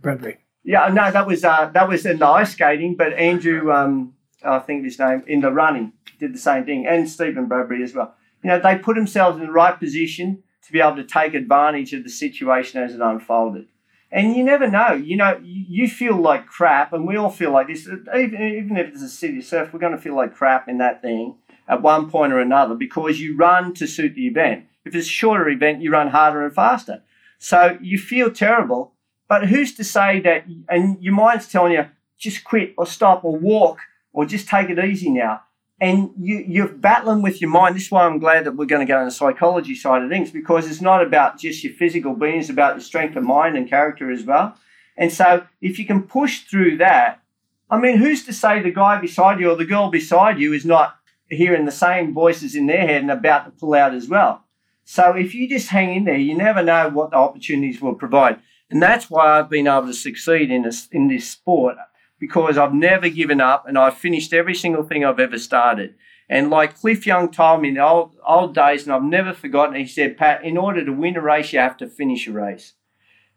Bradbury. 0.01 0.39
Yeah, 0.65 0.89
no, 0.89 1.11
that 1.11 1.27
was 1.27 1.43
that 1.43 1.89
was 1.89 2.07
in 2.07 2.19
the 2.19 2.27
ice 2.27 2.53
skating, 2.53 2.97
but 2.97 3.13
Andrew, 3.13 3.71
um, 3.71 4.15
I 4.43 4.61
think 4.61 4.85
his 4.85 4.99
name 4.99 5.23
in 5.27 5.41
the 5.41 5.53
running 5.53 5.93
did 6.19 6.35
the 6.35 6.39
same 6.39 6.65
thing, 6.65 6.87
and 6.87 7.09
Stephen 7.09 7.47
Bradbury 7.47 7.83
as 7.83 7.95
well. 7.95 8.15
You 8.43 8.51
know, 8.51 8.61
they 8.61 8.79
put 8.79 8.97
themselves 8.97 9.39
in 9.39 9.47
the 9.47 9.53
right 9.53 9.79
position 9.79 10.43
to 10.65 10.73
be 10.73 10.81
able 10.81 10.97
to 10.97 11.05
take 11.05 11.35
advantage 11.35 11.93
of 11.93 12.03
the 12.03 12.11
situation 12.11 12.83
as 12.83 12.95
it 12.95 13.01
unfolded. 13.01 13.67
And 14.11 14.35
you 14.35 14.43
never 14.43 14.69
know. 14.69 14.93
You 14.93 15.17
know, 15.17 15.39
you 15.43 15.89
feel 15.89 16.17
like 16.17 16.47
crap, 16.47 16.93
and 16.93 17.07
we 17.07 17.17
all 17.17 17.31
feel 17.31 17.51
like 17.51 17.67
this. 17.67 17.87
Uh, 17.87 18.17
even, 18.17 18.43
even 18.43 18.77
if 18.77 18.89
it's 18.89 19.03
a 19.03 19.09
city 19.09 19.43
surf, 19.43 19.73
we're 19.73 19.81
going 19.81 19.93
to 19.93 20.01
feel 20.01 20.17
like 20.17 20.35
crap 20.35 20.69
in 20.69 20.79
that 20.79 21.03
thing 21.03 21.37
at 21.69 21.83
one 21.83 22.11
point 22.11 22.33
or 22.33 22.41
another 22.41 22.75
because 22.75 23.21
you 23.21 23.37
run 23.37 23.75
to 23.75 23.87
suit 23.87 24.15
the 24.15 24.27
event. 24.27 24.65
If 24.85 24.95
it's 24.95 25.07
a 25.07 25.11
shorter 25.11 25.49
event, 25.51 25.83
you 25.83 25.91
run 25.91 26.09
harder 26.09 26.43
and 26.43 26.55
faster. 26.55 27.03
So 27.39 27.77
you 27.83 27.99
feel 27.99 28.31
terrible, 28.31 28.95
but 29.29 29.49
who's 29.49 29.75
to 29.75 29.85
say 29.85 30.21
that? 30.21 30.47
And 30.69 31.03
your 31.03 31.15
mind's 31.15 31.47
telling 31.47 31.73
you 31.73 31.87
just 32.19 32.45
quit 32.45 32.75
or 32.79 32.87
stop 32.87 33.25
or 33.25 33.37
walk 33.37 33.81
or 34.15 34.25
just 34.25 34.49
take 34.49 34.71
it 34.71 34.79
easy 34.79 35.11
now 35.11 35.43
and 35.81 36.11
you, 36.19 36.45
you're 36.47 36.69
battling 36.69 37.23
with 37.23 37.41
your 37.41 37.51
mind. 37.51 37.77
This 37.77 37.85
is 37.85 37.91
why 37.91 38.05
I'm 38.05 38.19
glad 38.19 38.45
that 38.45 38.57
we're 38.57 38.67
going 38.67 38.85
to 38.85 38.91
go 38.91 38.99
on 38.99 39.05
the 39.05 39.11
psychology 39.11 39.75
side 39.75 40.03
of 40.03 40.11
things 40.11 40.31
because 40.31 40.69
it's 40.69 40.81
not 40.81 41.03
about 41.03 41.39
just 41.39 41.63
your 41.63 41.73
physical 41.73 42.15
being, 42.15 42.41
it's 42.41 42.49
about 42.49 42.75
your 42.75 42.81
strength 42.81 43.17
of 43.17 43.23
mind 43.23 43.57
and 43.57 43.69
character 43.69 44.11
as 44.11 44.25
well. 44.25 44.57
And 44.97 45.13
so 45.13 45.47
if 45.61 45.79
you 45.79 45.87
can 45.87 46.03
push 46.03 46.41
through 46.41 46.79
that, 46.79 47.23
I 47.71 47.79
mean, 47.79 47.99
who's 47.99 48.25
to 48.25 48.33
say 48.33 48.61
the 48.61 48.73
guy 48.73 49.01
beside 49.01 49.39
you 49.39 49.51
or 49.51 49.57
the 49.57 49.65
girl 49.65 49.91
beside 49.91 50.41
you 50.41 50.53
is 50.53 50.65
not 50.65 50.97
hearing 51.29 51.67
the 51.67 51.73
same 51.73 52.15
voices 52.15 52.57
in 52.57 52.67
their 52.67 52.87
head 52.87 53.03
and 53.03 53.11
about 53.11 53.45
to 53.45 53.51
pull 53.53 53.75
out 53.75 53.95
as 53.95 54.09
well? 54.09 54.45
So 54.85 55.13
if 55.13 55.35
you 55.35 55.49
just 55.49 55.69
hang 55.69 55.95
in 55.95 56.05
there, 56.05 56.17
you 56.17 56.35
never 56.35 56.63
know 56.63 56.89
what 56.89 57.11
the 57.11 57.17
opportunities 57.17 57.81
will 57.81 57.95
provide. 57.95 58.41
And 58.71 58.83
that's 58.83 59.09
why 59.09 59.39
I've 59.39 59.51
been 59.51 59.69
able 59.69 59.87
to 59.87 59.95
succeed 59.95 60.51
in 60.51 60.63
this, 60.63 60.89
in 60.91 61.09
this 61.09 61.29
sport 61.29 61.77
because 62.19 62.59
I've 62.59 62.75
never 62.75 63.09
given 63.09 63.41
up 63.41 63.67
and 63.67 63.79
I've 63.79 63.97
finished 63.97 64.33
every 64.33 64.55
single 64.55 64.83
thing 64.83 65.05
I've 65.05 65.21
ever 65.21 65.39
started. 65.39 65.95
And 66.29 66.51
like 66.51 66.79
Cliff 66.79 67.07
Young 67.07 67.31
told 67.31 67.63
me 67.63 67.69
in 67.69 67.75
the 67.75 67.85
old, 67.85 68.17
old 68.27 68.55
days, 68.55 68.85
and 68.85 68.93
I've 68.93 69.03
never 69.03 69.33
forgotten, 69.33 69.77
he 69.77 69.87
said, 69.87 70.19
Pat, 70.19 70.45
in 70.45 70.59
order 70.59 70.85
to 70.85 70.93
win 70.93 71.17
a 71.17 71.23
race, 71.23 71.53
you 71.53 71.59
have 71.59 71.79
to 71.79 71.87
finish 71.87 72.27
a 72.27 72.33
race. 72.33 72.75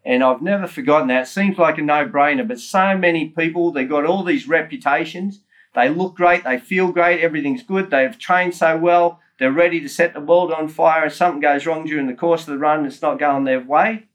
And 0.04 0.22
I've 0.22 0.42
never 0.42 0.66
forgotten 0.66 1.08
that. 1.08 1.22
It 1.22 1.28
seems 1.28 1.56
like 1.58 1.78
a 1.78 1.82
no 1.82 2.06
brainer, 2.06 2.46
but 2.46 2.60
so 2.60 2.98
many 2.98 3.28
people, 3.28 3.70
they've 3.72 3.88
got 3.88 4.04
all 4.04 4.24
these 4.24 4.48
reputations. 4.48 5.40
They 5.74 5.88
look 5.88 6.16
great, 6.16 6.44
they 6.44 6.58
feel 6.58 6.92
great, 6.92 7.20
everything's 7.20 7.62
good, 7.62 7.90
they've 7.90 8.18
trained 8.18 8.54
so 8.54 8.76
well, 8.76 9.20
they're 9.38 9.50
ready 9.50 9.80
to 9.80 9.88
set 9.88 10.12
the 10.12 10.20
world 10.20 10.52
on 10.52 10.68
fire. 10.68 11.06
If 11.06 11.14
something 11.14 11.40
goes 11.40 11.64
wrong 11.64 11.86
during 11.86 12.08
the 12.08 12.14
course 12.14 12.42
of 12.42 12.48
the 12.48 12.58
run, 12.58 12.84
it's 12.84 13.00
not 13.00 13.18
going 13.18 13.44
their 13.44 13.60
way. 13.60 14.08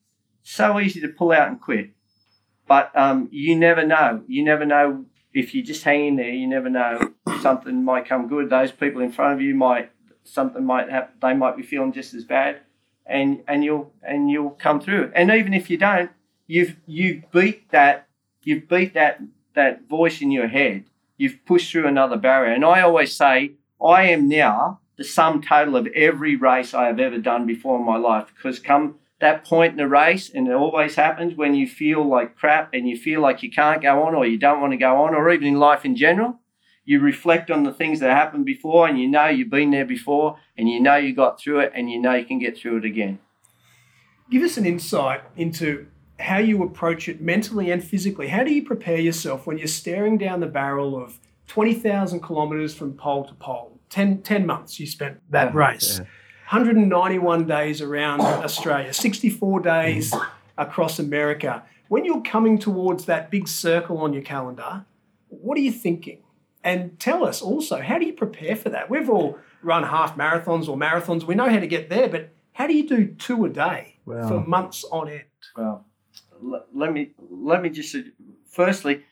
So 0.43 0.80
easy 0.80 1.01
to 1.01 1.08
pull 1.08 1.32
out 1.32 1.47
and 1.47 1.60
quit. 1.60 1.89
But 2.67 2.91
um, 2.95 3.30
you 3.32 3.56
never 3.56 3.86
know. 3.86 4.23
You 4.27 4.43
never 4.43 4.65
know 4.65 5.06
if 5.34 5.53
you 5.53 5.63
just 5.63 5.84
hang 5.84 6.06
in 6.06 6.15
there, 6.15 6.30
you 6.30 6.47
never 6.47 6.69
know 6.69 7.13
something 7.41 7.84
might 7.84 8.08
come 8.08 8.27
good. 8.27 8.49
Those 8.49 8.71
people 8.71 9.01
in 9.01 9.12
front 9.12 9.34
of 9.34 9.41
you 9.41 9.56
might 9.56 9.91
something 10.23 10.65
might 10.65 10.89
happen. 10.89 11.15
They 11.21 11.34
might 11.34 11.56
be 11.56 11.63
feeling 11.63 11.93
just 11.93 12.13
as 12.13 12.23
bad, 12.23 12.60
and 13.06 13.43
and 13.47 13.63
you'll 13.63 13.93
and 14.03 14.30
you'll 14.30 14.51
come 14.51 14.82
through. 14.82 15.12
And 15.15 15.32
even 15.32 15.53
if 15.53 15.69
you 15.69 15.77
don't, 15.77 16.12
you've 16.47 16.75
you 16.86 17.23
beat 17.32 17.69
that 17.71 18.08
you've 18.43 18.67
beat 18.67 18.93
that 18.93 19.21
that 19.53 19.88
voice 19.88 20.21
in 20.21 20.32
your 20.32 20.47
head. 20.47 20.86
You've 21.17 21.43
pushed 21.45 21.71
through 21.71 21.88
another 21.88 22.17
barrier. 22.17 22.53
And 22.53 22.63
I 22.63 22.82
always 22.82 23.15
say, 23.15 23.53
I 23.84 24.03
am 24.03 24.30
now 24.30 24.80
the 24.97 25.03
sum 25.03 25.41
total 25.41 25.75
of 25.75 25.88
every 25.88 26.36
race 26.36 26.73
I 26.75 26.86
have 26.86 26.99
ever 26.99 27.17
done 27.17 27.47
before 27.47 27.80
in 27.80 27.86
my 27.86 27.97
life. 27.97 28.27
Because 28.36 28.60
come 28.60 28.95
that 29.19 29.43
point 29.43 29.71
in 29.71 29.77
the 29.77 29.88
race, 29.88 30.30
and 30.30 30.47
it 30.47 30.53
always 30.53 30.95
happens 30.95 31.36
when 31.36 31.56
you 31.56 31.67
feel 31.67 32.08
like 32.08 32.38
crap 32.38 32.73
and 32.73 32.88
you 32.88 32.97
feel 32.97 33.21
like 33.21 33.41
you 33.41 33.49
can't 33.49 33.82
go 33.82 34.03
on 34.03 34.13
or 34.13 34.25
you 34.25 34.38
don't 34.38 34.62
want 34.62 34.73
to 34.73 34.77
go 34.77 35.03
on, 35.03 35.15
or 35.15 35.30
even 35.32 35.47
in 35.47 35.60
life 35.60 35.86
in 35.86 35.95
general, 35.95 36.39
you 36.86 36.99
reflect 37.01 37.51
on 37.51 37.63
the 37.63 37.73
things 37.73 37.99
that 37.99 38.12
happened 38.12 38.45
before 38.45 38.88
and 38.88 38.97
you 38.97 39.08
know 39.08 39.27
you've 39.27 39.49
been 39.49 39.71
there 39.71 39.86
before 39.86 40.38
and 40.58 40.69
you 40.69 40.80
know 40.80 40.95
you 40.95 41.13
got 41.13 41.39
through 41.39 41.60
it 41.60 41.71
and 41.75 41.91
you 41.91 41.99
know 41.99 42.13
you 42.13 42.25
can 42.25 42.39
get 42.39 42.58
through 42.58 42.77
it 42.77 42.86
again. 42.86 43.19
Give 44.32 44.41
us 44.41 44.56
an 44.56 44.65
insight 44.65 45.21
into 45.36 45.88
how 46.19 46.38
you 46.38 46.63
approach 46.63 47.10
it 47.10 47.21
mentally 47.21 47.71
and 47.71 47.84
physically. 47.84 48.30
How 48.30 48.43
do 48.43 48.53
you 48.53 48.63
prepare 48.63 48.99
yourself 48.99 49.45
when 49.45 49.58
you're 49.58 49.67
staring 49.67 50.17
down 50.17 50.39
the 50.39 50.47
barrel 50.47 51.01
of 51.01 51.19
20,000 51.47 52.25
kilometres 52.25 52.73
from 52.73 52.93
pole 52.93 53.25
to 53.25 53.34
pole? 53.34 53.80
10, 53.89 54.21
10 54.21 54.45
months 54.45 54.80
you 54.80 54.88
spent 54.88 55.19
that 55.30 55.53
race. 55.53 55.99
Yeah. 55.99 56.06
191 56.50 57.46
days 57.46 57.82
around 57.82 58.22
Australia, 58.22 58.94
64 58.94 59.60
days 59.60 60.16
across 60.58 60.98
America. 60.98 61.62
When 61.90 62.06
you're 62.06 62.22
coming 62.22 62.58
towards 62.58 63.04
that 63.04 63.30
big 63.30 63.50
circle 63.50 63.98
on 63.98 64.14
your 64.14 64.22
calendar, 64.22 64.86
what 65.28 65.58
are 65.58 65.62
you 65.62 65.74
thinking? 65.74 66.24
And 66.64 66.98
tell 67.02 67.26
us 67.26 67.42
also, 67.42 67.82
how 67.82 68.00
do 68.00 68.06
you 68.06 68.14
prepare 68.14 68.56
for 68.56 68.70
that? 68.70 68.90
We've 68.90 69.10
all 69.10 69.38
run 69.62 69.84
half 69.84 70.16
marathons 70.16 70.70
or 70.70 70.78
marathons. 70.78 71.24
We 71.24 71.36
know 71.36 71.50
how 71.50 71.60
to 71.60 71.68
get 71.68 71.90
there, 71.90 72.08
but 72.08 72.30
how 72.54 72.66
do 72.66 72.74
you 72.74 72.88
do 72.88 73.08
two 73.08 73.44
a 73.44 73.50
day 73.50 73.98
well, 74.06 74.30
for 74.30 74.40
months 74.40 74.86
on 74.90 75.10
end? 75.10 75.24
Well, 75.58 75.86
let 76.74 76.94
me 76.94 77.12
let 77.30 77.62
me 77.62 77.70
just 77.70 77.94
firstly, 78.50 79.04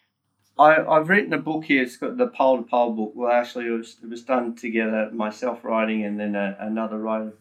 I, 0.58 0.86
I've 0.86 1.10
written 1.10 1.34
a 1.34 1.38
book 1.38 1.66
here. 1.66 1.84
It's 1.84 1.98
got 1.98 2.18
the 2.18 2.28
pole 2.28 2.58
to 2.58 2.64
pole 2.64 2.94
book. 2.94 3.12
Well, 3.16 3.32
actually, 3.32 3.68
it 3.68 3.72
was, 3.72 3.98
it 4.02 4.10
was 4.10 4.24
done 4.24 4.56
together, 4.56 5.10
myself 5.12 5.64
writing, 5.64 6.06
and 6.06 6.20
then 6.20 6.36
a, 6.36 6.56
another 6.60 6.98
writer 6.98 7.34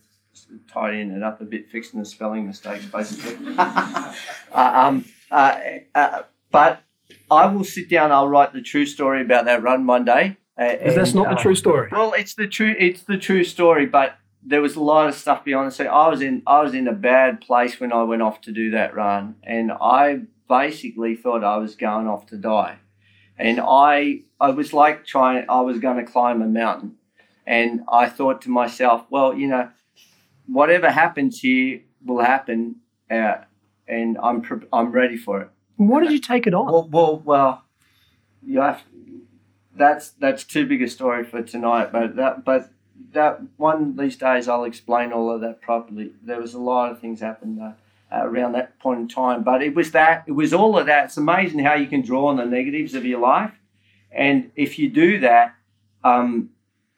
tied 0.69 0.95
in 0.95 1.13
it 1.13 1.23
up 1.23 1.41
a 1.41 1.45
bit, 1.45 1.71
fixing 1.71 2.01
the 2.01 2.07
spelling 2.07 2.47
mistakes, 2.47 2.87
basically. 2.87 3.55
uh, 3.59 4.13
um, 4.53 5.05
uh, 5.31 5.61
uh, 5.95 6.23
but 6.51 6.83
I 7.31 7.47
will 7.47 7.65
sit 7.65 7.89
down. 7.89 8.11
I'll 8.11 8.29
write 8.29 8.53
the 8.53 8.63
true 8.63 8.87
story 8.87 9.23
about 9.23 9.45
that 9.45 9.63
run 9.63 9.87
one 9.87 10.05
day. 10.05 10.37
And, 10.57 10.97
that's 10.97 11.15
not 11.15 11.31
the 11.31 11.37
true 11.37 11.57
story. 11.57 11.89
Well, 11.91 12.13
it's 12.17 12.35
the 12.35 12.47
true. 12.47 12.75
It's 12.79 13.03
the 13.03 13.19
true 13.19 13.43
story, 13.43 13.87
but 13.87 14.19
there 14.41 14.61
was 14.61 14.77
a 14.77 14.81
lot 14.81 15.09
of 15.09 15.17
stuff 15.17 15.45
beyond. 15.45 15.73
So 15.73 15.85
I 15.85 16.09
was 16.09 16.21
in. 16.21 16.43
I 16.47 16.63
was 16.63 16.75
in 16.75 16.87
a 16.87 16.93
bad 16.93 17.41
place 17.41 17.81
when 17.81 17.93
I 17.93 18.05
went 18.05 18.23
off 18.23 18.41
to 18.43 18.53
do 18.53 18.71
that 18.71 18.95
run, 18.95 19.35
and 19.43 19.73
I 19.73 20.23
basically 20.49 21.17
thought 21.17 21.43
I 21.43 21.57
was 21.57 21.75
going 21.75 22.07
off 22.07 22.27
to 22.27 22.37
die 22.37 22.79
and 23.39 23.61
I 23.61 24.23
I 24.41 24.51
was 24.51 24.73
like 24.73 25.05
trying 25.07 25.47
I 25.49 25.61
was 25.61 25.79
going 25.79 26.05
to 26.05 26.11
climb 26.11 26.43
a 26.43 26.47
mountain. 26.47 26.97
And 27.47 27.83
I 27.93 28.09
thought 28.09 28.43
to 28.43 28.51
myself 28.51 29.07
well 29.11 29.35
you 29.35 29.49
know 29.49 29.71
whatever 30.47 30.91
happens 30.91 31.41
here 31.41 31.83
will 32.05 32.23
happen 32.23 32.77
uh, 33.11 33.37
and 33.87 34.19
I'm 34.23 34.69
I'm 34.73 34.93
ready 34.93 35.17
for 35.17 35.41
it. 35.43 35.51
Why 35.77 36.03
did 36.03 36.13
you 36.13 36.21
take 36.21 36.47
it 36.47 36.55
on? 36.55 36.73
Well 36.73 36.89
well, 36.91 37.23
well 37.25 37.65
you 38.47 38.61
have 38.61 38.83
that's 39.77 40.11
that's 40.11 40.45
too 40.45 40.67
big 40.67 40.83
a 40.83 40.89
story 40.89 41.25
for 41.25 41.43
tonight 41.43 41.91
but 41.93 42.17
that 42.17 42.45
but 42.45 42.71
that 43.13 43.41
one 43.57 43.97
these 43.97 44.17
days 44.17 44.49
I'll 44.49 44.65
explain 44.65 45.13
all 45.13 45.31
of 45.31 45.41
that 45.41 45.61
properly. 45.61 46.13
There 46.23 46.41
was 46.41 46.55
a 46.55 46.61
lot 46.61 46.93
of 46.93 47.01
things 47.01 47.21
happened 47.21 47.59
there 47.59 47.77
uh, 48.15 48.25
around 48.25 48.53
that 48.53 48.79
point 48.79 49.01
in 49.01 49.09
time. 49.09 49.43
But 49.43 49.63
it 49.63 49.75
was 49.75 49.91
that, 49.93 50.25
it 50.27 50.33
was 50.33 50.53
all 50.53 50.79
of 50.79 50.87
that. 50.87 51.07
It's 51.07 51.17
amazing 51.17 51.61
how 51.61 51.75
you 51.75 51.87
can 51.87 52.03
draw 52.03 52.27
on 52.27 52.37
the 52.37 52.45
negatives 52.45 52.95
of 52.95 53.05
your 53.05 53.21
life. 53.21 53.53
And 54.13 54.51
if 54.55 54.79
you 54.79 54.89
do 54.91 55.21
that, 55.21 55.55
um, 56.05 56.51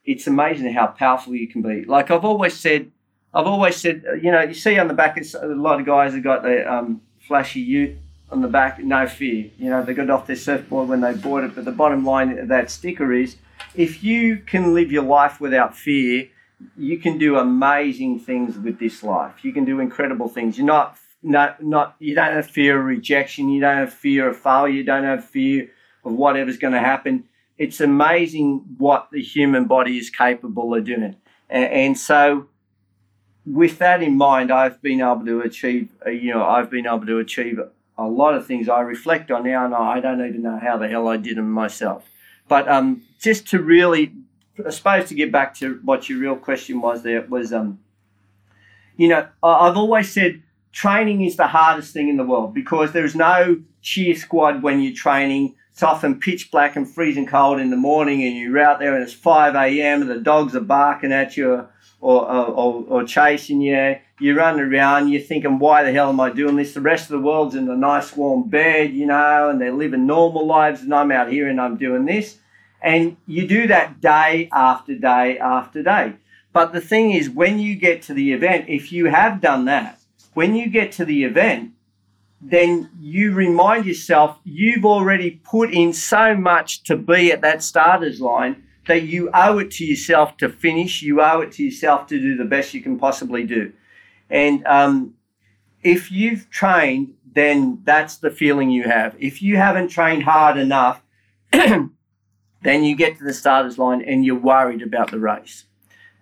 it's 0.05 0.27
amazing 0.27 0.73
how 0.73 0.89
powerful 0.89 1.35
you 1.35 1.49
can 1.49 1.63
be. 1.63 1.85
Like 1.85 2.11
I've 2.11 2.25
always 2.25 2.59
said, 2.59 2.91
I've 3.33 3.47
always 3.47 3.77
said, 3.77 4.05
uh, 4.09 4.15
you 4.15 4.31
know, 4.31 4.43
you 4.43 4.55
see 4.55 4.79
on 4.79 4.89
the 4.89 4.95
back, 4.95 5.17
it's 5.17 5.35
a 5.35 5.47
lot 5.47 5.81
of 5.81 5.87
guys 5.87 6.15
have 6.15 6.23
got 6.23 6.43
the 6.43 6.71
um, 6.73 7.01
flashy 7.21 7.61
ute 7.61 7.97
on 8.31 8.43
the 8.43 8.49
back, 8.49 8.83
no 8.83 9.07
fear. 9.07 9.51
You 9.59 9.71
know, 9.71 9.83
they 9.83 9.95
got 9.95 10.11
off 10.11 10.27
their 10.27 10.37
surfboard 10.37 10.89
when 10.89 11.01
they 11.01 11.15
bought 11.15 11.45
it. 11.45 11.55
But 11.55 11.65
the 11.65 11.73
bottom 11.73 12.05
line 12.05 12.39
of 12.39 12.49
that 12.49 12.71
sticker 12.71 13.13
is 13.13 13.37
if 13.75 14.03
you 14.03 14.39
can 14.39 14.75
live 14.75 14.93
your 14.93 15.05
life 15.05 15.41
without 15.41 15.77
fear, 15.77 16.29
you 16.77 16.99
can 16.99 17.19
do 17.19 17.37
amazing 17.37 18.21
things 18.21 18.57
with 18.59 18.79
this 18.79 19.03
life. 19.03 19.45
You 19.45 19.53
can 19.53 19.65
do 19.65 19.81
incredible 19.81 20.29
things. 20.29 20.57
You're 20.57 20.67
not 20.67 20.99
not 21.27 21.63
not 21.63 21.97
you 21.99 22.15
don't 22.15 22.33
have 22.33 22.49
fear 22.49 22.79
of 22.79 22.87
rejection. 22.87 23.49
You 23.49 23.61
don't 23.61 23.77
have 23.77 23.93
fear 23.93 24.29
of 24.29 24.39
failure. 24.39 24.75
You 24.75 24.85
don't 24.85 25.05
have 25.05 25.25
fear 25.25 25.71
of 26.05 26.13
whatever's 26.13 26.57
going 26.57 26.73
to 26.73 26.81
happen. 26.81 27.25
It's 27.59 27.81
amazing 27.81 28.65
what 28.79 29.09
the 29.11 29.23
human 29.23 29.65
body 29.65 29.99
is 29.99 30.11
capable 30.11 30.75
of 30.75 30.85
doing. 30.85 31.17
And, 31.49 31.65
and 31.65 31.99
so, 31.99 32.49
with 33.45 33.79
that 33.79 34.03
in 34.03 34.17
mind, 34.17 34.53
I've 34.53 34.81
been 34.83 35.01
able 35.01 35.25
to 35.27 35.41
achieve. 35.41 35.91
Uh, 36.05 36.11
you 36.11 36.33
know, 36.33 36.45
I've 36.45 36.71
been 36.71 36.87
able 36.87 37.07
to 37.07 37.19
achieve 37.19 37.59
a 37.99 38.07
lot 38.07 38.35
of 38.35 38.47
things. 38.47 38.69
I 38.69 38.81
reflect 38.81 39.31
on 39.31 39.45
now, 39.45 39.65
and 39.65 39.75
I 39.75 40.01
don't 40.01 40.27
even 40.27 40.43
know 40.43 40.59
how 40.63 40.79
the 40.79 40.89
hell 40.89 41.09
I 41.09 41.17
did 41.17 41.37
them 41.37 41.51
myself. 41.51 42.09
But 42.49 42.69
um, 42.69 43.03
just 43.19 43.49
to 43.49 43.59
really 43.61 44.13
I 44.65 44.71
suppose 44.71 45.09
to 45.09 45.15
get 45.15 45.33
back 45.33 45.55
to 45.57 45.81
what 45.85 46.09
your 46.09 46.19
real 46.19 46.37
question 46.37 46.81
was, 46.81 47.03
there 47.03 47.23
was, 47.29 47.53
um, 47.53 47.79
you 48.97 49.09
know, 49.09 49.29
I've 49.43 49.77
always 49.77 50.11
said 50.11 50.43
training 50.77 51.23
is 51.23 51.37
the 51.37 51.47
hardest 51.47 51.95
thing 51.95 52.11
in 52.11 52.19
the 52.19 52.25
world 52.25 52.53
because 52.53 52.93
there's 52.93 53.15
no 53.15 53.59
cheer 53.81 54.15
squad 54.15 54.63
when 54.63 54.79
you're 54.83 54.95
training. 54.95 55.55
It's 55.73 55.83
often 55.83 56.21
pitch 56.21 56.51
black 56.51 56.77
and 56.77 56.87
freezing 56.87 57.27
cold 57.27 57.61
in 57.61 57.71
the 57.71 57.79
morning, 57.79 58.23
and 58.23 58.37
you're 58.37 58.59
out 58.59 58.79
there 58.79 58.95
and 58.95 59.03
it's 59.03 59.15
5 59.15 59.55
a.m. 59.55 60.03
and 60.03 60.11
the 60.11 60.21
dogs 60.21 60.55
are 60.55 60.61
barking 60.61 61.13
at 61.13 61.35
you 61.35 61.51
or, 61.51 61.71
or, 62.03 62.47
or, 62.47 62.85
or 62.89 63.05
chasing 63.05 63.63
you. 63.63 63.97
You're 64.21 64.37
running 64.37 64.71
around, 64.71 65.09
you're 65.09 65.23
thinking, 65.23 65.59
why 65.59 65.83
the 65.83 65.93
hell 65.93 66.11
am 66.11 66.21
I 66.21 66.29
doing 66.29 66.57
this? 66.57 66.75
The 66.75 66.83
rest 66.83 67.05
of 67.05 67.13
the 67.13 67.27
world's 67.27 67.55
in 67.55 67.71
a 67.71 67.77
nice 67.77 68.15
warm 68.15 68.51
bed, 68.51 68.93
you 68.93 69.07
know, 69.07 69.49
and 69.49 69.59
they're 69.59 69.73
living 69.73 70.07
normal 70.07 70.47
lives, 70.47 70.83
and 70.83 70.95
I'm 70.95 71.11
out 71.11 71.33
here 71.33 71.49
and 71.49 71.59
I'm 71.59 71.79
doing 71.79 72.05
this. 72.05 72.37
And 72.83 73.17
you 73.27 73.49
do 73.49 73.67
that 73.69 74.03
day 74.03 74.51
after 74.53 74.95
day 74.95 75.39
after 75.39 75.83
day. 75.83 76.17
But 76.53 76.75
the 76.75 76.83
thing 76.83 77.13
is, 77.13 77.31
when 77.31 77.59
you 77.59 77.77
get 77.77 78.03
to 78.03 78.15
the 78.15 78.35
event, 78.35 78.69
if 78.69 78.93
you 78.93 79.07
have 79.07 79.41
done 79.41 79.65
that, 79.65 80.01
when 80.37 80.55
you 80.55 80.69
get 80.69 80.93
to 80.93 81.05
the 81.05 81.25
event, 81.25 81.73
then 82.41 82.91
you 83.01 83.33
remind 83.33 83.87
yourself 83.87 84.39
you've 84.45 84.85
already 84.85 85.31
put 85.31 85.73
in 85.73 85.93
so 85.93 86.35
much 86.35 86.83
to 86.85 86.97
be 86.97 87.33
at 87.33 87.41
that 87.41 87.63
starters 87.63 88.21
line 88.21 88.63
that 88.87 89.03
you 89.03 89.31
owe 89.35 89.59
it 89.59 89.71
to 89.73 89.85
yourself 89.85 90.37
to 90.37 90.49
finish. 90.49 91.03
You 91.03 91.21
owe 91.21 91.41
it 91.41 91.53
to 91.53 91.65
yourself 91.65 92.07
to 92.09 92.21
do 92.21 92.37
the 92.37 92.45
best 92.45 92.75
you 92.75 92.83
can 92.83 92.99
possibly 92.99 93.45
do. 93.45 93.73
And 94.31 94.65
um, 94.67 95.15
if 95.83 96.13
you've 96.13 96.51
trained, 96.51 97.15
then 97.35 97.81
that's 97.85 98.19
the 98.19 98.31
feeling 98.31 98.71
you 98.71 98.85
have. 98.85 99.17
If 99.19 99.43
you 99.43 99.57
haven't 99.57 99.89
trained 99.89 100.23
hard 100.23 100.57
enough, 100.57 101.03
Then 102.67 102.83
you 102.83 102.97
get 102.97 103.17
to 103.19 103.25
the 103.25 103.33
starters 103.33 103.79
line 103.79 104.03
and 104.03 104.25
you're 104.25 104.35
worried 104.35 104.83
about 104.83 105.13
the 105.13 105.21
race. 105.21 105.67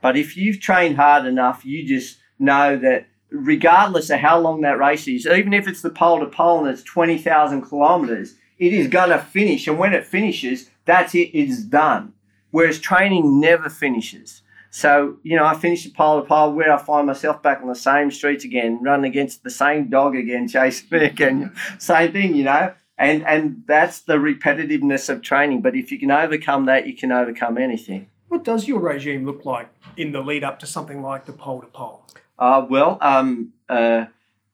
But 0.03 0.15
if 0.15 0.37
you've 0.37 0.61
trained 0.61 0.97
hard 0.97 1.25
enough, 1.25 1.65
you 1.65 1.87
just 1.87 2.19
know 2.39 2.77
that 2.77 3.07
regardless 3.35 4.11
of 4.11 4.21
how 4.21 4.39
long 4.39 4.61
that 4.63 4.79
race 4.79 5.09
is, 5.09 5.27
even 5.27 5.53
if 5.53 5.67
it's 5.67 5.83
the 5.83 5.91
pole 5.91 6.21
to 6.21 6.27
pole 6.27 6.61
and 6.61 6.69
it's 6.69 6.83
20,000 6.83 7.69
kilometres, 7.69 8.35
it 8.59 8.73
is 8.73 8.89
going 8.89 9.11
to 9.11 9.19
finish. 9.19 9.67
And 9.67 9.79
when 9.79 9.93
it 9.93 10.07
finishes, 10.07 10.71
that's 10.85 11.15
it, 11.15 11.31
it's 11.35 11.63
done. 11.63 12.15
Whereas 12.51 12.79
training 12.79 13.41
never 13.41 13.69
finishes. 13.69 14.43
So, 14.71 15.17
you 15.23 15.37
know, 15.37 15.45
I 15.45 15.55
finish 15.55 15.85
the 15.85 15.91
pole 15.91 16.21
to 16.21 16.27
pole 16.27 16.53
where 16.53 16.73
I 16.73 16.79
find 16.79 17.07
myself 17.07 17.43
back 17.43 17.61
on 17.61 17.69
the 17.69 17.75
same 17.75 18.11
streets 18.11 18.45
again, 18.45 18.83
running 18.83 19.11
against 19.11 19.43
the 19.43 19.51
same 19.51 19.89
dog 19.89 20.17
again, 20.17 20.49
chasing 20.49 20.89
me 20.91 21.05
again. 21.05 21.55
Same 21.79 22.13
thing, 22.13 22.35
you 22.35 22.45
know 22.45 22.75
and 22.99 23.27
and 23.27 23.65
that's 23.67 24.01
the 24.01 24.15
repetitiveness 24.15 25.09
of 25.09 25.23
training. 25.23 25.63
But 25.63 25.75
if 25.75 25.91
you 25.91 25.99
can 25.99 26.11
overcome 26.11 26.67
that, 26.67 26.87
you 26.87 26.97
can 26.97 27.13
overcome 27.13 27.59
anything. 27.59 28.09
What 28.29 28.45
does 28.45 28.67
your 28.67 28.81
regime 28.81 29.25
look 29.27 29.45
like 29.45 29.69
in 29.97 30.13
the 30.13 30.21
lead 30.21 30.45
up 30.45 30.59
to 30.61 30.67
something 30.67 31.03
like 31.03 31.25
the 31.27 31.33
pole 31.33 31.61
to 31.61 31.67
pole? 31.67 32.07
Uh, 32.39 32.67
well, 32.69 32.99
um, 33.01 33.53
uh, 33.69 34.07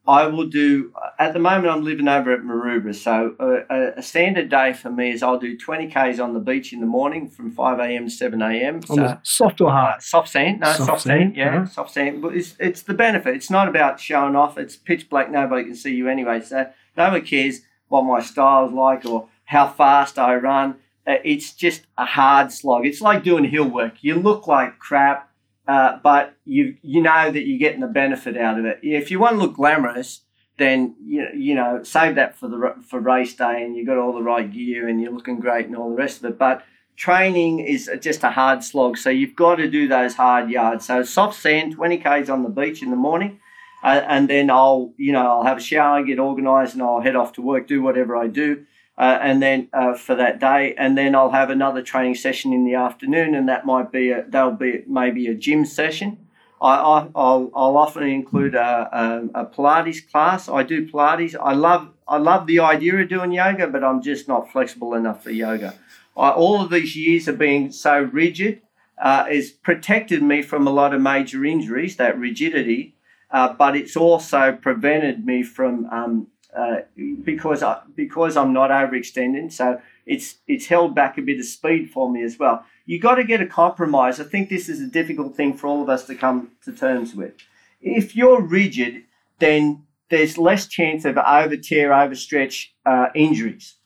I 0.06 0.26
will 0.26 0.46
do. 0.46 0.92
At 1.18 1.34
the 1.34 1.38
moment, 1.38 1.68
I'm 1.68 1.84
living 1.84 2.08
over 2.08 2.32
at 2.32 2.40
Maroubra, 2.40 2.94
so 2.94 3.36
uh, 3.38 3.92
a 3.96 4.02
standard 4.02 4.48
day 4.48 4.72
for 4.72 4.90
me 4.90 5.12
is 5.12 5.22
I'll 5.22 5.38
do 5.38 5.56
20 5.56 5.88
k's 5.88 6.18
on 6.18 6.34
the 6.34 6.40
beach 6.40 6.72
in 6.72 6.80
the 6.80 6.86
morning 6.86 7.28
from 7.28 7.52
5 7.52 7.78
a.m. 7.78 8.06
to 8.06 8.10
7 8.10 8.42
a.m. 8.42 8.82
So, 8.82 9.18
soft 9.22 9.60
or 9.60 9.70
hard? 9.70 10.02
soft 10.02 10.28
sand, 10.30 10.60
no, 10.60 10.66
soft, 10.66 10.78
soft 10.78 11.02
sand, 11.02 11.20
sand, 11.20 11.36
yeah, 11.36 11.56
uh-huh. 11.56 11.66
soft 11.66 11.92
sand. 11.92 12.22
But 12.22 12.34
it's, 12.34 12.56
it's 12.58 12.82
the 12.82 12.94
benefit. 12.94 13.34
It's 13.34 13.50
not 13.50 13.68
about 13.68 14.00
showing 14.00 14.36
off. 14.36 14.58
It's 14.58 14.76
pitch 14.76 15.08
black. 15.08 15.30
Nobody 15.30 15.64
can 15.64 15.74
see 15.74 15.94
you 15.94 16.08
anyway, 16.08 16.40
so 16.40 16.70
nobody 16.96 17.24
cares 17.24 17.60
what 17.88 18.02
my 18.02 18.20
style's 18.20 18.72
like 18.72 19.04
or 19.04 19.28
how 19.44 19.68
fast 19.68 20.18
I 20.18 20.36
run. 20.36 20.76
uh, 21.06 21.16
it's 21.24 21.52
just 21.52 21.82
a 21.98 22.04
hard 22.04 22.52
slog. 22.52 22.86
It's 22.86 23.00
like 23.00 23.24
doing 23.24 23.44
hill 23.44 23.68
work. 23.68 23.94
You 24.00 24.14
look 24.16 24.46
like 24.46 24.78
crap, 24.78 25.29
uh, 25.70 26.00
but 26.02 26.34
you 26.44 26.76
you 26.82 27.00
know 27.00 27.30
that 27.30 27.46
you're 27.46 27.60
getting 27.60 27.80
the 27.80 27.86
benefit 27.86 28.36
out 28.36 28.58
of 28.58 28.64
it. 28.64 28.80
If 28.82 29.12
you 29.12 29.20
want 29.20 29.34
to 29.36 29.40
look 29.40 29.54
glamorous, 29.54 30.22
then 30.58 30.96
you 31.00 31.28
you 31.32 31.54
know 31.54 31.84
save 31.84 32.16
that 32.16 32.36
for 32.36 32.48
the 32.48 32.74
for 32.88 32.98
race 32.98 33.34
day, 33.36 33.62
and 33.62 33.76
you've 33.76 33.86
got 33.86 33.96
all 33.96 34.12
the 34.12 34.20
right 34.20 34.50
gear, 34.50 34.88
and 34.88 35.00
you're 35.00 35.12
looking 35.12 35.38
great, 35.38 35.66
and 35.66 35.76
all 35.76 35.90
the 35.90 35.94
rest 35.94 36.18
of 36.18 36.24
it. 36.24 36.38
But 36.38 36.64
training 36.96 37.60
is 37.60 37.88
just 38.00 38.24
a 38.24 38.30
hard 38.30 38.64
slog, 38.64 38.98
so 38.98 39.10
you've 39.10 39.36
got 39.36 39.56
to 39.56 39.70
do 39.70 39.86
those 39.86 40.14
hard 40.14 40.50
yards. 40.50 40.86
So 40.86 41.04
soft 41.04 41.40
sand, 41.40 41.74
20 41.74 41.98
k's 41.98 42.28
on 42.28 42.42
the 42.42 42.48
beach 42.48 42.82
in 42.82 42.90
the 42.90 42.96
morning, 42.96 43.38
uh, 43.84 44.02
and 44.08 44.28
then 44.28 44.50
I'll 44.50 44.92
you 44.96 45.12
know 45.12 45.24
I'll 45.24 45.44
have 45.44 45.58
a 45.58 45.62
shower, 45.72 46.02
get 46.02 46.18
organised, 46.18 46.74
and 46.74 46.82
I'll 46.82 47.00
head 47.00 47.14
off 47.14 47.34
to 47.34 47.42
work, 47.42 47.68
do 47.68 47.80
whatever 47.80 48.16
I 48.16 48.26
do 48.26 48.66
uh, 49.00 49.18
and 49.22 49.42
then 49.42 49.66
uh, 49.72 49.94
for 49.94 50.14
that 50.14 50.38
day, 50.38 50.74
and 50.76 50.96
then 50.96 51.14
I'll 51.14 51.30
have 51.30 51.48
another 51.48 51.80
training 51.80 52.16
session 52.16 52.52
in 52.52 52.66
the 52.66 52.74
afternoon, 52.74 53.34
and 53.34 53.48
that 53.48 53.64
might 53.64 53.90
be 53.90 54.10
a, 54.10 54.24
that'll 54.28 54.50
be 54.50 54.84
maybe 54.86 55.26
a 55.26 55.34
gym 55.34 55.64
session. 55.64 56.18
I, 56.60 57.08
will 57.14 57.50
I'll 57.54 57.78
often 57.78 58.02
include 58.02 58.54
a, 58.54 59.30
a, 59.34 59.40
a, 59.42 59.46
Pilates 59.46 60.06
class. 60.10 60.50
I 60.50 60.64
do 60.64 60.86
Pilates. 60.86 61.34
I 61.40 61.54
love 61.54 61.88
I 62.06 62.18
love 62.18 62.46
the 62.46 62.60
idea 62.60 62.96
of 62.96 63.08
doing 63.08 63.32
yoga, 63.32 63.68
but 63.68 63.82
I'm 63.82 64.02
just 64.02 64.28
not 64.28 64.52
flexible 64.52 64.92
enough 64.92 65.24
for 65.24 65.30
yoga. 65.30 65.76
I, 66.14 66.28
all 66.32 66.60
of 66.60 66.68
these 66.68 66.94
years 66.94 67.26
of 67.26 67.38
being 67.38 67.72
so 67.72 68.02
rigid 68.02 68.60
uh, 69.02 69.24
has 69.24 69.50
protected 69.50 70.22
me 70.22 70.42
from 70.42 70.66
a 70.66 70.70
lot 70.70 70.92
of 70.92 71.00
major 71.00 71.46
injuries. 71.46 71.96
That 71.96 72.18
rigidity, 72.18 72.96
uh, 73.30 73.54
but 73.54 73.74
it's 73.74 73.96
also 73.96 74.52
prevented 74.52 75.24
me 75.24 75.42
from 75.42 75.86
um, 75.86 76.26
uh, 76.56 76.76
because 77.24 77.62
I, 77.62 77.80
because 77.94 78.36
I'm 78.36 78.52
not 78.52 78.70
overextending. 78.70 79.52
So 79.52 79.80
it's 80.06 80.36
it's 80.46 80.66
held 80.66 80.94
back 80.94 81.18
a 81.18 81.22
bit 81.22 81.38
of 81.38 81.44
speed 81.44 81.90
for 81.90 82.10
me 82.10 82.22
as 82.22 82.38
well. 82.38 82.64
You 82.86 82.98
got 82.98 83.16
to 83.16 83.24
get 83.24 83.40
a 83.40 83.46
compromise. 83.46 84.20
I 84.20 84.24
think 84.24 84.48
this 84.48 84.68
is 84.68 84.80
a 84.80 84.86
difficult 84.86 85.36
thing 85.36 85.56
for 85.56 85.66
all 85.68 85.82
of 85.82 85.88
us 85.88 86.06
to 86.06 86.14
come 86.14 86.52
to 86.64 86.72
terms 86.72 87.14
with. 87.14 87.34
If 87.80 88.16
you're 88.16 88.42
rigid, 88.42 89.04
then 89.38 89.84
there's 90.08 90.36
less 90.36 90.66
chance 90.66 91.04
of 91.04 91.16
over 91.16 91.56
tear, 91.56 91.90
overstretch 91.90 92.68
uh, 92.84 93.06
injuries. 93.14 93.76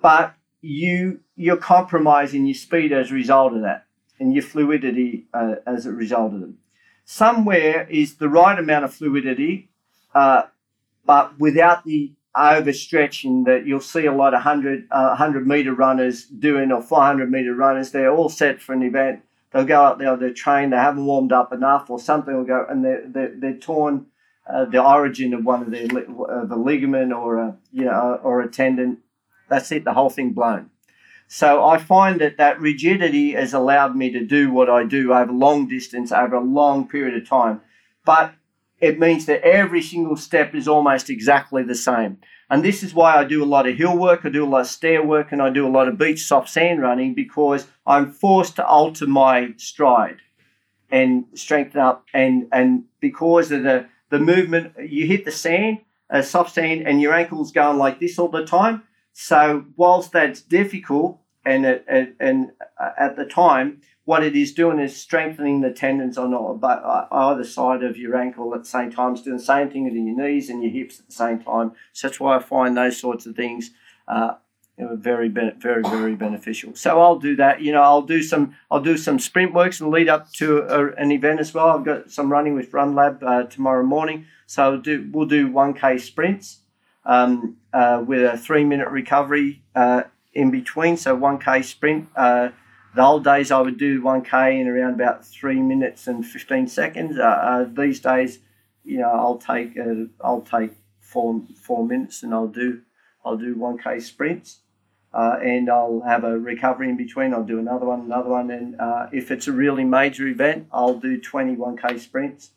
But 0.00 0.34
you 0.60 1.20
you're 1.36 1.56
compromising 1.56 2.46
your 2.46 2.54
speed 2.54 2.92
as 2.92 3.10
a 3.10 3.14
result 3.14 3.54
of 3.54 3.62
that, 3.62 3.86
and 4.18 4.32
your 4.32 4.42
fluidity 4.42 5.26
uh, 5.34 5.56
as 5.66 5.86
a 5.86 5.92
result 5.92 6.34
of 6.34 6.40
them. 6.40 6.58
Somewhere 7.04 7.88
is 7.90 8.16
the 8.16 8.28
right 8.28 8.58
amount 8.58 8.84
of 8.84 8.94
fluidity 8.94 9.70
uh, 10.14 10.42
but 11.10 11.40
without 11.40 11.84
the 11.84 12.12
overstretching 12.36 13.44
that 13.44 13.66
you'll 13.66 13.80
see 13.80 14.06
a 14.06 14.12
lot 14.12 14.32
of 14.32 14.44
100, 14.44 14.86
uh, 14.92 15.08
100 15.08 15.44
meter 15.44 15.74
runners 15.74 16.24
doing 16.24 16.70
or 16.70 16.80
500 16.80 17.28
meter 17.28 17.52
runners. 17.52 17.90
They're 17.90 18.12
all 18.12 18.28
set 18.28 18.62
for 18.62 18.74
an 18.74 18.84
event. 18.84 19.22
They'll 19.50 19.64
go 19.64 19.82
out 19.82 19.98
there, 19.98 20.16
they're 20.16 20.32
trained, 20.32 20.72
they 20.72 20.76
haven't 20.76 21.04
warmed 21.04 21.32
up 21.32 21.52
enough 21.52 21.90
or 21.90 21.98
something 21.98 22.32
will 22.36 22.44
go 22.44 22.64
and 22.70 22.84
they're, 22.84 23.02
they're, 23.04 23.34
they're 23.36 23.56
torn 23.56 24.06
uh, 24.48 24.66
the 24.66 24.80
origin 24.80 25.34
of 25.34 25.44
one 25.44 25.62
of 25.62 25.72
their 25.72 25.88
of 25.98 26.52
a 26.52 26.54
ligament 26.54 27.12
or 27.12 27.38
a, 27.38 27.56
you 27.72 27.86
know, 27.86 28.20
or 28.22 28.40
a 28.42 28.48
tendon. 28.48 28.98
That's 29.48 29.72
it, 29.72 29.84
the 29.84 29.94
whole 29.94 30.10
thing 30.10 30.30
blown. 30.30 30.70
So 31.26 31.64
I 31.64 31.78
find 31.78 32.20
that 32.20 32.36
that 32.36 32.60
rigidity 32.60 33.32
has 33.32 33.52
allowed 33.52 33.96
me 33.96 34.12
to 34.12 34.24
do 34.24 34.52
what 34.52 34.70
I 34.70 34.84
do 34.84 35.12
over 35.12 35.32
long 35.32 35.66
distance, 35.66 36.12
over 36.12 36.36
a 36.36 36.40
long 36.40 36.86
period 36.86 37.20
of 37.20 37.28
time. 37.28 37.62
But 38.04 38.34
it 38.80 38.98
means 38.98 39.26
that 39.26 39.42
every 39.42 39.82
single 39.82 40.16
step 40.16 40.54
is 40.54 40.66
almost 40.66 41.10
exactly 41.10 41.62
the 41.62 41.74
same. 41.74 42.18
And 42.48 42.64
this 42.64 42.82
is 42.82 42.94
why 42.94 43.16
I 43.16 43.24
do 43.24 43.44
a 43.44 43.46
lot 43.46 43.68
of 43.68 43.76
hill 43.76 43.96
work, 43.96 44.22
I 44.24 44.28
do 44.28 44.44
a 44.44 44.48
lot 44.48 44.62
of 44.62 44.66
stair 44.66 45.02
work, 45.02 45.30
and 45.30 45.40
I 45.40 45.50
do 45.50 45.66
a 45.66 45.70
lot 45.70 45.86
of 45.86 45.98
beach 45.98 46.24
soft 46.24 46.48
sand 46.48 46.82
running 46.82 47.14
because 47.14 47.66
I'm 47.86 48.10
forced 48.10 48.56
to 48.56 48.66
alter 48.66 49.06
my 49.06 49.54
stride 49.56 50.16
and 50.90 51.26
strengthen 51.34 51.80
up. 51.80 52.06
And, 52.12 52.48
and 52.50 52.84
because 53.00 53.52
of 53.52 53.62
the, 53.62 53.86
the 54.10 54.18
movement, 54.18 54.72
you 54.80 55.06
hit 55.06 55.24
the 55.24 55.30
sand, 55.30 55.78
uh, 56.10 56.22
soft 56.22 56.54
sand, 56.54 56.88
and 56.88 57.00
your 57.00 57.12
ankle's 57.12 57.52
going 57.52 57.78
like 57.78 58.00
this 58.00 58.18
all 58.18 58.28
the 58.28 58.44
time. 58.44 58.82
So, 59.12 59.66
whilst 59.76 60.12
that's 60.12 60.40
difficult, 60.40 61.20
and, 61.44 61.64
and, 61.64 62.14
and 62.18 62.50
uh, 62.80 62.90
at 62.98 63.16
the 63.16 63.24
time, 63.24 63.80
what 64.04 64.24
it 64.24 64.34
is 64.34 64.52
doing 64.52 64.78
is 64.78 64.96
strengthening 64.96 65.60
the 65.60 65.70
tendons 65.70 66.18
on 66.18 66.34
uh, 66.34 67.06
either 67.12 67.44
side 67.44 67.82
of 67.82 67.96
your 67.96 68.16
ankle 68.16 68.54
at 68.54 68.62
the 68.62 68.68
same 68.68 68.90
time. 68.90 69.12
It's 69.12 69.22
doing 69.22 69.36
the 69.36 69.42
same 69.42 69.70
thing 69.70 69.84
with 69.84 69.92
your 69.92 70.16
knees 70.16 70.48
and 70.48 70.62
your 70.62 70.72
hips 70.72 70.98
at 70.98 71.06
the 71.06 71.12
same 71.12 71.40
time. 71.40 71.72
So 71.92 72.08
that's 72.08 72.18
why 72.18 72.36
I 72.36 72.38
find 72.40 72.76
those 72.76 72.98
sorts 72.98 73.26
of 73.26 73.36
things 73.36 73.70
uh, 74.08 74.34
very, 74.78 75.28
very, 75.28 75.82
very 75.82 76.14
beneficial. 76.14 76.74
So 76.74 77.00
I'll 77.00 77.18
do 77.18 77.36
that. 77.36 77.60
You 77.60 77.72
know, 77.72 77.82
I'll 77.82 78.02
do 78.02 78.22
some, 78.22 78.56
I'll 78.70 78.80
do 78.80 78.96
some 78.96 79.18
sprint 79.18 79.52
works 79.52 79.80
and 79.80 79.90
lead 79.90 80.08
up 80.08 80.32
to 80.34 80.58
a, 80.58 80.92
an 80.94 81.12
event 81.12 81.40
as 81.40 81.52
well. 81.52 81.68
I've 81.68 81.84
got 81.84 82.10
some 82.10 82.32
running 82.32 82.54
with 82.54 82.72
Run 82.72 82.94
Lab 82.94 83.22
uh, 83.22 83.44
tomorrow 83.44 83.84
morning. 83.84 84.26
So 84.46 84.62
I'll 84.62 84.78
do, 84.78 85.08
we'll 85.12 85.26
do 85.26 85.48
1K 85.48 86.00
sprints 86.00 86.60
um, 87.04 87.56
uh, 87.72 88.02
with 88.06 88.22
a 88.22 88.36
three 88.36 88.64
minute 88.64 88.88
recovery 88.88 89.62
uh, 89.74 90.04
in 90.32 90.50
between. 90.50 90.96
So 90.96 91.16
1K 91.16 91.64
sprint 91.64 92.08
uh, 92.16 92.50
the 92.94 93.02
old 93.02 93.24
days 93.24 93.50
I 93.50 93.60
would 93.60 93.78
do 93.78 94.02
1K 94.02 94.60
in 94.60 94.68
around 94.68 94.94
about 94.94 95.24
three 95.24 95.60
minutes 95.60 96.06
and 96.06 96.26
15 96.26 96.68
seconds. 96.68 97.18
Uh, 97.18 97.22
uh, 97.22 97.64
these 97.68 98.00
days, 98.00 98.40
you 98.84 98.98
know, 98.98 99.10
I'll 99.10 99.38
take 99.38 99.78
uh, 99.78 100.06
I'll 100.22 100.40
take 100.40 100.72
four 101.00 101.42
four 101.60 101.86
minutes 101.86 102.22
and 102.22 102.34
I'll 102.34 102.48
do 102.48 102.82
I'll 103.24 103.36
do 103.36 103.54
1K 103.54 104.02
sprints. 104.02 104.58
Uh, 105.12 105.36
and 105.42 105.68
I'll 105.68 106.02
have 106.06 106.22
a 106.22 106.38
recovery 106.38 106.88
in 106.88 106.96
between. 106.96 107.34
I'll 107.34 107.42
do 107.42 107.58
another 107.58 107.86
one, 107.86 108.02
another 108.02 108.28
one, 108.28 108.48
and 108.52 108.80
uh, 108.80 109.08
if 109.12 109.32
it's 109.32 109.48
a 109.48 109.52
really 109.52 109.82
major 109.82 110.28
event, 110.28 110.68
I'll 110.72 111.00
do 111.00 111.20
21k 111.20 111.98
sprints. 111.98 112.50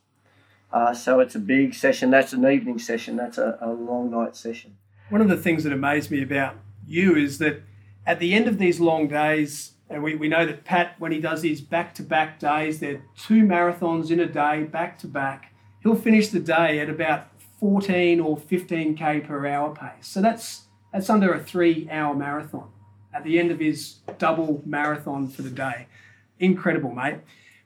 Uh, 0.71 0.93
so 0.93 1.19
it's 1.19 1.33
a 1.33 1.39
big 1.39 1.73
session. 1.73 2.11
That's 2.11 2.31
an 2.31 2.45
evening 2.45 2.77
session. 2.77 3.15
That's 3.15 3.39
a, 3.39 3.57
a 3.59 3.71
long 3.71 4.11
night 4.11 4.35
session. 4.35 4.77
One 5.09 5.19
of 5.19 5.29
the 5.29 5.37
things 5.37 5.63
that 5.63 5.73
amazed 5.73 6.11
me 6.11 6.21
about 6.21 6.55
you 6.85 7.15
is 7.15 7.39
that 7.39 7.63
at 8.05 8.19
the 8.19 8.35
end 8.35 8.47
of 8.47 8.59
these 8.59 8.79
long 8.79 9.07
days, 9.07 9.72
and 9.89 10.01
we, 10.01 10.15
we 10.15 10.27
know 10.27 10.45
that 10.45 10.63
Pat, 10.63 10.95
when 10.99 11.11
he 11.11 11.19
does 11.19 11.43
his 11.43 11.61
back 11.61 11.93
to 11.95 12.03
back 12.03 12.39
days, 12.39 12.79
they're 12.79 13.03
two 13.17 13.43
marathons 13.43 14.11
in 14.11 14.19
a 14.19 14.25
day, 14.25 14.63
back 14.63 14.97
to 14.99 15.07
back. 15.07 15.53
He'll 15.81 15.95
finish 15.95 16.29
the 16.29 16.39
day 16.39 16.79
at 16.79 16.89
about 16.89 17.27
14 17.59 18.19
or 18.19 18.37
15k 18.37 19.27
per 19.27 19.45
hour 19.45 19.75
pace. 19.75 20.07
So 20.07 20.21
that's 20.21 20.63
that's 20.91 21.09
under 21.09 21.33
a 21.33 21.43
three 21.43 21.87
hour 21.89 22.13
marathon 22.15 22.69
at 23.13 23.23
the 23.23 23.39
end 23.39 23.51
of 23.51 23.59
his 23.59 23.99
double 24.17 24.61
marathon 24.65 25.27
for 25.27 25.41
the 25.41 25.49
day. 25.49 25.87
Incredible, 26.39 26.91
mate. 26.91 27.19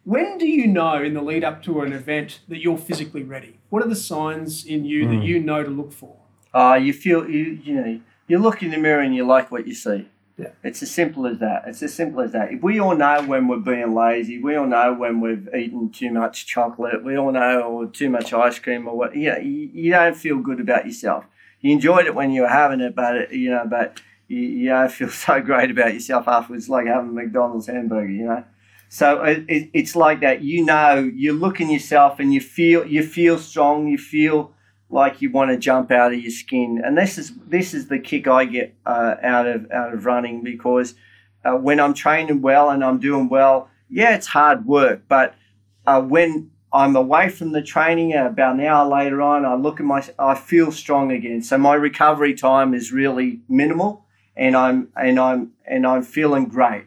When 0.04 0.38
do 0.38 0.48
you 0.48 0.68
know 0.68 1.02
in 1.02 1.14
the 1.14 1.22
lead 1.22 1.44
up 1.44 1.62
to 1.64 1.82
an 1.82 1.94
event 1.94 2.40
that 2.48 2.60
you're 2.60 2.78
physically 2.78 3.24
ready? 3.24 3.60
What 3.70 3.84
are 3.84 3.90
the 3.90 3.96
signs 3.96 4.66
in 4.66 4.86
you 4.86 5.06
mm. 5.06 5.10
that 5.10 5.16
hmm. 5.18 5.22
you 5.24 5.40
know 5.40 5.64
to 5.64 5.70
look 5.70 5.92
for? 5.92 6.16
Uh, 6.54 6.80
you 6.82 6.94
feel 6.94 7.30
you 7.30 7.60
you 7.64 7.74
know 7.74 8.02
you 8.28 8.38
look 8.38 8.64
in 8.64 8.72
the 8.72 8.78
mirror 8.78 9.02
and 9.02 9.16
you 9.16 9.26
like 9.26 9.52
what 9.52 9.68
you 9.68 9.74
see. 9.74 10.08
Yeah. 10.38 10.52
It's 10.64 10.84
as 10.84 10.92
simple 10.92 11.26
as 11.26 11.40
that. 11.40 11.64
It's 11.66 11.82
as 11.82 11.96
simple 11.96 12.22
as 12.22 12.32
that. 12.34 12.54
If 12.54 12.62
we 12.62 12.80
all 12.80 12.96
know 12.96 13.24
when 13.24 13.48
we're 13.48 13.58
being 13.58 13.96
lazy, 13.96 14.38
we 14.38 14.56
all 14.56 14.68
know 14.68 14.94
when 14.94 15.20
we've 15.20 15.50
eaten 15.54 15.90
too 15.90 16.12
much 16.12 16.46
chocolate, 16.46 17.04
we 17.04 17.18
all 17.18 17.32
know 17.32 17.62
or 17.62 17.88
too 17.88 18.10
much 18.10 18.34
ice 18.34 18.60
cream 18.60 18.88
or 18.88 18.96
what. 18.96 19.16
You 19.16 19.32
know, 19.32 19.38
you, 19.40 19.70
you 19.74 19.92
don't 19.92 20.16
feel 20.16 20.38
good 20.38 20.60
about 20.60 20.86
yourself. 20.86 21.26
You 21.62 21.72
enjoyed 21.72 22.06
it 22.06 22.14
when 22.14 22.30
you 22.30 22.42
were 22.42 22.50
having 22.50 22.82
it, 22.82 22.96
but 22.96 23.34
you 23.34 23.50
know, 23.50 23.66
but 23.68 24.00
you, 24.28 24.40
you 24.40 24.70
don't 24.70 24.92
feel 24.92 25.10
so 25.26 25.42
great 25.42 25.72
about 25.72 25.96
yourself 25.96 26.28
afterwards, 26.28 26.70
like 26.70 26.86
having 26.86 27.10
a 27.10 27.14
McDonald's 27.14 27.66
hamburger. 27.66 28.12
You 28.12 28.26
know, 28.26 28.44
so 28.90 29.24
it, 29.24 29.44
it, 29.48 29.70
it's 29.74 29.96
like 29.96 30.20
that. 30.22 30.44
You 30.44 30.64
know, 30.64 30.98
you 31.16 31.34
look 31.34 31.60
in 31.60 31.72
yourself 31.72 32.20
and 32.20 32.32
you 32.32 32.42
feel 32.42 32.86
you 32.86 33.02
feel 33.02 33.40
strong. 33.40 33.88
You 33.88 33.98
feel 33.98 34.54
like 34.90 35.22
you 35.22 35.32
want 35.32 35.52
to 35.52 35.58
jump 35.58 35.92
out 35.92 36.14
of 36.14 36.20
your 36.20 36.32
skin. 36.32 36.82
And 36.84 36.98
this 36.98 37.18
is 37.18 37.34
this 37.48 37.74
is 37.74 37.88
the 37.88 38.00
kick 38.00 38.28
I 38.28 38.46
get 38.46 38.76
uh, 38.86 39.16
out 39.22 39.48
of 39.48 39.72
out 39.72 39.94
of 39.94 40.06
running 40.06 40.44
because 40.44 40.96
uh, 41.44 41.56
when 41.56 41.80
I'm 41.80 41.94
training 41.94 42.42
well 42.42 42.70
and 42.70 42.84
I'm 42.84 43.00
doing 43.00 43.30
well, 43.30 43.70
yeah, 43.90 44.16
it's 44.16 44.28
hard 44.28 44.66
work. 44.66 45.04
But 45.08 45.36
uh, 45.86 46.02
when 46.02 46.52
I'm 46.72 46.96
away 46.96 47.30
from 47.30 47.54
the 47.54 47.62
training, 47.62 48.14
about 48.14 48.56
an 48.56 48.62
hour 48.62 48.88
later 48.88 49.22
on, 49.22 49.46
I 49.46 49.56
look 49.56 49.80
at 49.80 49.86
my, 49.86 50.04
I 50.20 50.36
feel 50.36 50.72
strong 50.72 51.12
again. 51.12 51.42
So 51.42 51.58
my 51.58 51.76
recovery 51.76 52.34
time 52.34 52.74
is 52.74 52.92
really 52.92 53.40
minimal, 53.48 54.06
and 54.36 54.56
I'm 54.56 54.90
and 54.96 55.20
I'm 55.20 55.54
and 55.66 55.88
I'm 55.88 56.04
feeling 56.04 56.46
great. 56.46 56.86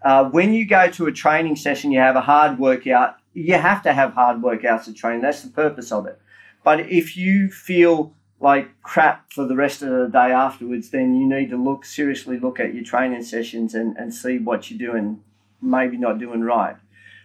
Uh, 0.00 0.30
when 0.30 0.54
you 0.54 0.64
go 0.64 0.88
to 0.90 1.06
a 1.06 1.12
training 1.12 1.56
session, 1.56 1.90
you 1.90 1.98
have 1.98 2.14
a 2.14 2.20
hard 2.20 2.58
workout. 2.58 3.16
You 3.34 3.54
have 3.54 3.82
to 3.82 3.92
have 3.92 4.14
hard 4.14 4.40
workouts 4.40 4.84
to 4.84 4.94
train. 4.94 5.20
That's 5.20 5.42
the 5.42 5.50
purpose 5.50 5.90
of 5.90 6.06
it. 6.06 6.20
But 6.68 6.80
if 6.90 7.16
you 7.16 7.48
feel 7.48 8.12
like 8.40 8.82
crap 8.82 9.32
for 9.32 9.46
the 9.46 9.56
rest 9.56 9.80
of 9.80 9.88
the 9.88 10.06
day 10.12 10.32
afterwards, 10.32 10.90
then 10.90 11.16
you 11.16 11.26
need 11.26 11.48
to 11.48 11.56
look 11.56 11.86
seriously 11.86 12.38
look 12.38 12.60
at 12.60 12.74
your 12.74 12.84
training 12.84 13.22
sessions 13.22 13.74
and, 13.74 13.96
and 13.96 14.12
see 14.12 14.36
what 14.36 14.70
you're 14.70 14.78
doing, 14.78 15.22
maybe 15.62 15.96
not 15.96 16.18
doing 16.18 16.42
right. 16.42 16.76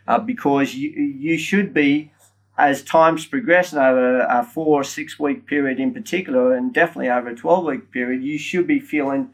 Uh, 0.07 0.17
because 0.17 0.75
you, 0.75 0.91
you 0.91 1.37
should 1.37 1.73
be, 1.73 2.13
as 2.57 2.83
times 2.83 3.25
progress 3.25 3.73
and 3.73 3.81
over 3.81 4.21
a 4.21 4.45
four 4.45 4.79
or 4.79 4.83
six 4.85 5.19
week 5.19 5.45
period 5.45 5.77
in 5.77 5.93
particular, 5.93 6.55
and 6.55 6.73
definitely 6.73 7.09
over 7.09 7.27
a 7.27 7.35
12 7.35 7.65
week 7.65 7.91
period, 7.91 8.23
you 8.23 8.37
should 8.37 8.65
be 8.65 8.79
feeling 8.79 9.29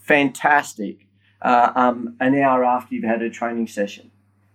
fantastic. 0.00 1.08
uh, 1.42 1.72
um, 1.74 2.14
an 2.20 2.36
hour 2.36 2.64
after 2.64 2.94
you've 2.94 3.02
had 3.02 3.20
a 3.20 3.28
training 3.28 3.66
session 3.66 4.09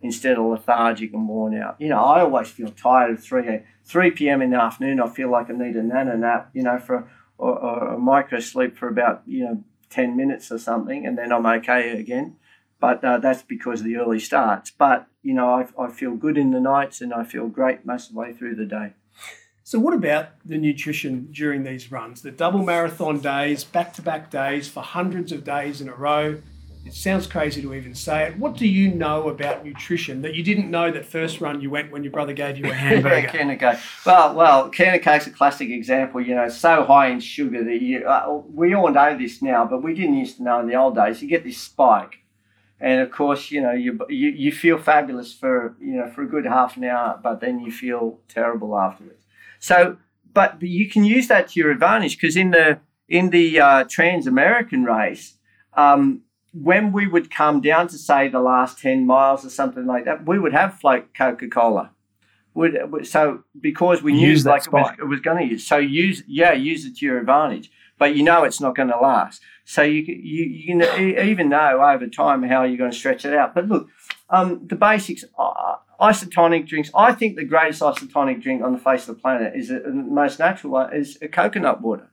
instead 0.06 0.38
of 0.38 0.46
lethargic 0.46 1.14
and 1.14 1.28
worn 1.28 1.58
out. 1.58 1.76
You 1.80 1.90
know, 1.90 2.04
I 2.04 2.22
always 2.22 2.50
feel 2.50 2.70
tired 2.70 3.18
at 3.18 3.20
3, 3.20 3.62
3 3.84 4.12
p.m. 4.12 4.42
in 4.42 4.52
the 4.52 4.62
afternoon. 4.62 5.00
I 5.00 5.10
feel 5.10 5.30
like 5.30 5.50
I 5.50 5.54
need 5.54 5.76
a 5.76 5.84
nano 5.84 6.16
nap, 6.16 6.50
you 6.54 6.64
know, 6.64 6.80
for 6.80 7.10
or, 7.38 7.60
or 7.60 7.94
a 7.94 7.98
micro 7.98 8.40
sleep 8.40 8.78
for 8.78 8.88
about, 8.88 9.24
you 9.26 9.44
know, 9.44 9.64
10 9.90 10.16
minutes 10.16 10.52
or 10.52 10.58
something, 10.58 11.06
and 11.06 11.18
then 11.18 11.32
I'm 11.32 11.46
okay 11.46 11.92
again. 12.00 12.38
But 12.80 13.04
uh, 13.04 13.18
that's 13.18 13.42
because 13.42 13.80
of 13.82 13.86
the 13.86 13.98
early 13.98 14.20
starts. 14.20 14.72
But, 14.72 15.08
you 15.24 15.34
know, 15.34 15.50
I, 15.50 15.68
I 15.82 15.90
feel 15.90 16.16
good 16.16 16.38
in 16.38 16.52
the 16.52 16.60
nights 16.60 17.02
and 17.02 17.14
I 17.14 17.24
feel 17.24 17.48
great 17.48 17.86
most 17.86 18.10
of 18.10 18.14
the 18.14 18.20
way 18.20 18.34
through 18.34 18.56
the 18.56 18.66
day. 18.66 18.94
So, 19.64 19.80
what 19.80 19.96
about 19.96 20.28
the 20.46 20.58
nutrition 20.58 21.30
during 21.32 21.64
these 21.64 21.92
runs? 21.92 22.22
The 22.22 22.32
double 22.32 22.62
marathon 22.62 23.20
days, 23.20 23.64
back 23.64 23.94
to 23.94 24.02
back 24.02 24.30
days 24.30 24.68
for 24.68 24.84
hundreds 24.84 25.32
of 25.32 25.44
days 25.44 25.82
in 25.82 25.90
a 25.90 25.96
row. 25.96 26.42
It 26.86 26.94
sounds 26.94 27.26
crazy 27.26 27.64
to 27.64 27.74
even 27.74 27.96
say 27.96 28.28
it. 28.28 28.38
What 28.38 28.56
do 28.56 28.68
you 28.68 28.94
know 28.94 29.28
about 29.28 29.66
nutrition 29.66 30.22
that 30.22 30.36
you 30.36 30.44
didn't 30.44 30.70
know 30.70 30.92
that 30.92 31.04
first 31.04 31.42
run 31.42 31.60
you 31.60 31.72
went 31.72 31.92
when 31.92 32.04
your 32.04 32.12
brother 32.12 32.32
gave 32.32 32.60
you 32.60 32.66
a 32.66 32.74
hamburger? 32.74 33.16
yeah, 33.16 33.26
Kernel 33.26 33.58
cake. 33.58 33.80
Well, 34.06 34.36
well, 34.36 34.70
Kernel 34.70 35.00
cake's 35.00 35.26
a 35.26 35.32
classic 35.32 35.72
example. 35.72 36.22
You 36.22 36.36
know, 36.36 36.48
so 36.48 36.84
high 36.84 37.08
in 37.08 37.20
sugar 37.20 37.64
that 37.64 37.82
you. 37.82 38.06
Uh, 38.06 38.44
we 38.54 38.76
all 38.76 38.92
know 38.92 39.18
this 39.18 39.42
now, 39.42 39.66
but 39.66 39.82
we 39.82 39.96
didn't 39.96 40.16
used 40.16 40.38
to 40.38 40.44
know 40.44 40.60
in 40.60 40.68
the 40.68 40.76
old 40.76 40.94
days. 40.94 41.24
You 41.24 41.28
get 41.28 41.44
this 41.44 41.58
spike, 41.58 42.20
and 42.80 43.02
of 43.02 43.10
course, 43.10 43.50
you 43.50 43.62
know, 43.62 43.72
you 43.72 44.00
you, 44.08 44.30
you 44.30 44.52
feel 44.52 44.78
fabulous 44.78 45.34
for 45.34 45.76
you 45.82 45.94
know 45.94 46.08
for 46.12 46.22
a 46.22 46.28
good 46.28 46.46
half 46.46 46.78
an 46.78 46.84
hour, 46.84 47.20
but 47.22 47.42
then 47.42 47.60
you 47.60 47.72
feel 47.72 48.20
terrible 48.28 48.78
afterwards. 48.78 49.26
So, 49.60 49.98
but, 50.32 50.60
but 50.60 50.70
you 50.70 50.88
can 50.88 51.04
use 51.04 51.30
that 51.30 51.48
to 51.50 51.60
your 51.60 51.72
advantage 51.72 52.16
because 52.16 52.36
in 52.36 52.52
the 52.52 52.80
in 53.10 53.32
the 53.32 53.60
uh, 53.60 53.86
Trans 53.90 54.28
American 54.28 54.84
race. 54.84 55.32
Um, 55.74 56.22
when 56.56 56.94
we 56.94 57.06
would 57.06 57.30
come 57.30 57.60
down 57.60 57.88
to 57.90 57.98
say 57.98 58.30
the 58.30 58.40
last 58.40 58.80
10 58.80 59.06
miles 59.06 59.46
or 59.46 59.50
something 59.50 59.86
like 59.86 60.06
that, 60.06 60.26
we 60.26 60.40
would 60.40 60.54
have 60.54 60.80
float 60.80 61.14
Coca 61.14 61.48
Cola. 61.50 61.92
Would 62.54 63.06
so 63.06 63.44
because 63.60 64.02
we 64.02 64.14
knew 64.14 64.34
like 64.44 64.66
it 64.66 64.72
was, 64.72 64.96
it 64.98 65.04
was 65.04 65.20
going 65.20 65.40
to 65.40 65.44
use 65.44 65.68
so 65.68 65.76
use 65.76 66.24
yeah 66.26 66.54
use 66.54 66.86
it 66.86 66.96
to 66.98 67.06
your 67.06 67.20
advantage, 67.20 67.70
but 67.98 68.16
you 68.16 68.24
know 68.24 68.46
it's 68.46 68.62
not 68.62 68.78
going 68.78 68.88
to 68.88 68.98
last. 68.98 69.42
So 69.66 69.82
you 69.82 70.04
you 70.08 70.46
you 70.46 70.80
can 70.80 71.28
even 71.28 71.50
know 71.50 71.82
over 71.82 72.08
time 72.08 72.44
how 72.44 72.64
you're 72.64 72.78
going 72.78 72.92
to 72.92 72.98
stretch 72.98 73.26
it 73.26 73.34
out. 73.34 73.54
But 73.54 73.68
look, 73.68 73.90
um, 74.30 74.66
the 74.68 74.78
basics. 74.78 75.26
Uh, 75.38 75.76
isotonic 76.00 76.68
drinks. 76.68 76.92
I 76.94 77.14
think 77.14 77.36
the 77.36 77.46
greatest 77.46 77.82
isotonic 77.82 78.42
drink 78.42 78.62
on 78.62 78.74
the 78.74 78.80
face 78.80 79.08
of 79.08 79.16
the 79.16 79.22
planet 79.22 79.54
is 79.56 79.70
the 79.70 79.90
most 79.90 80.40
natural 80.40 80.74
one 80.74 80.94
is 80.94 81.18
a 81.22 81.28
coconut 81.28 81.82
water. 81.82 82.10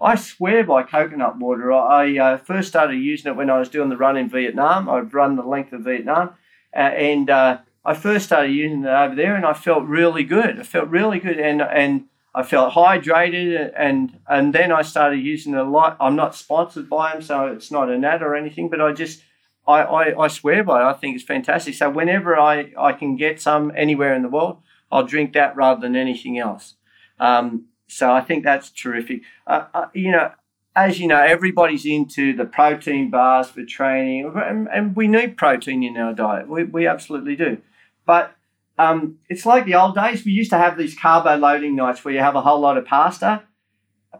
I 0.00 0.14
swear 0.16 0.64
by 0.64 0.82
coconut 0.82 1.38
water. 1.38 1.72
I 1.72 2.18
uh, 2.18 2.36
first 2.38 2.68
started 2.68 2.96
using 2.96 3.32
it 3.32 3.36
when 3.36 3.50
I 3.50 3.58
was 3.58 3.68
doing 3.68 3.88
the 3.88 3.96
run 3.96 4.16
in 4.16 4.28
Vietnam. 4.28 4.88
I'd 4.88 5.14
run 5.14 5.36
the 5.36 5.42
length 5.42 5.72
of 5.72 5.82
Vietnam, 5.82 6.30
uh, 6.74 6.78
and 6.78 7.30
uh, 7.30 7.58
I 7.84 7.94
first 7.94 8.26
started 8.26 8.52
using 8.52 8.84
it 8.84 8.88
over 8.88 9.14
there, 9.14 9.34
and 9.34 9.46
I 9.46 9.54
felt 9.54 9.84
really 9.84 10.24
good. 10.24 10.60
I 10.60 10.64
felt 10.64 10.88
really 10.88 11.18
good, 11.18 11.38
and 11.38 11.62
and 11.62 12.04
I 12.34 12.42
felt 12.42 12.74
hydrated, 12.74 13.72
and 13.76 14.18
and 14.28 14.54
then 14.54 14.70
I 14.70 14.82
started 14.82 15.18
using 15.18 15.54
it 15.54 15.60
a 15.60 15.64
lot. 15.64 15.96
I'm 16.00 16.16
not 16.16 16.34
sponsored 16.34 16.90
by 16.90 17.12
them, 17.12 17.22
so 17.22 17.46
it's 17.46 17.70
not 17.70 17.88
an 17.88 18.04
ad 18.04 18.22
or 18.22 18.34
anything, 18.34 18.68
but 18.68 18.80
I 18.80 18.92
just 18.92 19.22
I, 19.66 19.82
I, 19.82 20.24
I 20.24 20.28
swear 20.28 20.62
by 20.62 20.80
it. 20.80 20.84
I 20.84 20.92
think 20.92 21.16
it's 21.16 21.24
fantastic. 21.24 21.74
So 21.74 21.90
whenever 21.90 22.38
I, 22.38 22.72
I 22.78 22.92
can 22.92 23.16
get 23.16 23.40
some 23.40 23.72
anywhere 23.76 24.14
in 24.14 24.22
the 24.22 24.28
world, 24.28 24.58
I'll 24.92 25.04
drink 25.04 25.32
that 25.32 25.56
rather 25.56 25.80
than 25.80 25.96
anything 25.96 26.38
else. 26.38 26.74
Um, 27.18 27.66
so 27.88 28.12
I 28.12 28.20
think 28.20 28.44
that's 28.44 28.70
terrific. 28.70 29.22
Uh, 29.46 29.66
uh, 29.74 29.86
you 29.94 30.10
know, 30.10 30.32
as 30.74 31.00
you 31.00 31.08
know, 31.08 31.20
everybody's 31.20 31.86
into 31.86 32.36
the 32.36 32.44
protein 32.44 33.10
bars 33.10 33.48
for 33.48 33.64
training, 33.64 34.32
and, 34.34 34.68
and 34.72 34.94
we 34.96 35.08
need 35.08 35.36
protein 35.36 35.82
in 35.82 35.96
our 35.96 36.12
diet. 36.12 36.48
We, 36.48 36.64
we 36.64 36.86
absolutely 36.86 37.36
do. 37.36 37.58
But 38.04 38.36
um, 38.78 39.18
it's 39.28 39.46
like 39.46 39.64
the 39.64 39.74
old 39.74 39.94
days. 39.94 40.24
We 40.24 40.32
used 40.32 40.50
to 40.50 40.58
have 40.58 40.76
these 40.76 40.98
carbo 40.98 41.36
loading 41.36 41.76
nights 41.76 42.04
where 42.04 42.12
you 42.12 42.20
have 42.20 42.34
a 42.36 42.42
whole 42.42 42.60
lot 42.60 42.76
of 42.76 42.84
pasta. 42.84 43.44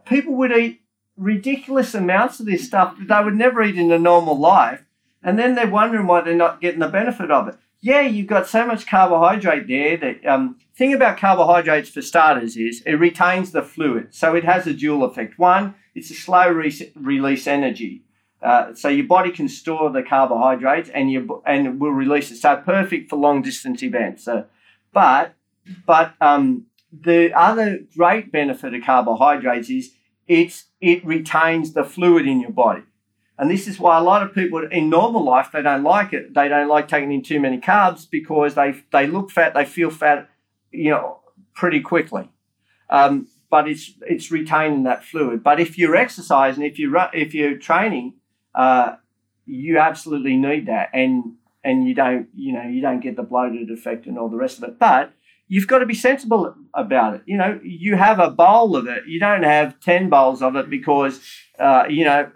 People 0.05 0.33
would 0.35 0.51
eat 0.51 0.81
ridiculous 1.15 1.93
amounts 1.93 2.39
of 2.39 2.45
this 2.45 2.65
stuff 2.65 2.97
that 2.97 3.07
they 3.07 3.23
would 3.23 3.35
never 3.35 3.61
eat 3.61 3.77
in 3.77 3.91
a 3.91 3.99
normal 3.99 4.37
life. 4.37 4.83
And 5.21 5.37
then 5.37 5.55
they're 5.55 5.69
wondering 5.69 6.07
why 6.07 6.21
they're 6.21 6.35
not 6.35 6.61
getting 6.61 6.79
the 6.79 6.87
benefit 6.87 7.31
of 7.31 7.47
it 7.47 7.55
yeah, 7.81 8.01
you've 8.01 8.27
got 8.27 8.47
so 8.47 8.65
much 8.65 8.87
carbohydrate 8.87 9.67
there 9.67 9.97
that 9.97 10.25
um, 10.25 10.57
thing 10.75 10.93
about 10.93 11.17
carbohydrates 11.17 11.89
for 11.89 12.01
starters 12.01 12.57
is 12.57 12.81
it 12.85 12.93
retains 12.93 13.51
the 13.51 13.61
fluid, 13.61 14.13
so 14.13 14.35
it 14.35 14.43
has 14.43 14.65
a 14.65 14.73
dual 14.73 15.03
effect. 15.03 15.37
One, 15.37 15.75
it's 15.93 16.09
a 16.09 16.15
slow 16.15 16.49
re- 16.49 16.91
release 16.95 17.45
energy, 17.45 18.03
uh, 18.41 18.73
so 18.73 18.89
your 18.89 19.05
body 19.05 19.31
can 19.31 19.47
store 19.47 19.91
the 19.91 20.03
carbohydrates 20.03 20.89
and 20.89 21.11
you 21.11 21.41
and 21.45 21.79
will 21.79 21.91
release 21.91 22.31
it. 22.31 22.37
So 22.37 22.55
perfect 22.57 23.09
for 23.09 23.15
long 23.15 23.41
distance 23.41 23.83
events. 23.83 24.23
So, 24.23 24.45
but 24.91 25.35
but 25.85 26.13
um, 26.19 26.65
the 26.91 27.31
other 27.33 27.79
great 27.95 28.31
benefit 28.31 28.73
of 28.73 28.83
carbohydrates 28.83 29.69
is 29.69 29.93
it's 30.27 30.65
it 30.81 31.05
retains 31.05 31.73
the 31.73 31.83
fluid 31.83 32.27
in 32.27 32.41
your 32.41 32.51
body. 32.51 32.83
And 33.39 33.51
this 33.51 33.67
is 33.67 33.79
why 33.79 33.97
a 33.97 34.03
lot 34.03 34.23
of 34.23 34.33
people 34.33 34.67
in 34.71 34.89
normal 34.89 35.23
life 35.23 35.49
they 35.53 35.61
don't 35.61 35.83
like 35.83 36.11
it. 36.11 36.33
They 36.33 36.47
don't 36.47 36.67
like 36.67 36.87
taking 36.87 37.11
in 37.11 37.21
too 37.21 37.39
many 37.39 37.59
carbs 37.59 38.09
because 38.09 38.55
they 38.55 38.83
they 38.91 39.07
look 39.07 39.29
fat, 39.29 39.53
they 39.53 39.65
feel 39.65 39.91
fat, 39.91 40.29
you 40.71 40.91
know, 40.91 41.19
pretty 41.53 41.81
quickly. 41.81 42.29
Um, 42.89 43.27
but 43.49 43.67
it's 43.67 43.93
it's 44.01 44.31
retaining 44.31 44.83
that 44.83 45.03
fluid. 45.03 45.43
But 45.43 45.59
if 45.59 45.77
you're 45.77 45.95
exercising, 45.95 46.63
if 46.63 46.79
you 46.79 46.95
if 47.13 47.33
you're 47.33 47.57
training, 47.57 48.15
uh, 48.55 48.95
you 49.45 49.77
absolutely 49.77 50.35
need 50.35 50.65
that, 50.67 50.89
and 50.93 51.35
and 51.63 51.87
you 51.87 51.93
don't 51.93 52.27
you 52.33 52.53
know 52.53 52.63
you 52.63 52.81
don't 52.81 52.99
get 52.99 53.15
the 53.15 53.23
bloated 53.23 53.69
effect 53.69 54.07
and 54.07 54.17
all 54.17 54.29
the 54.29 54.37
rest 54.37 54.57
of 54.57 54.63
it. 54.63 54.79
But 54.79 55.13
you've 55.47 55.67
got 55.67 55.79
to 55.79 55.85
be 55.85 55.93
sensible 55.93 56.55
about 56.73 57.15
it. 57.15 57.21
You 57.25 57.37
know, 57.37 57.59
you 57.63 57.95
have 57.95 58.19
a 58.19 58.29
bowl 58.29 58.75
of 58.75 58.87
it. 58.87 59.05
You 59.07 59.19
don't 59.19 59.43
have 59.43 59.79
ten 59.79 60.09
bowls 60.09 60.41
of 60.41 60.55
it 60.55 60.69
because 60.69 61.21
uh, 61.59 61.85
you 61.89 62.03
know 62.03 62.31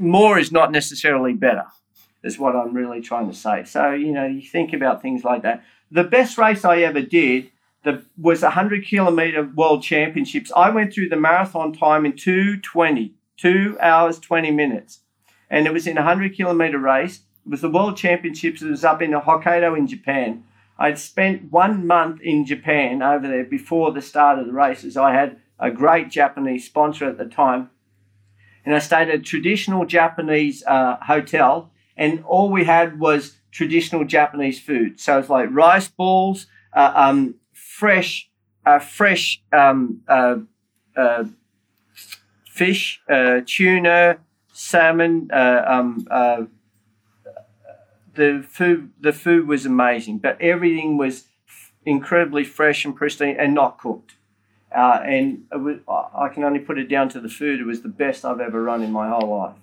more 0.00 0.38
is 0.38 0.52
not 0.52 0.72
necessarily 0.72 1.32
better, 1.32 1.66
is 2.22 2.38
what 2.38 2.56
I'm 2.56 2.74
really 2.74 3.00
trying 3.00 3.28
to 3.30 3.36
say. 3.36 3.64
So, 3.64 3.92
you 3.92 4.12
know, 4.12 4.26
you 4.26 4.42
think 4.42 4.72
about 4.72 5.02
things 5.02 5.24
like 5.24 5.42
that. 5.42 5.62
The 5.90 6.04
best 6.04 6.36
race 6.38 6.64
I 6.64 6.78
ever 6.78 7.00
did 7.00 7.50
the, 7.84 8.04
was 8.16 8.42
100 8.42 8.86
kilometer 8.86 9.44
world 9.44 9.82
championships. 9.82 10.52
I 10.54 10.70
went 10.70 10.92
through 10.92 11.08
the 11.08 11.16
marathon 11.16 11.72
time 11.72 12.04
in 12.04 12.16
220, 12.16 13.14
2 13.36 13.78
hours, 13.80 14.18
20 14.18 14.50
minutes. 14.50 15.00
And 15.50 15.66
it 15.66 15.72
was 15.72 15.86
in 15.86 15.96
a 15.96 16.02
100 16.02 16.36
kilometer 16.36 16.78
race. 16.78 17.20
It 17.46 17.50
was 17.50 17.62
the 17.62 17.70
world 17.70 17.96
championships. 17.96 18.60
It 18.60 18.68
was 18.68 18.84
up 18.84 19.00
in 19.00 19.12
Hokkaido 19.12 19.78
in 19.78 19.86
Japan. 19.86 20.44
I'd 20.78 20.98
spent 20.98 21.50
one 21.50 21.86
month 21.86 22.20
in 22.20 22.44
Japan 22.44 23.02
over 23.02 23.26
there 23.26 23.44
before 23.44 23.92
the 23.92 24.02
start 24.02 24.38
of 24.38 24.46
the 24.46 24.52
races. 24.52 24.96
I 24.96 25.12
had 25.12 25.38
a 25.58 25.70
great 25.70 26.10
Japanese 26.10 26.66
sponsor 26.66 27.06
at 27.06 27.18
the 27.18 27.24
time 27.24 27.70
and 28.68 28.76
I 28.76 28.80
stayed 28.80 29.08
at 29.08 29.14
a 29.14 29.18
traditional 29.18 29.86
Japanese 29.86 30.62
uh, 30.66 30.98
hotel, 31.00 31.70
and 31.96 32.22
all 32.26 32.50
we 32.50 32.64
had 32.64 33.00
was 33.00 33.38
traditional 33.50 34.04
Japanese 34.04 34.60
food. 34.60 35.00
So 35.00 35.18
it's 35.18 35.30
like 35.30 35.48
rice 35.50 35.88
balls, 35.88 36.48
uh, 36.74 36.92
um, 36.94 37.36
fresh, 37.54 38.28
uh, 38.66 38.78
fresh 38.78 39.42
um, 39.54 40.02
uh, 40.06 40.40
uh, 40.94 41.24
fish, 42.44 43.00
uh, 43.08 43.40
tuna, 43.46 44.18
salmon. 44.52 45.30
Um, 45.32 46.06
the 48.14 48.44
food, 48.46 48.90
the 49.00 49.14
food 49.14 49.48
was 49.48 49.64
amazing, 49.64 50.18
but 50.18 50.38
everything 50.42 50.98
was 50.98 51.24
incredibly 51.86 52.44
fresh 52.44 52.84
and 52.84 52.94
pristine 52.94 53.36
and 53.38 53.54
not 53.54 53.78
cooked. 53.78 54.17
Uh, 54.74 55.00
and 55.04 55.44
was, 55.52 55.78
I 55.88 56.28
can 56.28 56.44
only 56.44 56.58
put 56.58 56.78
it 56.78 56.88
down 56.88 57.08
to 57.10 57.20
the 57.20 57.28
food. 57.28 57.60
It 57.60 57.64
was 57.64 57.82
the 57.82 57.88
best 57.88 58.24
I've 58.24 58.40
ever 58.40 58.62
run 58.62 58.82
in 58.82 58.92
my 58.92 59.08
whole 59.08 59.38
life. 59.38 59.56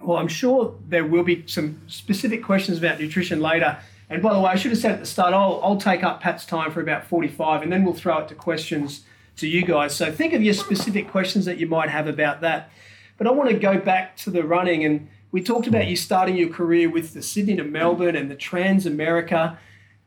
Well, 0.00 0.18
I'm 0.18 0.28
sure 0.28 0.74
there 0.88 1.04
will 1.04 1.22
be 1.22 1.44
some 1.46 1.80
specific 1.86 2.42
questions 2.42 2.78
about 2.78 2.98
nutrition 2.98 3.40
later. 3.40 3.78
And 4.10 4.20
by 4.20 4.34
the 4.34 4.40
way, 4.40 4.50
I 4.50 4.56
should 4.56 4.72
have 4.72 4.80
said 4.80 4.92
at 4.92 5.00
the 5.00 5.06
start, 5.06 5.32
I'll, 5.32 5.60
I'll 5.62 5.76
take 5.76 6.02
up 6.02 6.20
Pat's 6.20 6.44
time 6.44 6.72
for 6.72 6.80
about 6.80 7.06
45 7.06 7.62
and 7.62 7.72
then 7.72 7.84
we'll 7.84 7.94
throw 7.94 8.18
it 8.18 8.28
to 8.28 8.34
questions 8.34 9.04
to 9.36 9.46
you 9.46 9.64
guys. 9.64 9.94
So 9.94 10.12
think 10.12 10.32
of 10.32 10.42
your 10.42 10.54
specific 10.54 11.08
questions 11.08 11.44
that 11.44 11.58
you 11.58 11.66
might 11.66 11.88
have 11.88 12.06
about 12.06 12.40
that. 12.40 12.70
But 13.16 13.26
I 13.26 13.30
want 13.30 13.50
to 13.50 13.56
go 13.56 13.78
back 13.78 14.16
to 14.18 14.30
the 14.30 14.42
running. 14.42 14.84
And 14.84 15.08
we 15.30 15.42
talked 15.42 15.66
about 15.66 15.86
you 15.86 15.96
starting 15.96 16.36
your 16.36 16.50
career 16.50 16.90
with 16.90 17.14
the 17.14 17.22
Sydney 17.22 17.56
to 17.56 17.64
Melbourne 17.64 18.16
and 18.16 18.30
the 18.30 18.34
Trans 18.34 18.86
America. 18.86 19.58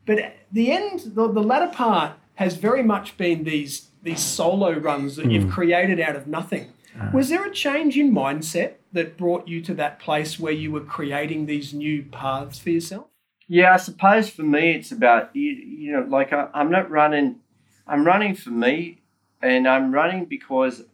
But 0.04 0.36
the 0.52 0.70
end, 0.70 1.00
the, 1.14 1.32
the 1.32 1.42
latter 1.42 1.72
part 1.72 2.12
has 2.34 2.56
very 2.56 2.82
much 2.82 3.16
been 3.16 3.44
these 3.44 3.88
these 4.06 4.22
solo 4.22 4.72
runs 4.72 5.16
that 5.16 5.26
mm. 5.26 5.32
you've 5.32 5.44
hmm. 5.44 5.50
created 5.50 6.00
out 6.00 6.14
of 6.14 6.26
nothing. 6.28 6.72
Uh. 6.98 7.10
Was 7.12 7.28
there 7.28 7.44
a 7.44 7.50
change 7.50 7.98
in 7.98 8.12
mindset 8.12 8.74
that 8.92 9.18
brought 9.18 9.48
you 9.48 9.60
to 9.62 9.74
that 9.74 9.98
place 9.98 10.38
where 10.38 10.52
you 10.52 10.70
were 10.70 10.80
creating 10.80 11.46
these 11.46 11.74
new 11.74 12.04
paths 12.04 12.58
for 12.58 12.70
yourself? 12.70 13.06
Yeah, 13.48 13.74
I 13.74 13.76
suppose 13.76 14.30
for 14.30 14.44
me 14.44 14.72
it's 14.72 14.92
about 14.92 15.34
you, 15.34 15.50
you 15.50 15.92
know 15.92 16.06
like 16.08 16.32
I, 16.32 16.48
I'm 16.54 16.70
not 16.70 16.88
running, 16.88 17.40
I'm 17.86 18.06
running 18.06 18.36
for 18.36 18.50
me, 18.50 19.02
and 19.42 19.68
I'm 19.68 19.92
running 19.92 20.24
because 20.24 20.84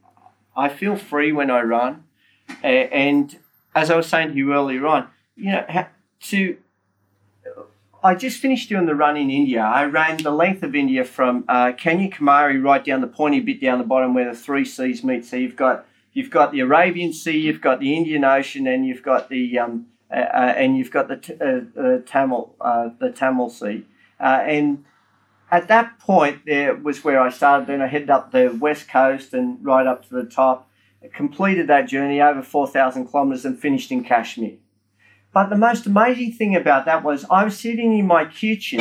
I 0.57 0.71
feel 0.71 0.97
free 0.97 1.33
when 1.33 1.51
I 1.51 1.61
run, 1.61 2.05
and 2.63 3.39
as 3.75 3.91
I 3.91 3.97
was 3.97 4.07
saying 4.07 4.31
to 4.31 4.35
you 4.35 4.55
earlier 4.55 4.87
on, 4.87 5.09
you 5.37 5.53
know, 5.53 5.87
to 6.29 6.57
I 8.05 8.17
just 8.17 8.41
finished 8.41 8.69
doing 8.69 8.87
the 8.87 8.97
run 8.97 9.17
in 9.17 9.31
India. 9.31 9.61
I 9.61 9.85
ran 9.85 10.17
the 10.17 10.33
length 10.33 10.65
of 10.65 10.75
India 10.75 11.05
from 11.05 11.45
uh, 11.49 11.73
Kanyakumari 11.73 12.61
right 12.63 12.85
down 12.85 13.01
the 13.01 13.07
pointy 13.07 13.39
bit 13.39 13.61
down 13.61 13.79
the 13.79 13.85
bottom 13.85 14.13
where 14.13 14.29
the 14.29 14.37
three 14.37 14.65
seas 14.65 15.05
meet. 15.05 15.25
So 15.25 15.37
you've 15.37 15.55
got 15.55 15.87
you've 16.13 16.31
got 16.31 16.51
the 16.51 16.61
Arabian 16.61 17.13
Sea, 17.13 17.39
you've 17.39 17.61
got 17.61 17.79
the 17.79 17.97
Indian 17.97 18.25
Ocean, 18.25 18.67
and 18.67 18.85
you've 18.85 19.05
got 19.05 19.29
the 19.29 19.57
um, 19.57 19.87
uh, 20.11 20.17
uh, 20.17 20.55
and 20.57 20.77
you've 20.77 20.91
got 20.91 21.07
the 21.07 21.17
t- 21.17 21.35
uh, 21.41 21.99
Tamil 22.05 22.55
uh, 22.61 22.91
the 22.99 23.13
Tamil 23.13 23.51
Sea. 23.51 23.87
And 24.19 24.85
at 25.53 25.69
that 25.69 25.99
point, 26.01 26.45
there 26.45 26.75
was 26.75 27.05
where 27.05 27.21
I 27.21 27.31
started. 27.31 27.69
Then 27.69 27.83
I 27.83 27.87
headed 27.87 28.11
up 28.11 28.33
the 28.33 28.49
west 28.61 28.89
coast 28.89 29.33
and 29.33 29.65
right 29.65 29.87
up 29.87 30.09
to 30.09 30.15
the 30.15 30.25
top. 30.25 30.69
I 31.05 31.07
completed 31.07 31.69
that 31.69 31.87
journey 31.87 32.21
over 32.21 32.43
four 32.43 32.67
thousand 32.67 33.07
kilometres 33.07 33.45
and 33.45 33.57
finished 33.57 33.93
in 33.93 34.03
Kashmir. 34.03 34.55
But 35.33 35.49
the 35.49 35.57
most 35.57 35.87
amazing 35.87 36.33
thing 36.33 36.55
about 36.55 36.85
that 36.85 37.03
was 37.03 37.25
I 37.31 37.45
was 37.45 37.59
sitting 37.59 37.97
in 37.99 38.07
my 38.07 38.27
kitchen 38.27 38.81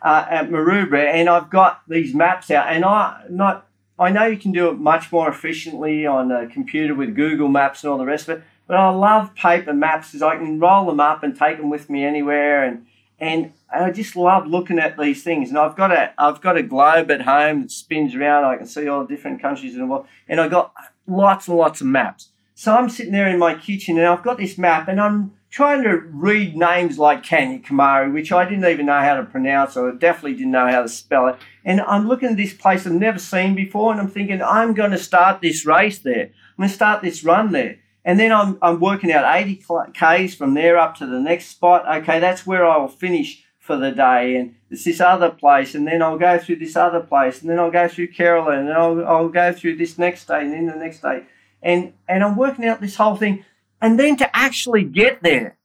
uh, 0.00 0.26
at 0.30 0.48
Maroubra 0.48 1.04
and 1.04 1.28
I've 1.28 1.50
got 1.50 1.82
these 1.88 2.14
maps 2.14 2.50
out 2.50 2.68
and 2.68 2.84
I 2.84 3.24
not 3.28 3.66
I 3.98 4.10
know 4.10 4.26
you 4.26 4.38
can 4.38 4.52
do 4.52 4.68
it 4.68 4.78
much 4.78 5.10
more 5.10 5.28
efficiently 5.28 6.06
on 6.06 6.30
a 6.30 6.46
computer 6.46 6.94
with 6.94 7.16
Google 7.16 7.48
Maps 7.48 7.82
and 7.82 7.90
all 7.90 7.98
the 7.98 8.04
rest 8.04 8.28
of 8.28 8.38
it, 8.38 8.44
but 8.68 8.76
I 8.76 8.90
love 8.90 9.34
paper 9.34 9.74
maps 9.74 10.08
because 10.08 10.22
I 10.22 10.36
can 10.36 10.60
roll 10.60 10.86
them 10.86 11.00
up 11.00 11.24
and 11.24 11.36
take 11.36 11.56
them 11.58 11.68
with 11.68 11.90
me 11.90 12.04
anywhere 12.04 12.62
and 12.64 12.86
and 13.20 13.52
I 13.74 13.90
just 13.90 14.14
love 14.14 14.46
looking 14.46 14.78
at 14.78 14.96
these 14.96 15.24
things. 15.24 15.48
And 15.48 15.58
I've 15.58 15.74
got 15.74 15.90
a 15.90 16.12
I've 16.16 16.40
got 16.40 16.56
a 16.56 16.62
globe 16.62 17.10
at 17.10 17.22
home 17.22 17.62
that 17.62 17.72
spins 17.72 18.14
around. 18.14 18.44
I 18.44 18.56
can 18.56 18.66
see 18.66 18.86
all 18.86 19.04
the 19.04 19.12
different 19.12 19.42
countries 19.42 19.74
in 19.74 19.80
the 19.80 19.86
world, 19.86 20.06
and 20.28 20.40
I've 20.40 20.52
got 20.52 20.72
lots 21.08 21.48
and 21.48 21.56
lots 21.56 21.80
of 21.80 21.88
maps. 21.88 22.28
So 22.54 22.74
I'm 22.74 22.88
sitting 22.88 23.12
there 23.12 23.28
in 23.28 23.38
my 23.38 23.54
kitchen 23.54 23.98
and 23.98 24.06
I've 24.06 24.24
got 24.24 24.36
this 24.36 24.58
map 24.58 24.88
and 24.88 25.00
I'm 25.00 25.32
trying 25.50 25.82
to 25.82 25.96
read 25.96 26.56
names 26.56 26.98
like 26.98 27.22
Kanyakumari, 27.22 28.12
which 28.12 28.32
I 28.32 28.44
didn't 28.44 28.66
even 28.66 28.86
know 28.86 29.00
how 29.00 29.16
to 29.16 29.24
pronounce, 29.24 29.76
or 29.76 29.90
I 29.90 29.94
definitely 29.96 30.34
didn't 30.34 30.52
know 30.52 30.70
how 30.70 30.82
to 30.82 30.88
spell 30.88 31.28
it. 31.28 31.36
And 31.64 31.80
I'm 31.80 32.06
looking 32.06 32.30
at 32.30 32.36
this 32.36 32.52
place 32.52 32.86
I've 32.86 32.92
never 32.92 33.18
seen 33.18 33.54
before, 33.54 33.92
and 33.92 34.00
I'm 34.00 34.10
thinking, 34.10 34.42
I'm 34.42 34.74
going 34.74 34.90
to 34.90 34.98
start 34.98 35.40
this 35.40 35.64
race 35.64 35.98
there. 36.00 36.24
I'm 36.24 36.56
going 36.58 36.68
to 36.68 36.74
start 36.74 37.02
this 37.02 37.24
run 37.24 37.52
there. 37.52 37.78
And 38.04 38.18
then 38.18 38.32
I'm, 38.32 38.58
I'm 38.62 38.80
working 38.80 39.12
out 39.12 39.24
80 39.36 39.64
Ks 39.94 40.34
from 40.34 40.54
there 40.54 40.78
up 40.78 40.96
to 40.96 41.06
the 41.06 41.20
next 41.20 41.46
spot. 41.46 41.86
Okay, 42.02 42.20
that's 42.20 42.46
where 42.46 42.64
I'll 42.66 42.88
finish 42.88 43.44
for 43.58 43.76
the 43.76 43.90
day. 43.90 44.36
And 44.36 44.54
it's 44.70 44.84
this 44.84 45.00
other 45.00 45.30
place, 45.30 45.74
and 45.74 45.86
then 45.86 46.02
I'll 46.02 46.18
go 46.18 46.38
through 46.38 46.56
this 46.56 46.76
other 46.76 47.00
place, 47.00 47.40
and 47.40 47.50
then 47.50 47.58
I'll 47.58 47.70
go 47.70 47.88
through 47.88 48.12
Kerala, 48.12 48.58
and 48.58 48.70
I'll, 48.70 49.06
I'll 49.06 49.28
go 49.28 49.52
through 49.52 49.76
this 49.76 49.96
next 49.98 50.26
day, 50.28 50.42
and 50.42 50.52
then 50.52 50.66
the 50.66 50.76
next 50.76 51.00
day. 51.00 51.24
And, 51.62 51.94
and 52.06 52.22
I'm 52.22 52.36
working 52.36 52.66
out 52.66 52.80
this 52.80 52.96
whole 52.96 53.16
thing 53.16 53.44
and 53.80 53.98
then 53.98 54.16
to 54.16 54.36
actually 54.36 54.84
get 54.84 55.22
there, 55.22 55.58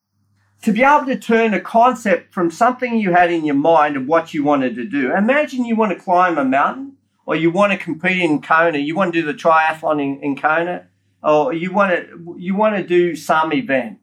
to 0.61 0.72
be 0.72 0.84
able 0.84 1.05
to 1.05 1.18
turn 1.18 1.53
a 1.53 1.59
concept 1.59 2.34
from 2.34 2.49
something 2.49 2.97
you 2.97 3.11
had 3.11 3.32
in 3.32 3.45
your 3.45 3.55
mind 3.55 3.97
of 3.97 4.07
what 4.07 4.34
you 4.34 4.43
wanted 4.43 4.76
to 4.76 4.86
do. 4.86 5.14
Imagine 5.14 5.66
you 5.66 5.76
want 5.76 5.97
to 5.97 6.03
climb 6.03 6.38
a 6.38 6.45
mountain, 6.45 6.97
or 7.26 7.36
you 7.36 7.51
want 7.51 7.72
to 7.72 7.78
compete 7.78 8.22
in 8.22 8.41
Kona, 8.41 8.78
you 8.78 8.95
want 8.95 9.14
to 9.14 9.22
do 9.22 9.26
the 9.26 9.34
triathlon 9.34 10.01
in, 10.01 10.22
in 10.22 10.36
Kona, 10.36 10.88
or 11.24 11.53
you 11.53 11.72
want 11.72 11.91
to 11.91 12.36
you 12.38 12.55
want 12.55 12.76
to 12.76 12.84
do 12.84 13.16
some 13.16 13.53
event, 13.53 13.99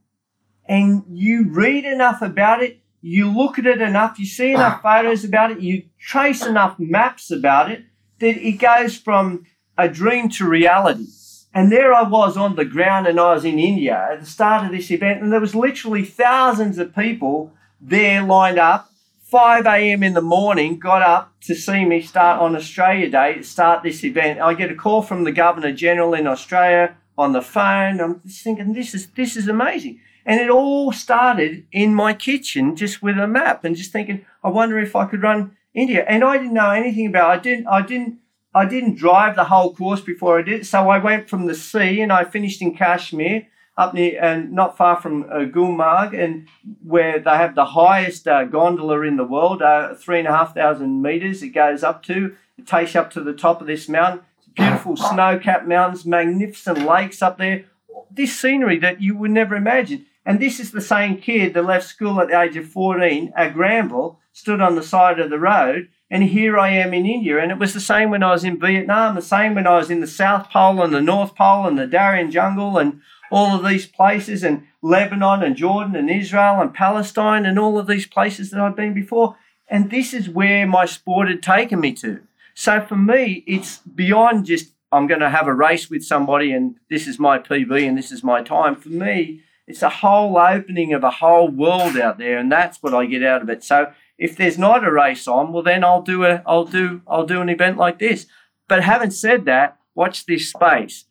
and 0.67 1.05
you 1.09 1.49
read 1.49 1.85
enough 1.85 2.23
about 2.23 2.63
it, 2.63 2.81
you 3.03 3.31
look 3.31 3.59
at 3.59 3.67
it 3.67 3.81
enough, 3.81 4.19
you 4.19 4.27
see 4.27 4.53
enough 4.53 4.81
ah. 4.85 5.03
photos 5.03 5.25
about 5.25 5.51
it, 5.51 5.61
you 5.61 5.85
trace 5.99 6.45
enough 6.45 6.79
maps 6.79 7.31
about 7.31 7.71
it 7.71 7.85
that 8.21 8.37
it 8.37 8.53
goes 8.53 8.97
from 8.97 9.45
a 9.77 9.89
dream 9.89 10.29
to 10.29 10.49
reality. 10.49 11.07
And 11.53 11.73
there 11.73 11.93
I 11.93 12.03
was 12.03 12.37
on 12.37 12.55
the 12.55 12.65
ground 12.65 13.07
and 13.07 13.19
I 13.19 13.35
was 13.35 13.45
in 13.45 13.59
India 13.59 14.09
at 14.13 14.21
the 14.21 14.27
start 14.27 14.65
of 14.65 14.71
this 14.71 14.91
event 14.91 15.23
and 15.23 15.33
there 15.33 15.41
was 15.41 15.55
literally 15.55 16.05
thousands 16.05 16.79
of 16.79 16.95
people 16.95 17.53
there 17.81 18.23
lined 18.23 18.59
up. 18.59 18.89
5 19.25 19.65
a.m. 19.65 20.03
in 20.03 20.15
the 20.15 20.21
morning, 20.21 20.77
got 20.77 21.03
up 21.03 21.33
to 21.43 21.55
see 21.55 21.85
me 21.85 22.03
start 22.03 22.41
on 22.41 22.57
Australia 22.57 23.09
Day 23.09 23.35
to 23.35 23.45
start 23.45 23.85
this 23.85 24.03
event. 24.03 24.41
I 24.41 24.55
get 24.55 24.73
a 24.73 24.75
call 24.75 25.03
from 25.03 25.23
the 25.23 25.31
Governor 25.31 25.73
General 25.73 26.15
in 26.15 26.27
Australia 26.27 26.97
on 27.17 27.33
the 27.33 27.43
phone. 27.43 28.01
I'm 28.01 28.21
just 28.27 28.43
thinking, 28.43 28.73
this 28.73 28.93
is 28.93 29.07
this 29.13 29.37
is 29.37 29.47
amazing. 29.47 30.01
And 30.27 30.41
it 30.41 30.51
all 30.51 30.91
started 30.91 31.65
in 31.71 31.95
my 31.95 32.13
kitchen 32.13 32.75
just 32.75 33.03
with 33.03 33.19
a 33.19 33.29
map 33.29 33.65
and 33.65 33.77
just 33.77 33.93
thinking, 33.93 34.27
I 34.43 34.49
wonder 34.49 34.81
if 34.81 34.97
I 34.97 35.07
could 35.07 35.23
run 35.23 35.57
India. 35.75 36.05
And 36.09 36.25
I 36.25 36.37
didn't 36.37 36.55
know 36.55 36.71
anything 36.71 37.07
about 37.07 37.37
it. 37.37 37.39
I 37.39 37.47
didn't 37.47 37.67
I 37.69 37.83
didn't 37.83 38.19
I 38.55 38.65
didn't 38.67 38.97
drive 38.97 39.37
the 39.37 39.45
whole 39.45 39.75
course 39.75 40.01
before 40.01 40.39
I 40.39 40.43
did, 40.43 40.67
so 40.67 40.91
I 40.91 40.99
went 40.99 41.29
from 41.29 41.47
the 41.47 41.55
sea 41.55 42.01
and 42.01 42.13
I 42.13 42.25
finished 42.25 42.61
in 42.61 42.75
Kashmir, 42.75 43.47
up 43.77 43.95
near 43.95 44.21
and 44.21 44.53
not 44.53 44.77
far 44.77 45.01
from 45.01 45.23
uh, 45.25 45.45
Gulmarg, 45.45 46.21
and 46.21 46.49
where 46.83 47.21
they 47.21 47.31
have 47.31 47.55
the 47.55 47.65
highest 47.65 48.27
uh, 48.27 48.45
gondola 48.45 49.03
in 49.03 49.17
the 49.17 49.25
world, 49.25 49.63
uh, 49.63 49.95
three 49.95 50.19
and 50.19 50.27
a 50.27 50.33
half 50.33 50.55
thousand 50.55 51.01
meters. 51.01 51.43
It 51.43 51.51
goes 51.51 51.85
up 51.85 52.03
to, 52.05 52.37
it 52.59 52.67
takes 52.67 52.95
you 52.95 53.01
up 53.01 53.13
to 53.13 53.21
the 53.23 53.33
top 53.33 53.61
of 53.61 53.69
this 53.69 53.89
mountain. 53.89 54.27
Beautiful 54.55 54.97
snow-capped 54.97 55.69
mountains, 55.69 56.05
magnificent 56.05 56.79
lakes 56.81 57.23
up 57.23 57.39
there. 57.39 57.67
This 58.11 58.39
scenery 58.39 58.79
that 58.81 59.01
you 59.01 59.17
would 59.17 59.31
never 59.31 59.55
imagine. 59.55 60.07
And 60.27 60.41
this 60.41 60.59
is 60.59 60.73
the 60.73 60.81
same 60.81 61.19
kid 61.19 61.55
that 61.55 61.65
left 61.65 61.87
school 61.87 62.21
at 62.21 62.29
the 62.29 62.41
age 62.41 62.57
of 62.57 62.67
14 62.69 63.33
at 63.37 63.55
Granville, 63.55 64.19
stood 64.33 64.61
on 64.61 64.75
the 64.75 64.83
side 64.83 65.21
of 65.21 65.31
the 65.31 65.39
road 65.39 65.89
and 66.11 66.25
here 66.25 66.59
I 66.59 66.71
am 66.71 66.93
in 66.93 67.07
India. 67.07 67.39
And 67.39 67.53
it 67.53 67.59
was 67.59 67.73
the 67.73 67.81
same 67.81 68.11
when 68.11 68.23
I 68.23 68.33
was 68.33 68.45
in 68.45 68.59
Vietnam, 68.59 69.15
the 69.15 69.23
same 69.23 69.55
when 69.55 69.67
I 69.67 69.77
was 69.77 69.91
in 69.91 70.01
the 70.01 70.07
South 70.07 70.51
Pole 70.51 70.83
and 70.83 70.93
the 70.93 71.01
North 71.01 71.37
Pole 71.37 71.67
and 71.67 71.79
the 71.79 71.87
Darien 71.87 72.31
Jungle 72.31 72.79
and 72.79 73.01
all 73.31 73.55
of 73.55 73.65
these 73.65 73.87
places, 73.87 74.43
and 74.43 74.67
Lebanon 74.83 75.45
and 75.45 75.55
Jordan 75.55 75.95
and 75.95 76.11
Israel 76.11 76.61
and 76.61 76.75
Palestine 76.75 77.47
and 77.47 77.61
all 77.61 77.79
of 77.79 77.87
these 77.87 78.07
places 78.07 78.51
that 78.51 78.59
I've 78.59 78.75
been 78.75 78.93
before. 78.93 79.37
And 79.69 79.89
this 79.89 80.13
is 80.13 80.29
where 80.29 80.67
my 80.67 80.85
sport 80.85 81.29
had 81.29 81.43
taken 81.43 81.79
me 81.79 81.93
to. 81.95 82.21
So 82.55 82.81
for 82.81 82.97
me, 82.97 83.45
it's 83.47 83.79
beyond 83.79 84.47
just 84.47 84.73
I'm 84.91 85.07
going 85.07 85.21
to 85.21 85.31
have 85.31 85.47
a 85.47 85.55
race 85.55 85.89
with 85.89 86.03
somebody 86.03 86.53
and 86.53 86.75
this 86.91 87.07
is 87.07 87.21
my 87.21 87.39
PB 87.39 87.87
and 87.87 87.97
this 87.97 88.11
is 88.11 88.25
my 88.25 88.43
time. 88.43 88.75
For 88.75 88.89
me, 88.89 89.43
it's 89.71 89.83
a 89.83 89.89
whole 89.89 90.37
opening 90.37 90.93
of 90.93 91.05
a 91.05 91.13
whole 91.13 91.49
world 91.49 91.97
out 91.97 92.19
there, 92.19 92.39
and 92.39 92.51
that's 92.51 92.83
what 92.83 92.93
I 92.93 93.07
get 93.07 93.23
out 93.23 93.41
of 93.41 93.49
it. 93.49 93.63
So 93.63 93.93
if 94.21 94.37
there's 94.37 94.59
not 94.59 94.87
a 94.87 94.93
race 94.93 95.27
on, 95.27 95.51
well 95.51 95.63
then 95.63 95.83
I'll 95.83 96.03
do 96.03 96.25
a 96.25 96.43
I'll 96.47 96.67
do 96.67 97.01
I'll 97.09 97.27
do 97.27 97.41
an 97.41 97.49
event 97.49 97.79
like 97.79 97.99
this. 97.99 98.27
But 98.69 98.85
having 98.85 99.11
said 99.11 99.47
that, 99.47 99.79
watch 99.95 100.27
this 100.27 100.51
space 100.51 101.07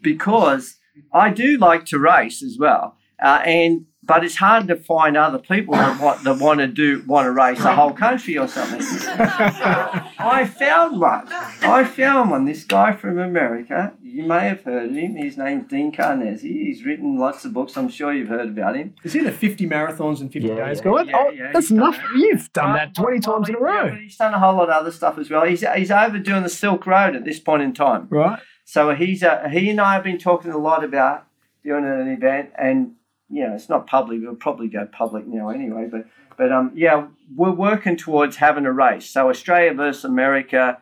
because 0.00 0.78
I 1.12 1.30
do 1.30 1.58
like 1.58 1.84
to 1.86 1.98
race 1.98 2.42
as 2.42 2.56
well, 2.58 2.96
uh, 3.22 3.42
and 3.44 3.84
but 4.06 4.24
it's 4.24 4.36
hard 4.36 4.68
to 4.68 4.76
find 4.76 5.16
other 5.16 5.38
people 5.38 5.74
that 5.74 6.00
want 6.00 6.22
that 6.24 6.38
want 6.38 6.60
to 6.60 6.66
do 6.66 7.02
want 7.06 7.26
to 7.26 7.32
race 7.32 7.60
a 7.60 7.74
whole 7.74 7.92
country 7.92 8.36
or 8.36 8.46
something. 8.46 8.80
I 9.18 10.44
found 10.58 11.00
one. 11.00 11.26
I 11.28 11.84
found 11.84 12.30
one. 12.30 12.44
This 12.44 12.64
guy 12.64 12.92
from 12.92 13.18
America. 13.18 13.94
You 14.02 14.24
may 14.24 14.48
have 14.48 14.62
heard 14.62 14.90
of 14.90 14.96
him. 14.96 15.16
His 15.16 15.36
name's 15.36 15.68
Dean 15.68 15.90
Karnazes. 15.90 16.42
He's 16.42 16.84
written 16.84 17.18
lots 17.18 17.44
of 17.44 17.52
books. 17.52 17.76
I'm 17.76 17.88
sure 17.88 18.12
you've 18.12 18.28
heard 18.28 18.48
about 18.48 18.76
him. 18.76 18.94
Is 19.02 19.14
he 19.14 19.20
the 19.20 19.32
50 19.32 19.66
marathons 19.66 20.20
in 20.20 20.28
50 20.28 20.48
yeah, 20.48 20.54
days? 20.54 20.82
Yeah, 20.84 21.02
yeah, 21.02 21.16
oh, 21.16 21.30
yeah, 21.30 21.52
that's 21.52 21.70
enough. 21.70 21.98
You've 22.14 22.52
done 22.52 22.74
that 22.74 22.94
20 22.94 23.10
well, 23.10 23.20
times 23.20 23.48
in 23.48 23.56
a 23.56 23.58
row. 23.58 23.86
Yeah, 23.86 23.98
he's 23.98 24.16
done 24.16 24.34
a 24.34 24.38
whole 24.38 24.54
lot 24.54 24.68
of 24.68 24.76
other 24.76 24.92
stuff 24.92 25.18
as 25.18 25.30
well. 25.30 25.44
He's 25.44 25.64
he's 25.74 25.90
over 25.90 26.18
doing 26.18 26.42
the 26.42 26.48
Silk 26.48 26.86
Road 26.86 27.16
at 27.16 27.24
this 27.24 27.40
point 27.40 27.62
in 27.62 27.72
time. 27.72 28.06
Right. 28.10 28.38
So 28.64 28.94
he's 28.94 29.22
uh, 29.22 29.48
he 29.50 29.70
and 29.70 29.80
I 29.80 29.94
have 29.94 30.04
been 30.04 30.18
talking 30.18 30.50
a 30.50 30.58
lot 30.58 30.84
about 30.84 31.26
doing 31.64 31.84
an 31.84 32.08
event 32.08 32.50
and 32.56 32.92
you 33.34 33.48
know, 33.48 33.54
it's 33.54 33.68
not 33.68 33.88
public. 33.88 34.22
It'll 34.22 34.36
probably 34.36 34.68
go 34.68 34.86
public 34.86 35.26
now 35.26 35.48
anyway. 35.48 35.88
But 35.90 36.06
but 36.36 36.52
um, 36.52 36.70
yeah, 36.76 37.08
we're 37.34 37.50
working 37.50 37.96
towards 37.96 38.36
having 38.36 38.64
a 38.64 38.72
race. 38.72 39.10
So 39.10 39.28
Australia 39.28 39.74
versus 39.74 40.04
America, 40.04 40.80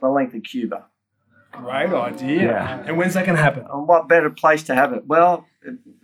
the 0.00 0.08
length 0.08 0.34
of 0.34 0.42
Cuba. 0.44 0.86
Great 1.52 1.92
idea. 1.92 2.42
Yeah. 2.42 2.84
And 2.86 2.96
when's 2.96 3.14
that 3.14 3.26
going 3.26 3.36
to 3.36 3.42
happen? 3.42 3.66
And 3.70 3.86
what 3.86 4.08
better 4.08 4.30
place 4.30 4.62
to 4.64 4.74
have 4.74 4.94
it? 4.94 5.06
Well, 5.06 5.46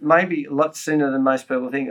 maybe 0.01 0.45
a 0.45 0.53
lot 0.53 0.77
sooner 0.77 1.11
than 1.11 1.23
most 1.23 1.49
people 1.49 1.71
think. 1.71 1.89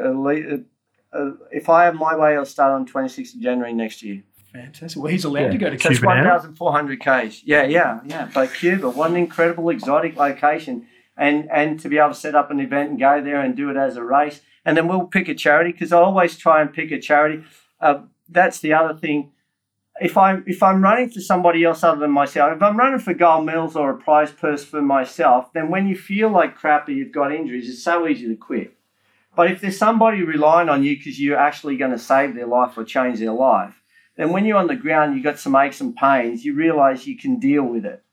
If 1.52 1.70
I 1.70 1.86
have 1.86 1.96
my 1.96 2.16
way, 2.16 2.38
I'll 2.38 2.46
start 2.46 2.74
on 2.74 2.88
26th 2.88 3.36
of 3.36 3.42
January 3.42 3.74
next 3.74 4.04
year. 4.04 4.24
Fantastic. 4.54 5.02
Well, 5.02 5.12
he's 5.12 5.24
allowed 5.24 5.46
yeah. 5.46 5.52
to 5.52 5.58
go 5.58 5.70
to 5.70 5.78
Cuba. 5.78 6.02
That's 6.24 6.44
1,400 6.60 7.00
Ks. 7.00 7.44
Yeah, 7.44 7.64
yeah, 7.64 8.02
yeah. 8.06 8.30
But 8.34 8.54
Cuba, 8.54 8.90
what 8.90 9.10
an 9.10 9.18
incredible 9.18 9.70
exotic 9.70 10.16
location 10.16 10.88
and 11.18 11.50
and 11.52 11.80
to 11.80 11.90
be 11.90 11.98
able 11.98 12.10
to 12.10 12.16
set 12.16 12.36
up 12.36 12.52
an 12.52 12.60
event 12.60 12.92
and 12.92 13.00
go 13.00 13.22
there 13.22 13.42
and 13.42 13.56
do 13.56 13.70
it 13.70 13.78
as 13.78 13.96
a 13.96 14.04
race. 14.04 14.42
And 14.66 14.78
then 14.78 14.88
we'll 14.88 15.08
pick 15.08 15.28
a 15.28 15.36
charity 15.36 15.72
because 15.72 15.92
I 15.92 16.00
always 16.00 16.38
try 16.38 16.62
and 16.62 16.72
pick 16.72 16.92
a 16.92 17.00
charity. 17.00 17.44
Uh, 17.80 18.02
that's 18.30 18.60
the 18.60 18.74
other 18.74 18.98
thing. 18.98 19.32
If 20.00 20.18
I'm 20.18 20.44
if 20.48 20.64
I'm 20.64 20.84
running 20.84 21.10
for 21.10 21.20
somebody 21.20 21.64
else 21.64 21.84
other 21.84 22.00
than 22.00 22.12
myself, 22.12 22.56
if 22.56 22.62
I'm 22.62 22.78
running 22.78 23.00
for 23.00 23.14
gold 23.14 23.46
medals 23.46 23.76
or 23.76 23.92
a 23.92 23.98
prize 23.98 24.32
purse 24.32 24.64
for 24.64 24.82
myself, 24.82 25.52
then 25.54 25.70
when 25.70 25.88
you 25.88 25.96
feel 25.96 26.30
like 26.30 26.56
crap 26.56 26.88
or 26.88 26.92
you've 26.92 27.12
got 27.12 27.34
injuries, 27.34 27.70
it's 27.70 27.84
so 27.84 28.08
easy 28.08 28.28
to 28.28 28.36
quit. 28.36 28.78
But 29.36 29.52
if 29.52 29.62
there's 29.62 29.78
somebody 29.78 30.24
relying 30.24 30.70
on 30.70 30.84
you 30.84 30.98
because 30.98 31.20
you're 31.20 31.38
actually 31.38 31.78
going 31.78 31.92
to 31.92 32.00
save 32.00 32.36
their 32.36 32.48
life 32.48 32.78
or 32.78 32.84
change 32.84 33.20
their 33.20 33.32
life, 33.32 33.82
then 34.18 34.32
when 34.32 34.46
you're 34.46 34.58
on 34.58 34.68
the 34.68 34.76
ground, 34.76 35.16
you've 35.16 35.24
got 35.24 35.40
some 35.40 35.56
aches 35.56 35.82
and 35.82 35.96
pains, 35.96 36.44
you 36.44 36.54
realize 36.54 37.08
you 37.08 37.18
can 37.18 37.40
deal 37.40 37.64
with 37.64 37.86
it. 37.86 38.04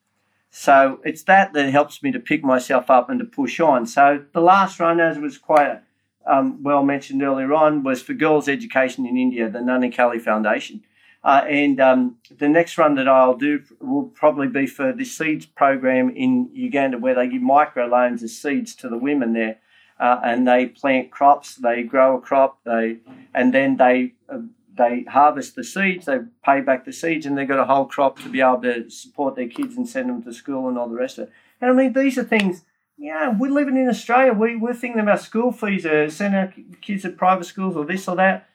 So 0.50 1.00
it's 1.04 1.22
that 1.24 1.52
that 1.52 1.70
helps 1.70 2.02
me 2.02 2.10
to 2.12 2.18
pick 2.18 2.42
myself 2.42 2.90
up 2.90 3.10
and 3.10 3.18
to 3.20 3.24
push 3.24 3.60
on. 3.60 3.86
So 3.86 4.24
the 4.32 4.40
last 4.40 4.80
run, 4.80 5.00
as 5.00 5.18
was 5.18 5.38
quite 5.38 5.80
um, 6.26 6.62
well 6.62 6.82
mentioned 6.82 7.22
earlier 7.22 7.52
on, 7.52 7.82
was 7.82 8.02
for 8.02 8.14
girls' 8.14 8.48
education 8.48 9.06
in 9.06 9.16
India, 9.16 9.48
the 9.50 9.60
Nanhi 9.60 9.94
Kali 9.94 10.18
Foundation. 10.18 10.82
Uh, 11.24 11.44
and 11.48 11.80
um, 11.80 12.16
the 12.38 12.48
next 12.48 12.78
run 12.78 12.94
that 12.94 13.08
I'll 13.08 13.36
do 13.36 13.62
will 13.80 14.04
probably 14.04 14.46
be 14.46 14.66
for 14.66 14.92
the 14.92 15.04
seeds 15.04 15.46
program 15.46 16.10
in 16.10 16.48
Uganda, 16.52 16.96
where 16.96 17.14
they 17.14 17.28
give 17.28 17.42
micro 17.42 17.86
loans 17.86 18.22
as 18.22 18.36
seeds 18.36 18.74
to 18.76 18.88
the 18.88 18.96
women 18.96 19.32
there, 19.32 19.58
uh, 19.98 20.20
and 20.24 20.46
they 20.46 20.66
plant 20.66 21.10
crops, 21.10 21.56
they 21.56 21.82
grow 21.82 22.16
a 22.16 22.20
crop, 22.20 22.60
they 22.64 22.98
and 23.34 23.52
then 23.52 23.76
they 23.76 24.14
uh, 24.28 24.38
they 24.78 25.04
harvest 25.08 25.54
the 25.54 25.64
seeds, 25.64 26.06
they 26.06 26.18
pay 26.44 26.60
back 26.60 26.84
the 26.84 26.92
seeds, 26.92 27.26
and 27.26 27.36
they've 27.36 27.46
got 27.46 27.58
a 27.58 27.64
whole 27.64 27.84
crop 27.84 28.18
to 28.20 28.28
be 28.28 28.40
able 28.40 28.62
to 28.62 28.88
support 28.88 29.36
their 29.36 29.48
kids 29.48 29.76
and 29.76 29.88
send 29.88 30.08
them 30.08 30.22
to 30.22 30.32
school 30.32 30.68
and 30.68 30.78
all 30.78 30.88
the 30.88 30.94
rest 30.94 31.18
of 31.18 31.28
it. 31.28 31.32
And 31.60 31.70
I 31.70 31.74
mean, 31.74 31.92
these 31.92 32.16
are 32.16 32.24
things. 32.24 32.62
Yeah, 32.96 33.36
we're 33.38 33.50
living 33.50 33.76
in 33.76 33.88
Australia. 33.88 34.32
We, 34.32 34.56
we're 34.56 34.74
thinking 34.74 35.00
about 35.00 35.20
school 35.20 35.52
fees, 35.52 35.84
uh, 35.84 36.08
send 36.08 36.34
our 36.34 36.52
kids 36.80 37.02
to 37.02 37.10
private 37.10 37.44
schools 37.44 37.76
or 37.76 37.84
this 37.84 38.08
or 38.08 38.16
that, 38.16 38.48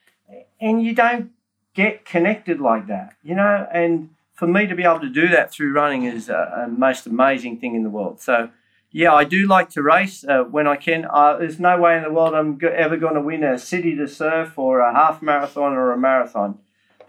and 0.60 0.84
you 0.84 0.96
don't 0.96 1.32
get 1.74 2.06
connected 2.06 2.60
like 2.60 2.88
that, 2.88 3.16
you 3.24 3.36
know. 3.36 3.68
And 3.72 4.10
for 4.34 4.48
me 4.48 4.68
to 4.68 4.76
be 4.76 4.84
able 4.84 5.00
to 5.02 5.10
do 5.10 5.28
that 5.30 5.52
through 5.52 5.74
running 5.74 6.04
is 6.04 6.30
a 6.30 6.68
most 6.70 7.06
amazing 7.06 7.60
thing 7.60 7.76
in 7.76 7.84
the 7.84 7.90
world. 7.90 8.20
So, 8.20 8.50
yeah, 8.96 9.12
I 9.12 9.24
do 9.24 9.48
like 9.48 9.72
to 9.72 9.82
race 9.82 10.24
uh, 10.24 10.44
when 10.44 10.68
I 10.68 10.76
can. 10.76 11.08
Uh, 11.10 11.38
there's 11.38 11.60
no 11.60 11.80
way 11.82 11.98
in 11.98 12.04
the 12.04 12.12
world 12.12 12.36
I'm 12.36 12.60
go- 12.60 12.68
ever 12.68 12.96
going 12.96 13.16
to 13.16 13.22
win 13.22 13.44
a 13.44 13.58
city 13.58 13.96
to 13.96 14.08
surf 14.08 14.58
or 14.58 14.82
a 14.82 14.94
half 14.94 15.20
marathon 15.24 15.74
or 15.74 15.92
a 15.92 15.98
marathon. 15.98 16.60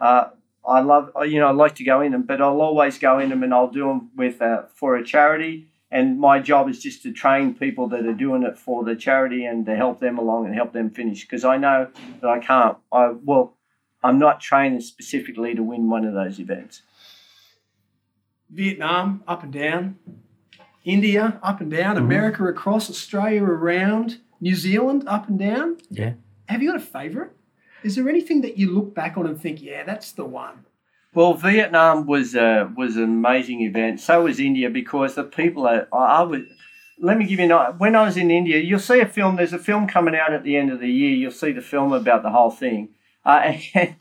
Uh, 0.00 0.30
I 0.66 0.80
love, 0.80 1.10
uh, 1.14 1.24
you 1.24 1.38
know, 1.38 1.48
I 1.48 1.50
like 1.50 1.74
to 1.74 1.84
go 1.84 2.00
in 2.00 2.12
them, 2.12 2.22
but 2.22 2.40
I'll 2.40 2.62
always 2.62 2.98
go 2.98 3.18
in 3.18 3.28
them 3.28 3.42
and 3.42 3.52
I'll 3.52 3.70
do 3.70 3.86
them 3.86 4.10
with 4.16 4.40
uh, 4.40 4.62
for 4.74 4.96
a 4.96 5.04
charity. 5.04 5.68
And 5.90 6.18
my 6.18 6.38
job 6.38 6.70
is 6.70 6.82
just 6.82 7.02
to 7.02 7.12
train 7.12 7.54
people 7.54 7.86
that 7.88 8.06
are 8.06 8.14
doing 8.14 8.44
it 8.44 8.56
for 8.56 8.82
the 8.82 8.96
charity 8.96 9.44
and 9.44 9.66
to 9.66 9.76
help 9.76 10.00
them 10.00 10.16
along 10.18 10.46
and 10.46 10.54
help 10.54 10.72
them 10.72 10.88
finish. 10.88 11.20
Because 11.20 11.44
I 11.44 11.58
know 11.58 11.88
that 12.22 12.28
I 12.30 12.38
can't. 12.38 12.78
I 12.90 13.12
well, 13.22 13.58
I'm 14.02 14.18
not 14.18 14.40
training 14.40 14.80
specifically 14.80 15.54
to 15.54 15.62
win 15.62 15.90
one 15.90 16.06
of 16.06 16.14
those 16.14 16.40
events. 16.40 16.80
Vietnam, 18.48 19.22
up 19.28 19.42
and 19.42 19.52
down. 19.52 19.98
India, 20.84 21.38
up 21.42 21.60
and 21.60 21.70
down. 21.70 21.96
Mm-hmm. 21.96 22.04
America, 22.04 22.44
across. 22.46 22.90
Australia, 22.90 23.42
around. 23.42 24.18
New 24.40 24.54
Zealand, 24.54 25.04
up 25.06 25.28
and 25.28 25.38
down. 25.38 25.78
Yeah. 25.90 26.14
Have 26.48 26.62
you 26.62 26.70
got 26.70 26.80
a 26.80 26.84
favourite? 26.84 27.30
Is 27.82 27.96
there 27.96 28.08
anything 28.08 28.42
that 28.42 28.58
you 28.58 28.70
look 28.70 28.94
back 28.94 29.16
on 29.16 29.26
and 29.26 29.40
think, 29.40 29.62
yeah, 29.62 29.84
that's 29.84 30.12
the 30.12 30.24
one? 30.24 30.64
Well, 31.14 31.34
Vietnam 31.34 32.06
was 32.06 32.34
uh, 32.34 32.68
was 32.76 32.96
an 32.96 33.04
amazing 33.04 33.62
event. 33.62 34.00
So 34.00 34.24
was 34.24 34.40
India 34.40 34.68
because 34.68 35.14
the 35.14 35.22
people 35.22 35.66
are. 35.66 35.86
I 35.92 36.20
I 36.20 36.22
was. 36.22 36.42
Let 36.98 37.18
me 37.18 37.26
give 37.26 37.38
you 37.38 37.52
an. 37.52 37.78
When 37.78 37.94
I 37.94 38.02
was 38.02 38.16
in 38.16 38.30
India, 38.30 38.58
you'll 38.58 38.80
see 38.80 39.00
a 39.00 39.06
film. 39.06 39.36
There's 39.36 39.52
a 39.52 39.58
film 39.58 39.86
coming 39.86 40.16
out 40.16 40.32
at 40.32 40.42
the 40.42 40.56
end 40.56 40.72
of 40.72 40.80
the 40.80 40.90
year. 40.90 41.14
You'll 41.14 41.30
see 41.30 41.52
the 41.52 41.60
film 41.60 41.92
about 41.92 42.22
the 42.22 42.30
whole 42.30 42.50
thing. 42.50 42.90
Uh, 43.24 43.54
and, 43.74 43.96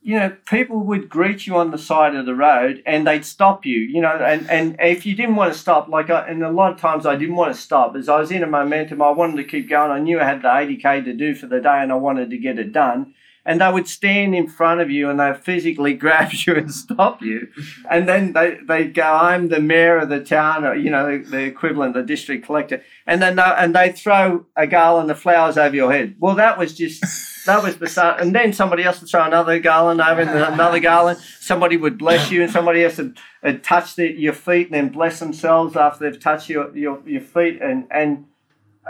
you 0.00 0.18
know, 0.18 0.36
people 0.46 0.80
would 0.80 1.08
greet 1.08 1.46
you 1.46 1.56
on 1.56 1.70
the 1.70 1.78
side 1.78 2.14
of 2.14 2.24
the 2.24 2.34
road 2.34 2.82
and 2.86 3.06
they'd 3.06 3.24
stop 3.24 3.66
you, 3.66 3.78
you 3.78 4.00
know, 4.00 4.16
and, 4.16 4.48
and 4.48 4.76
if 4.78 5.04
you 5.04 5.14
didn't 5.14 5.34
want 5.34 5.52
to 5.52 5.58
stop, 5.58 5.88
like, 5.88 6.08
I, 6.08 6.28
and 6.28 6.42
a 6.42 6.50
lot 6.50 6.72
of 6.72 6.80
times 6.80 7.04
I 7.04 7.16
didn't 7.16 7.34
want 7.34 7.54
to 7.54 7.60
stop 7.60 7.96
as 7.96 8.08
I 8.08 8.20
was 8.20 8.30
in 8.30 8.44
a 8.44 8.46
momentum, 8.46 9.02
I 9.02 9.10
wanted 9.10 9.38
to 9.38 9.44
keep 9.44 9.68
going. 9.68 9.90
I 9.90 9.98
knew 9.98 10.20
I 10.20 10.24
had 10.24 10.42
the 10.42 10.48
80K 10.48 11.04
to 11.04 11.12
do 11.14 11.34
for 11.34 11.46
the 11.46 11.60
day 11.60 11.80
and 11.82 11.90
I 11.90 11.96
wanted 11.96 12.30
to 12.30 12.38
get 12.38 12.58
it 12.58 12.72
done. 12.72 13.14
And 13.44 13.60
they 13.60 13.72
would 13.72 13.88
stand 13.88 14.34
in 14.34 14.46
front 14.46 14.80
of 14.80 14.90
you 14.90 15.10
and 15.10 15.18
they'd 15.18 15.42
physically 15.42 15.94
grab 15.94 16.32
you 16.32 16.54
and 16.54 16.72
stop 16.72 17.20
you. 17.20 17.48
And 17.90 18.08
then 18.08 18.34
they, 18.34 18.58
they'd 18.66 18.94
go, 18.94 19.02
I'm 19.02 19.48
the 19.48 19.60
mayor 19.60 19.98
of 19.98 20.10
the 20.10 20.22
town, 20.22 20.64
or, 20.64 20.74
you 20.74 20.90
know, 20.90 21.18
the, 21.18 21.24
the 21.24 21.42
equivalent, 21.44 21.94
the 21.94 22.02
district 22.02 22.46
collector. 22.46 22.82
And 23.06 23.20
then 23.20 23.36
they, 23.36 23.42
and 23.42 23.74
they 23.74 23.92
throw 23.92 24.46
a 24.54 24.66
garland 24.66 25.10
of 25.10 25.18
flowers 25.18 25.58
over 25.58 25.74
your 25.74 25.90
head. 25.90 26.16
Well, 26.18 26.36
that 26.36 26.58
was 26.58 26.74
just 26.74 27.02
that 27.48 27.62
was 27.62 27.76
bizarre. 27.76 28.20
And 28.20 28.34
then 28.34 28.52
somebody 28.52 28.84
else 28.84 29.00
would 29.00 29.10
throw 29.10 29.24
another 29.24 29.58
garland 29.58 30.00
over 30.00 30.20
and 30.20 30.30
another 30.30 30.80
garland. 30.80 31.18
Somebody 31.40 31.76
would 31.76 31.98
bless 31.98 32.30
you, 32.30 32.42
and 32.42 32.52
somebody 32.52 32.84
else 32.84 32.98
would, 32.98 33.18
would 33.42 33.64
touch 33.64 33.96
the, 33.96 34.12
your 34.12 34.34
feet 34.34 34.66
and 34.66 34.74
then 34.74 34.88
bless 34.90 35.18
themselves 35.18 35.76
after 35.76 36.08
they've 36.08 36.20
touched 36.20 36.48
your, 36.48 36.76
your, 36.76 37.00
your 37.06 37.20
feet. 37.20 37.60
And, 37.60 37.86
and 37.90 38.26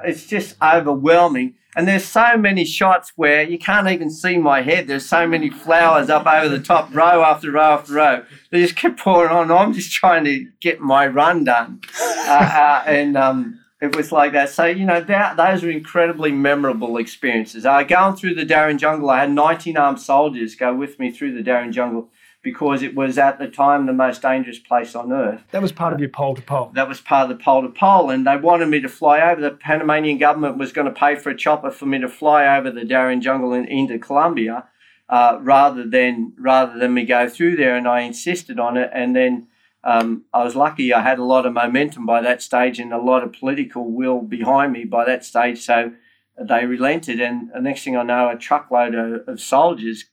it's 0.04 0.26
just 0.26 0.56
overwhelming. 0.62 1.54
And 1.76 1.86
there's 1.86 2.04
so 2.04 2.36
many 2.36 2.64
shots 2.64 3.12
where 3.14 3.42
you 3.42 3.58
can't 3.58 3.88
even 3.88 4.10
see 4.10 4.36
my 4.38 4.62
head. 4.62 4.88
There's 4.88 5.06
so 5.06 5.28
many 5.28 5.50
flowers 5.50 6.10
up 6.10 6.26
over 6.26 6.48
the 6.48 6.62
top, 6.62 6.92
row 6.92 7.22
after 7.22 7.52
row 7.52 7.74
after 7.74 7.92
row. 7.92 8.24
They 8.50 8.60
just 8.60 8.74
kept 8.74 8.98
pouring 8.98 9.30
on. 9.30 9.52
I'm 9.52 9.72
just 9.72 9.92
trying 9.92 10.24
to 10.24 10.46
get 10.60 10.80
my 10.80 11.06
run 11.06 11.44
done. 11.44 11.82
Uh, 12.00 12.30
uh, 12.30 12.82
and 12.86 13.16
um, 13.16 13.60
it 13.80 13.94
was 13.94 14.10
like 14.10 14.32
that. 14.32 14.50
So, 14.50 14.64
you 14.66 14.84
know, 14.84 15.00
that, 15.00 15.36
those 15.36 15.62
were 15.62 15.70
incredibly 15.70 16.32
memorable 16.32 16.96
experiences. 16.96 17.64
Uh, 17.64 17.82
going 17.82 18.16
through 18.16 18.34
the 18.34 18.44
Darien 18.44 18.78
Jungle, 18.78 19.10
I 19.10 19.20
had 19.20 19.30
19 19.30 19.76
armed 19.76 20.00
soldiers 20.00 20.56
go 20.56 20.74
with 20.74 20.98
me 20.98 21.10
through 21.10 21.34
the 21.34 21.42
Darien 21.42 21.72
Jungle 21.72 22.08
because 22.42 22.82
it 22.82 22.94
was 22.94 23.18
at 23.18 23.38
the 23.38 23.48
time 23.48 23.86
the 23.86 23.92
most 23.92 24.22
dangerous 24.22 24.58
place 24.58 24.94
on 24.94 25.12
earth. 25.12 25.42
That 25.50 25.62
was 25.62 25.72
part 25.72 25.92
of 25.92 26.00
your 26.00 26.08
pole 26.08 26.34
to 26.34 26.42
pole. 26.42 26.70
That 26.74 26.88
was 26.88 27.00
part 27.00 27.30
of 27.30 27.36
the 27.36 27.42
pole 27.42 27.62
to 27.62 27.68
pole, 27.68 28.10
and 28.10 28.26
they 28.26 28.36
wanted 28.36 28.68
me 28.68 28.80
to 28.80 28.88
fly 28.88 29.20
over. 29.20 29.40
The 29.40 29.50
Panamanian 29.50 30.18
government 30.18 30.56
was 30.56 30.72
going 30.72 30.86
to 30.86 30.92
pay 30.92 31.16
for 31.16 31.30
a 31.30 31.36
chopper 31.36 31.70
for 31.70 31.86
me 31.86 31.98
to 31.98 32.08
fly 32.08 32.56
over 32.56 32.70
the 32.70 32.84
Darien 32.84 33.20
Jungle 33.20 33.52
and 33.52 33.68
into 33.68 33.98
Colombia, 33.98 34.64
uh, 35.08 35.38
rather 35.40 35.86
than 35.86 36.32
rather 36.38 36.78
than 36.78 36.94
me 36.94 37.04
go 37.04 37.28
through 37.28 37.56
there. 37.56 37.76
And 37.76 37.88
I 37.88 38.00
insisted 38.00 38.58
on 38.60 38.76
it, 38.76 38.90
and 38.92 39.16
then 39.16 39.48
um, 39.88 40.24
I 40.34 40.44
was 40.44 40.54
lucky. 40.54 40.92
I 40.92 41.00
had 41.00 41.18
a 41.18 41.24
lot 41.24 41.46
of 41.46 41.54
momentum 41.54 42.04
by 42.04 42.20
that 42.20 42.42
stage 42.42 42.78
and 42.78 42.92
a 42.92 42.98
lot 42.98 43.22
of 43.24 43.32
political 43.32 43.90
will 43.90 44.20
behind 44.20 44.72
me 44.72 44.84
by 44.84 45.06
that 45.06 45.24
stage. 45.24 45.64
So 45.64 45.92
they 46.38 46.66
relented, 46.66 47.20
and 47.20 47.50
the 47.54 47.60
next 47.60 47.84
thing 47.84 47.96
I 47.96 48.02
know, 48.02 48.28
a 48.28 48.36
truckload 48.36 48.94
of, 48.94 49.26
of 49.26 49.40
soldiers 49.40 50.04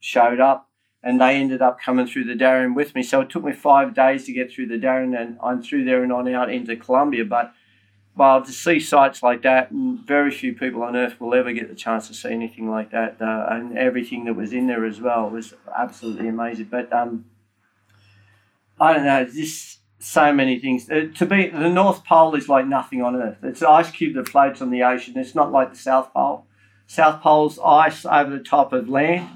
showed 0.00 0.40
up 0.40 0.68
and 1.00 1.20
they 1.20 1.36
ended 1.36 1.62
up 1.62 1.80
coming 1.80 2.08
through 2.08 2.24
the 2.24 2.34
Darien 2.34 2.74
with 2.74 2.94
me. 2.96 3.04
So 3.04 3.20
it 3.20 3.30
took 3.30 3.44
me 3.44 3.52
five 3.52 3.94
days 3.94 4.24
to 4.24 4.32
get 4.32 4.52
through 4.52 4.66
the 4.66 4.78
Darien, 4.78 5.14
and 5.14 5.38
I'm 5.42 5.62
through 5.62 5.84
there 5.84 6.02
and 6.02 6.12
on 6.12 6.26
out 6.34 6.52
into 6.52 6.74
Colombia. 6.74 7.24
But 7.24 7.54
well, 8.16 8.44
to 8.44 8.52
see 8.52 8.80
sites 8.80 9.22
like 9.22 9.42
that, 9.42 9.70
very 9.70 10.32
few 10.32 10.54
people 10.54 10.82
on 10.82 10.96
earth 10.96 11.20
will 11.20 11.34
ever 11.34 11.52
get 11.52 11.68
the 11.68 11.76
chance 11.76 12.08
to 12.08 12.14
see 12.14 12.30
anything 12.30 12.68
like 12.68 12.90
that, 12.90 13.16
uh, 13.22 13.46
and 13.48 13.78
everything 13.78 14.24
that 14.24 14.34
was 14.34 14.52
in 14.52 14.66
there 14.66 14.84
as 14.84 15.00
well 15.00 15.30
was 15.30 15.54
absolutely 15.74 16.26
amazing. 16.26 16.66
But 16.66 16.92
um, 16.92 17.26
I 18.80 18.94
don't 18.94 19.04
know, 19.04 19.24
just 19.26 19.78
so 19.98 20.32
many 20.32 20.58
things. 20.58 20.90
Uh, 20.90 21.08
to 21.16 21.26
be 21.26 21.48
the 21.48 21.68
North 21.68 22.04
Pole 22.04 22.34
is 22.34 22.48
like 22.48 22.66
nothing 22.66 23.02
on 23.02 23.14
earth. 23.14 23.36
It's 23.42 23.60
an 23.60 23.68
ice 23.68 23.90
cube 23.90 24.14
that 24.14 24.28
floats 24.28 24.62
on 24.62 24.70
the 24.70 24.82
ocean. 24.82 25.18
It's 25.18 25.34
not 25.34 25.52
like 25.52 25.70
the 25.70 25.78
South 25.78 26.12
Pole. 26.12 26.46
South 26.86 27.22
Pole's 27.22 27.58
ice 27.64 28.04
over 28.04 28.30
the 28.30 28.42
top 28.42 28.72
of 28.72 28.88
land 28.88 29.28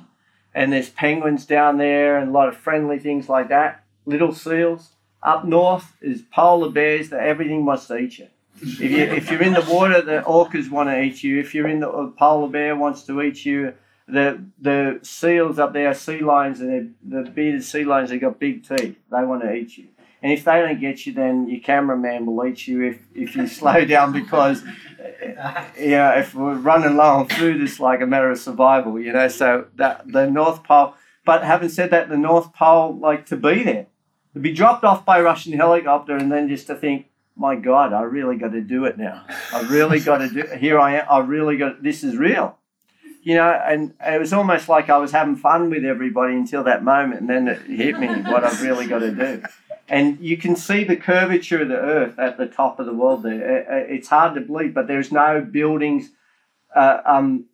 and 0.54 0.72
there's 0.72 0.88
penguins 0.88 1.44
down 1.44 1.78
there 1.78 2.16
and 2.16 2.30
a 2.30 2.32
lot 2.32 2.48
of 2.48 2.56
friendly 2.56 2.98
things 2.98 3.28
like 3.28 3.48
that. 3.48 3.84
Little 4.06 4.32
seals. 4.32 4.90
Up 5.22 5.44
north 5.44 5.96
is 6.00 6.22
polar 6.22 6.70
bears 6.70 7.10
that 7.10 7.20
everything 7.20 7.64
wants 7.64 7.86
to 7.86 7.96
eat 7.96 8.18
you. 8.18 8.28
If 8.60 8.80
you 8.80 8.98
if 8.98 9.30
you're 9.30 9.42
in 9.42 9.54
the 9.54 9.66
water, 9.68 10.00
the 10.00 10.22
orcas 10.22 10.70
want 10.70 10.88
to 10.90 11.02
eat 11.02 11.24
you. 11.24 11.40
If 11.40 11.54
you're 11.54 11.66
in 11.66 11.80
the 11.80 11.88
a 11.90 12.10
polar 12.10 12.48
bear 12.48 12.76
wants 12.76 13.02
to 13.04 13.20
eat 13.22 13.44
you. 13.44 13.74
The 14.06 14.44
the 14.60 14.98
seals 15.02 15.58
up 15.58 15.72
there, 15.72 15.94
sea 15.94 16.20
lions, 16.20 16.60
and 16.60 16.94
the 17.02 17.22
bearded 17.22 17.64
sea 17.64 17.84
lions, 17.84 18.10
they 18.10 18.18
got 18.18 18.38
big 18.38 18.66
teeth. 18.68 18.98
They 19.10 19.24
want 19.24 19.42
to 19.42 19.52
eat 19.52 19.78
you. 19.78 19.88
And 20.24 20.32
if 20.32 20.42
they 20.42 20.58
don't 20.60 20.80
get 20.80 21.04
you, 21.04 21.12
then 21.12 21.50
your 21.50 21.60
cameraman 21.60 22.24
will 22.24 22.46
eat 22.46 22.66
you 22.66 22.82
if, 22.82 22.98
if 23.14 23.36
you 23.36 23.46
slow 23.60 23.84
down 23.84 24.10
because, 24.10 24.62
eh, 24.98 25.64
you 25.78 25.90
know, 25.90 26.14
if 26.16 26.34
we're 26.34 26.54
running 26.54 26.96
low 26.96 27.16
on 27.16 27.28
food, 27.28 27.60
it's 27.60 27.78
like 27.78 28.00
a 28.00 28.06
matter 28.06 28.30
of 28.30 28.38
survival, 28.38 28.98
you 28.98 29.12
know. 29.12 29.28
So 29.28 29.66
that 29.76 30.10
the 30.10 30.26
North 30.26 30.64
Pole. 30.64 30.94
But 31.26 31.44
having 31.44 31.68
said 31.68 31.90
that, 31.90 32.08
the 32.08 32.16
North 32.16 32.54
Pole, 32.54 32.96
like 32.98 33.26
to 33.26 33.36
be 33.36 33.64
there, 33.64 33.86
to 34.32 34.40
be 34.40 34.50
dropped 34.50 34.82
off 34.82 35.04
by 35.04 35.18
a 35.18 35.22
Russian 35.22 35.52
helicopter, 35.52 36.16
and 36.16 36.32
then 36.32 36.48
just 36.48 36.68
to 36.68 36.74
think, 36.74 37.10
my 37.36 37.54
God, 37.54 37.92
I 37.92 38.02
really 38.02 38.36
got 38.36 38.52
to 38.52 38.62
do 38.62 38.86
it 38.86 38.96
now. 38.96 39.26
I 39.52 39.60
really 39.62 40.00
got 40.00 40.18
to 40.18 40.28
do. 40.30 40.46
Here 40.58 40.78
I 40.78 41.00
am. 41.00 41.06
I 41.10 41.18
really 41.18 41.58
got. 41.58 41.82
This 41.82 42.02
is 42.02 42.16
real 42.16 42.56
you 43.24 43.34
know, 43.34 43.50
and 43.50 43.94
it 44.06 44.20
was 44.20 44.34
almost 44.34 44.68
like 44.68 44.90
I 44.90 44.98
was 44.98 45.10
having 45.10 45.36
fun 45.36 45.70
with 45.70 45.82
everybody 45.82 46.34
until 46.34 46.62
that 46.64 46.84
moment, 46.84 47.22
and 47.22 47.30
then 47.30 47.48
it 47.48 47.62
hit 47.62 47.98
me 47.98 48.06
what 48.06 48.44
I've 48.44 48.60
really 48.60 48.86
got 48.86 48.98
to 48.98 49.12
do. 49.12 49.42
And 49.88 50.20
you 50.20 50.36
can 50.36 50.54
see 50.56 50.84
the 50.84 50.96
curvature 50.96 51.62
of 51.62 51.68
the 51.68 51.78
earth 51.78 52.18
at 52.18 52.36
the 52.36 52.46
top 52.46 52.78
of 52.78 52.84
the 52.84 52.92
world 52.92 53.22
there. 53.22 53.86
It's 53.90 54.08
hard 54.08 54.34
to 54.34 54.42
believe, 54.42 54.74
but 54.74 54.88
there's 54.88 55.10
no 55.10 55.40
buildings. 55.40 56.10
Uh, 56.76 56.98
um, 57.06 57.46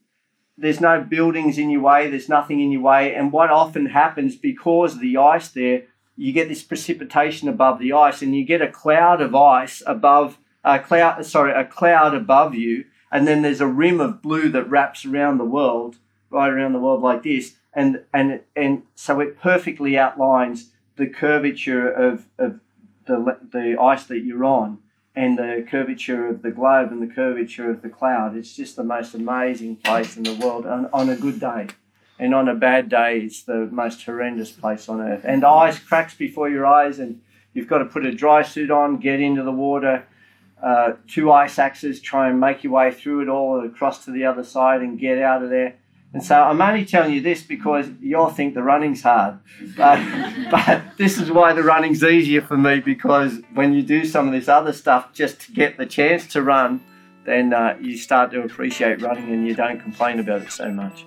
there's 0.59 0.81
no 0.81 1.03
buildings 1.03 1.57
in 1.57 1.71
your 1.71 1.83
way. 1.83 2.11
There's 2.11 2.29
nothing 2.29 2.59
in 2.61 2.73
your 2.73 2.83
way. 2.83 3.15
And 3.15 3.31
what 3.31 3.51
often 3.51 3.87
happens 3.87 4.35
because 4.35 4.95
of 4.95 5.01
the 5.01 5.19
ice 5.19 5.49
there, 5.49 5.85
you 6.17 6.33
get 6.33 6.49
this 6.49 6.65
precipitation 6.65 7.49
above 7.49 7.79
the 7.79 7.93
ice, 7.93 8.23
and 8.23 8.35
you 8.35 8.45
get 8.45 8.61
a 8.61 8.69
cloud 8.69 9.21
of 9.21 9.37
ice 9.37 9.85
above 9.87 10.37
a 10.65 10.81
cloud. 10.81 11.25
Sorry, 11.25 11.53
a 11.53 11.65
cloud 11.65 12.13
above 12.13 12.57
you 12.57 12.87
and 13.11 13.27
then 13.27 13.43
there's 13.43 13.61
a 13.61 13.67
rim 13.67 14.01
of 14.01 14.23
blue 14.23 14.49
that 14.51 14.69
wraps 14.71 15.05
around 15.05 15.39
the 15.39 15.45
world, 15.45 15.97
right 16.31 16.51
around 16.51 16.73
the 16.73 16.79
world 16.79 17.03
like 17.03 17.23
this, 17.23 17.57
and 17.73 18.05
and 18.13 18.41
and 18.55 18.83
so 18.95 19.21
it 19.21 19.41
perfectly 19.41 19.99
outlines 19.99 20.71
the 20.97 21.07
curvature 21.07 21.91
of, 21.91 22.27
of 22.39 22.61
the 23.07 23.39
the 23.53 23.77
ice 23.81 24.05
that 24.05 24.21
you're 24.21 24.45
on, 24.45 24.79
and 25.15 25.39
the 25.39 25.67
curvature 25.69 26.27
of 26.27 26.43
the 26.43 26.51
globe 26.51 26.93
and 26.93 27.03
the 27.03 27.13
curvature 27.13 27.71
of 27.71 27.83
the 27.83 27.89
cloud. 27.89 28.37
It's 28.37 28.55
just 28.55 28.77
the 28.77 28.85
most 28.85 29.15
amazing 29.15 29.77
place 29.77 30.17
in 30.17 30.23
the 30.23 30.35
world 30.35 30.67
on, 30.67 30.89
on 30.93 31.09
a 31.09 31.17
good 31.17 31.41
day. 31.41 31.69
And 32.19 32.35
on 32.35 32.49
a 32.49 32.55
bad 32.55 32.91
day, 32.91 33.21
it's 33.21 33.43
the 33.43 33.67
most 33.73 34.05
horrendous 34.05 34.53
place 34.53 34.91
on 34.91 35.01
earth. 35.01 35.23
And 35.25 35.43
ice 35.43 35.79
cracks 35.79 36.15
before 36.15 36.51
your 36.51 36.67
eyes, 36.67 36.99
and 36.99 37.23
you've 37.55 37.67
got 37.67 37.79
to 37.79 37.87
put 37.87 38.05
a 38.05 38.13
dry 38.13 38.43
suit 38.43 38.71
on, 38.71 38.99
get 38.99 39.21
into 39.21 39.43
the 39.43 39.51
water, 39.53 40.05
uh, 40.63 40.93
two 41.09 41.33
ice 41.33 41.59
axes, 41.59 42.01
try 42.01 42.29
and 42.29 42.41
make 42.41 42.63
your 42.65 42.73
way 42.73 42.91
through 42.91 43.23
it 43.23 43.29
all 43.29 43.65
across 43.65 44.05
to 44.05 44.11
the 44.11 44.25
other 44.25 44.45
side 44.45 44.83
and 44.83 44.99
get 44.99 45.19
out 45.19 45.43
of 45.43 45.51
there. 45.51 45.77
And 46.13 46.25
so 46.25 46.43
I'm 46.43 46.61
only 46.61 46.85
telling 46.85 47.13
you 47.13 47.21
this 47.21 47.43
because 47.43 47.89
you 48.01 48.19
all 48.19 48.31
think 48.31 48.55
the 48.55 48.63
running's 48.63 49.03
hard. 49.03 49.39
But, 49.77 50.51
but 50.51 50.83
this 50.97 51.19
is 51.19 51.31
why 51.31 51.53
the 51.53 51.63
running's 51.63 52.03
easier 52.03 52.43
for 52.43 52.57
me 52.57 52.81
because 52.81 53.41
when 53.55 53.73
you 53.73 53.83
do 53.83 54.05
some 54.05 54.27
of 54.27 54.33
this 54.33 54.49
other 54.49 54.73
stuff 54.73 55.13
just 55.13 55.41
to 55.43 55.53
get 55.53 55.79
the 55.79 55.87
chance 55.87 56.27
to 56.29 56.43
run, 56.43 56.81
then 57.25 57.55
uh, 57.55 57.77
you 57.81 57.97
start 57.97 58.33
to 58.33 58.43
appreciate 58.43 59.03
running 59.03 59.31
and 59.31 59.47
you 59.47 59.55
don't 59.55 59.81
complain 59.81 60.19
about 60.19 60.43
it 60.43 60.51
so 60.51 60.71
much. 60.73 61.05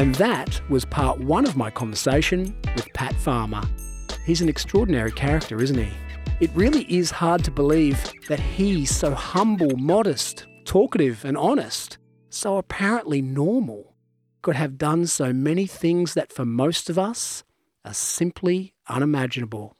And 0.00 0.14
that 0.14 0.62
was 0.70 0.86
part 0.86 1.20
one 1.20 1.44
of 1.44 1.58
my 1.58 1.68
conversation 1.68 2.56
with 2.74 2.90
Pat 2.94 3.14
Farmer. 3.16 3.60
He's 4.24 4.40
an 4.40 4.48
extraordinary 4.48 5.12
character, 5.12 5.60
isn't 5.60 5.76
he? 5.76 5.92
It 6.40 6.50
really 6.54 6.84
is 6.84 7.10
hard 7.10 7.44
to 7.44 7.50
believe 7.50 8.02
that 8.26 8.40
he's 8.40 8.90
so 8.96 9.12
humble, 9.12 9.76
modest, 9.76 10.46
talkative, 10.64 11.26
and 11.26 11.36
honest, 11.36 11.98
so 12.30 12.56
apparently 12.56 13.20
normal, 13.20 13.94
could 14.40 14.56
have 14.56 14.78
done 14.78 15.06
so 15.06 15.34
many 15.34 15.66
things 15.66 16.14
that 16.14 16.32
for 16.32 16.46
most 16.46 16.88
of 16.88 16.98
us 16.98 17.44
are 17.84 17.92
simply 17.92 18.72
unimaginable. 18.88 19.76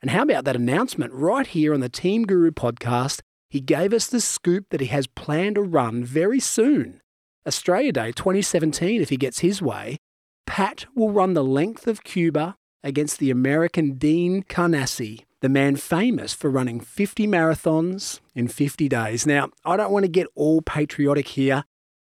And 0.00 0.10
how 0.10 0.22
about 0.22 0.46
that 0.46 0.56
announcement 0.56 1.12
right 1.12 1.46
here 1.46 1.74
on 1.74 1.80
the 1.80 1.90
Team 1.90 2.24
Guru 2.24 2.50
podcast? 2.50 3.20
He 3.50 3.60
gave 3.60 3.92
us 3.92 4.06
the 4.06 4.22
scoop 4.22 4.70
that 4.70 4.80
he 4.80 4.86
has 4.86 5.06
planned 5.06 5.58
a 5.58 5.62
run 5.62 6.02
very 6.02 6.40
soon 6.40 7.02
Australia 7.46 7.92
Day 7.92 8.12
2017, 8.12 9.02
if 9.02 9.10
he 9.10 9.16
gets 9.16 9.40
his 9.40 9.60
way, 9.60 9.98
Pat 10.46 10.86
will 10.94 11.10
run 11.10 11.34
the 11.34 11.44
length 11.44 11.86
of 11.86 12.04
Cuba 12.04 12.56
against 12.82 13.18
the 13.18 13.30
American 13.30 13.92
Dean 13.92 14.42
Karnazes, 14.42 15.24
the 15.40 15.48
man 15.48 15.76
famous 15.76 16.32
for 16.32 16.48
running 16.48 16.80
50 16.80 17.26
marathons 17.26 18.20
in 18.34 18.48
50 18.48 18.88
days. 18.88 19.26
Now, 19.26 19.50
I 19.64 19.76
don't 19.76 19.92
want 19.92 20.04
to 20.04 20.10
get 20.10 20.26
all 20.34 20.62
patriotic 20.62 21.28
here, 21.28 21.64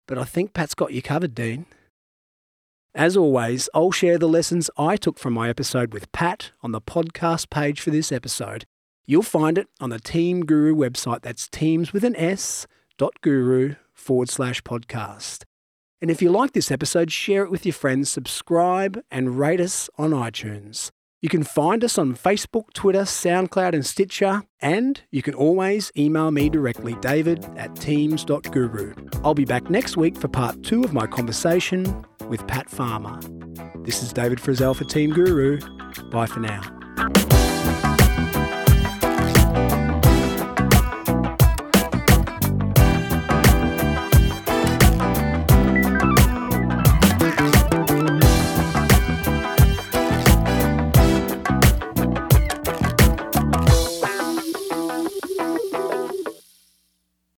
but 0.06 0.18
I 0.18 0.24
think 0.24 0.54
Pat's 0.54 0.74
got 0.74 0.92
you 0.92 1.02
covered, 1.02 1.34
Dean. 1.34 1.66
As 2.94 3.16
always, 3.16 3.68
I'll 3.74 3.92
share 3.92 4.18
the 4.18 4.28
lessons 4.28 4.70
I 4.78 4.96
took 4.96 5.18
from 5.18 5.34
my 5.34 5.50
episode 5.50 5.92
with 5.92 6.10
Pat 6.10 6.52
on 6.62 6.72
the 6.72 6.80
podcast 6.80 7.50
page 7.50 7.80
for 7.80 7.90
this 7.90 8.10
episode. 8.10 8.64
You'll 9.06 9.22
find 9.22 9.58
it 9.58 9.68
on 9.78 9.90
the 9.90 10.00
Team 10.00 10.44
Guru 10.44 10.74
website. 10.74 11.20
That's 11.20 11.48
teams 11.48 11.92
with 11.92 12.02
an 12.02 12.16
S 12.16 12.66
dot 12.96 13.20
guru 13.20 13.74
forward 13.98 14.30
slash 14.30 14.62
podcast. 14.62 15.44
And 16.00 16.10
if 16.10 16.22
you 16.22 16.30
like 16.30 16.52
this 16.52 16.70
episode, 16.70 17.10
share 17.10 17.42
it 17.42 17.50
with 17.50 17.66
your 17.66 17.72
friends, 17.72 18.10
subscribe, 18.10 19.02
and 19.10 19.38
rate 19.38 19.60
us 19.60 19.90
on 19.98 20.10
iTunes. 20.10 20.90
You 21.20 21.28
can 21.28 21.42
find 21.42 21.82
us 21.82 21.98
on 21.98 22.14
Facebook, 22.14 22.72
Twitter, 22.74 23.02
SoundCloud, 23.02 23.74
and 23.74 23.84
Stitcher. 23.84 24.42
And 24.60 25.00
you 25.10 25.22
can 25.22 25.34
always 25.34 25.90
email 25.96 26.30
me 26.30 26.48
directly, 26.48 26.94
david 27.00 27.44
at 27.56 27.74
teams.guru. 27.74 28.94
I'll 29.24 29.34
be 29.34 29.44
back 29.44 29.68
next 29.68 29.96
week 29.96 30.16
for 30.16 30.28
part 30.28 30.62
two 30.62 30.84
of 30.84 30.92
my 30.92 31.08
conversation 31.08 32.04
with 32.28 32.46
Pat 32.46 32.70
Farmer. 32.70 33.18
This 33.82 34.02
is 34.02 34.12
David 34.12 34.38
Frizzell 34.38 34.76
for 34.76 34.84
Team 34.84 35.10
Guru. 35.10 35.58
Bye 36.10 36.26
for 36.26 36.38
now. 36.38 36.62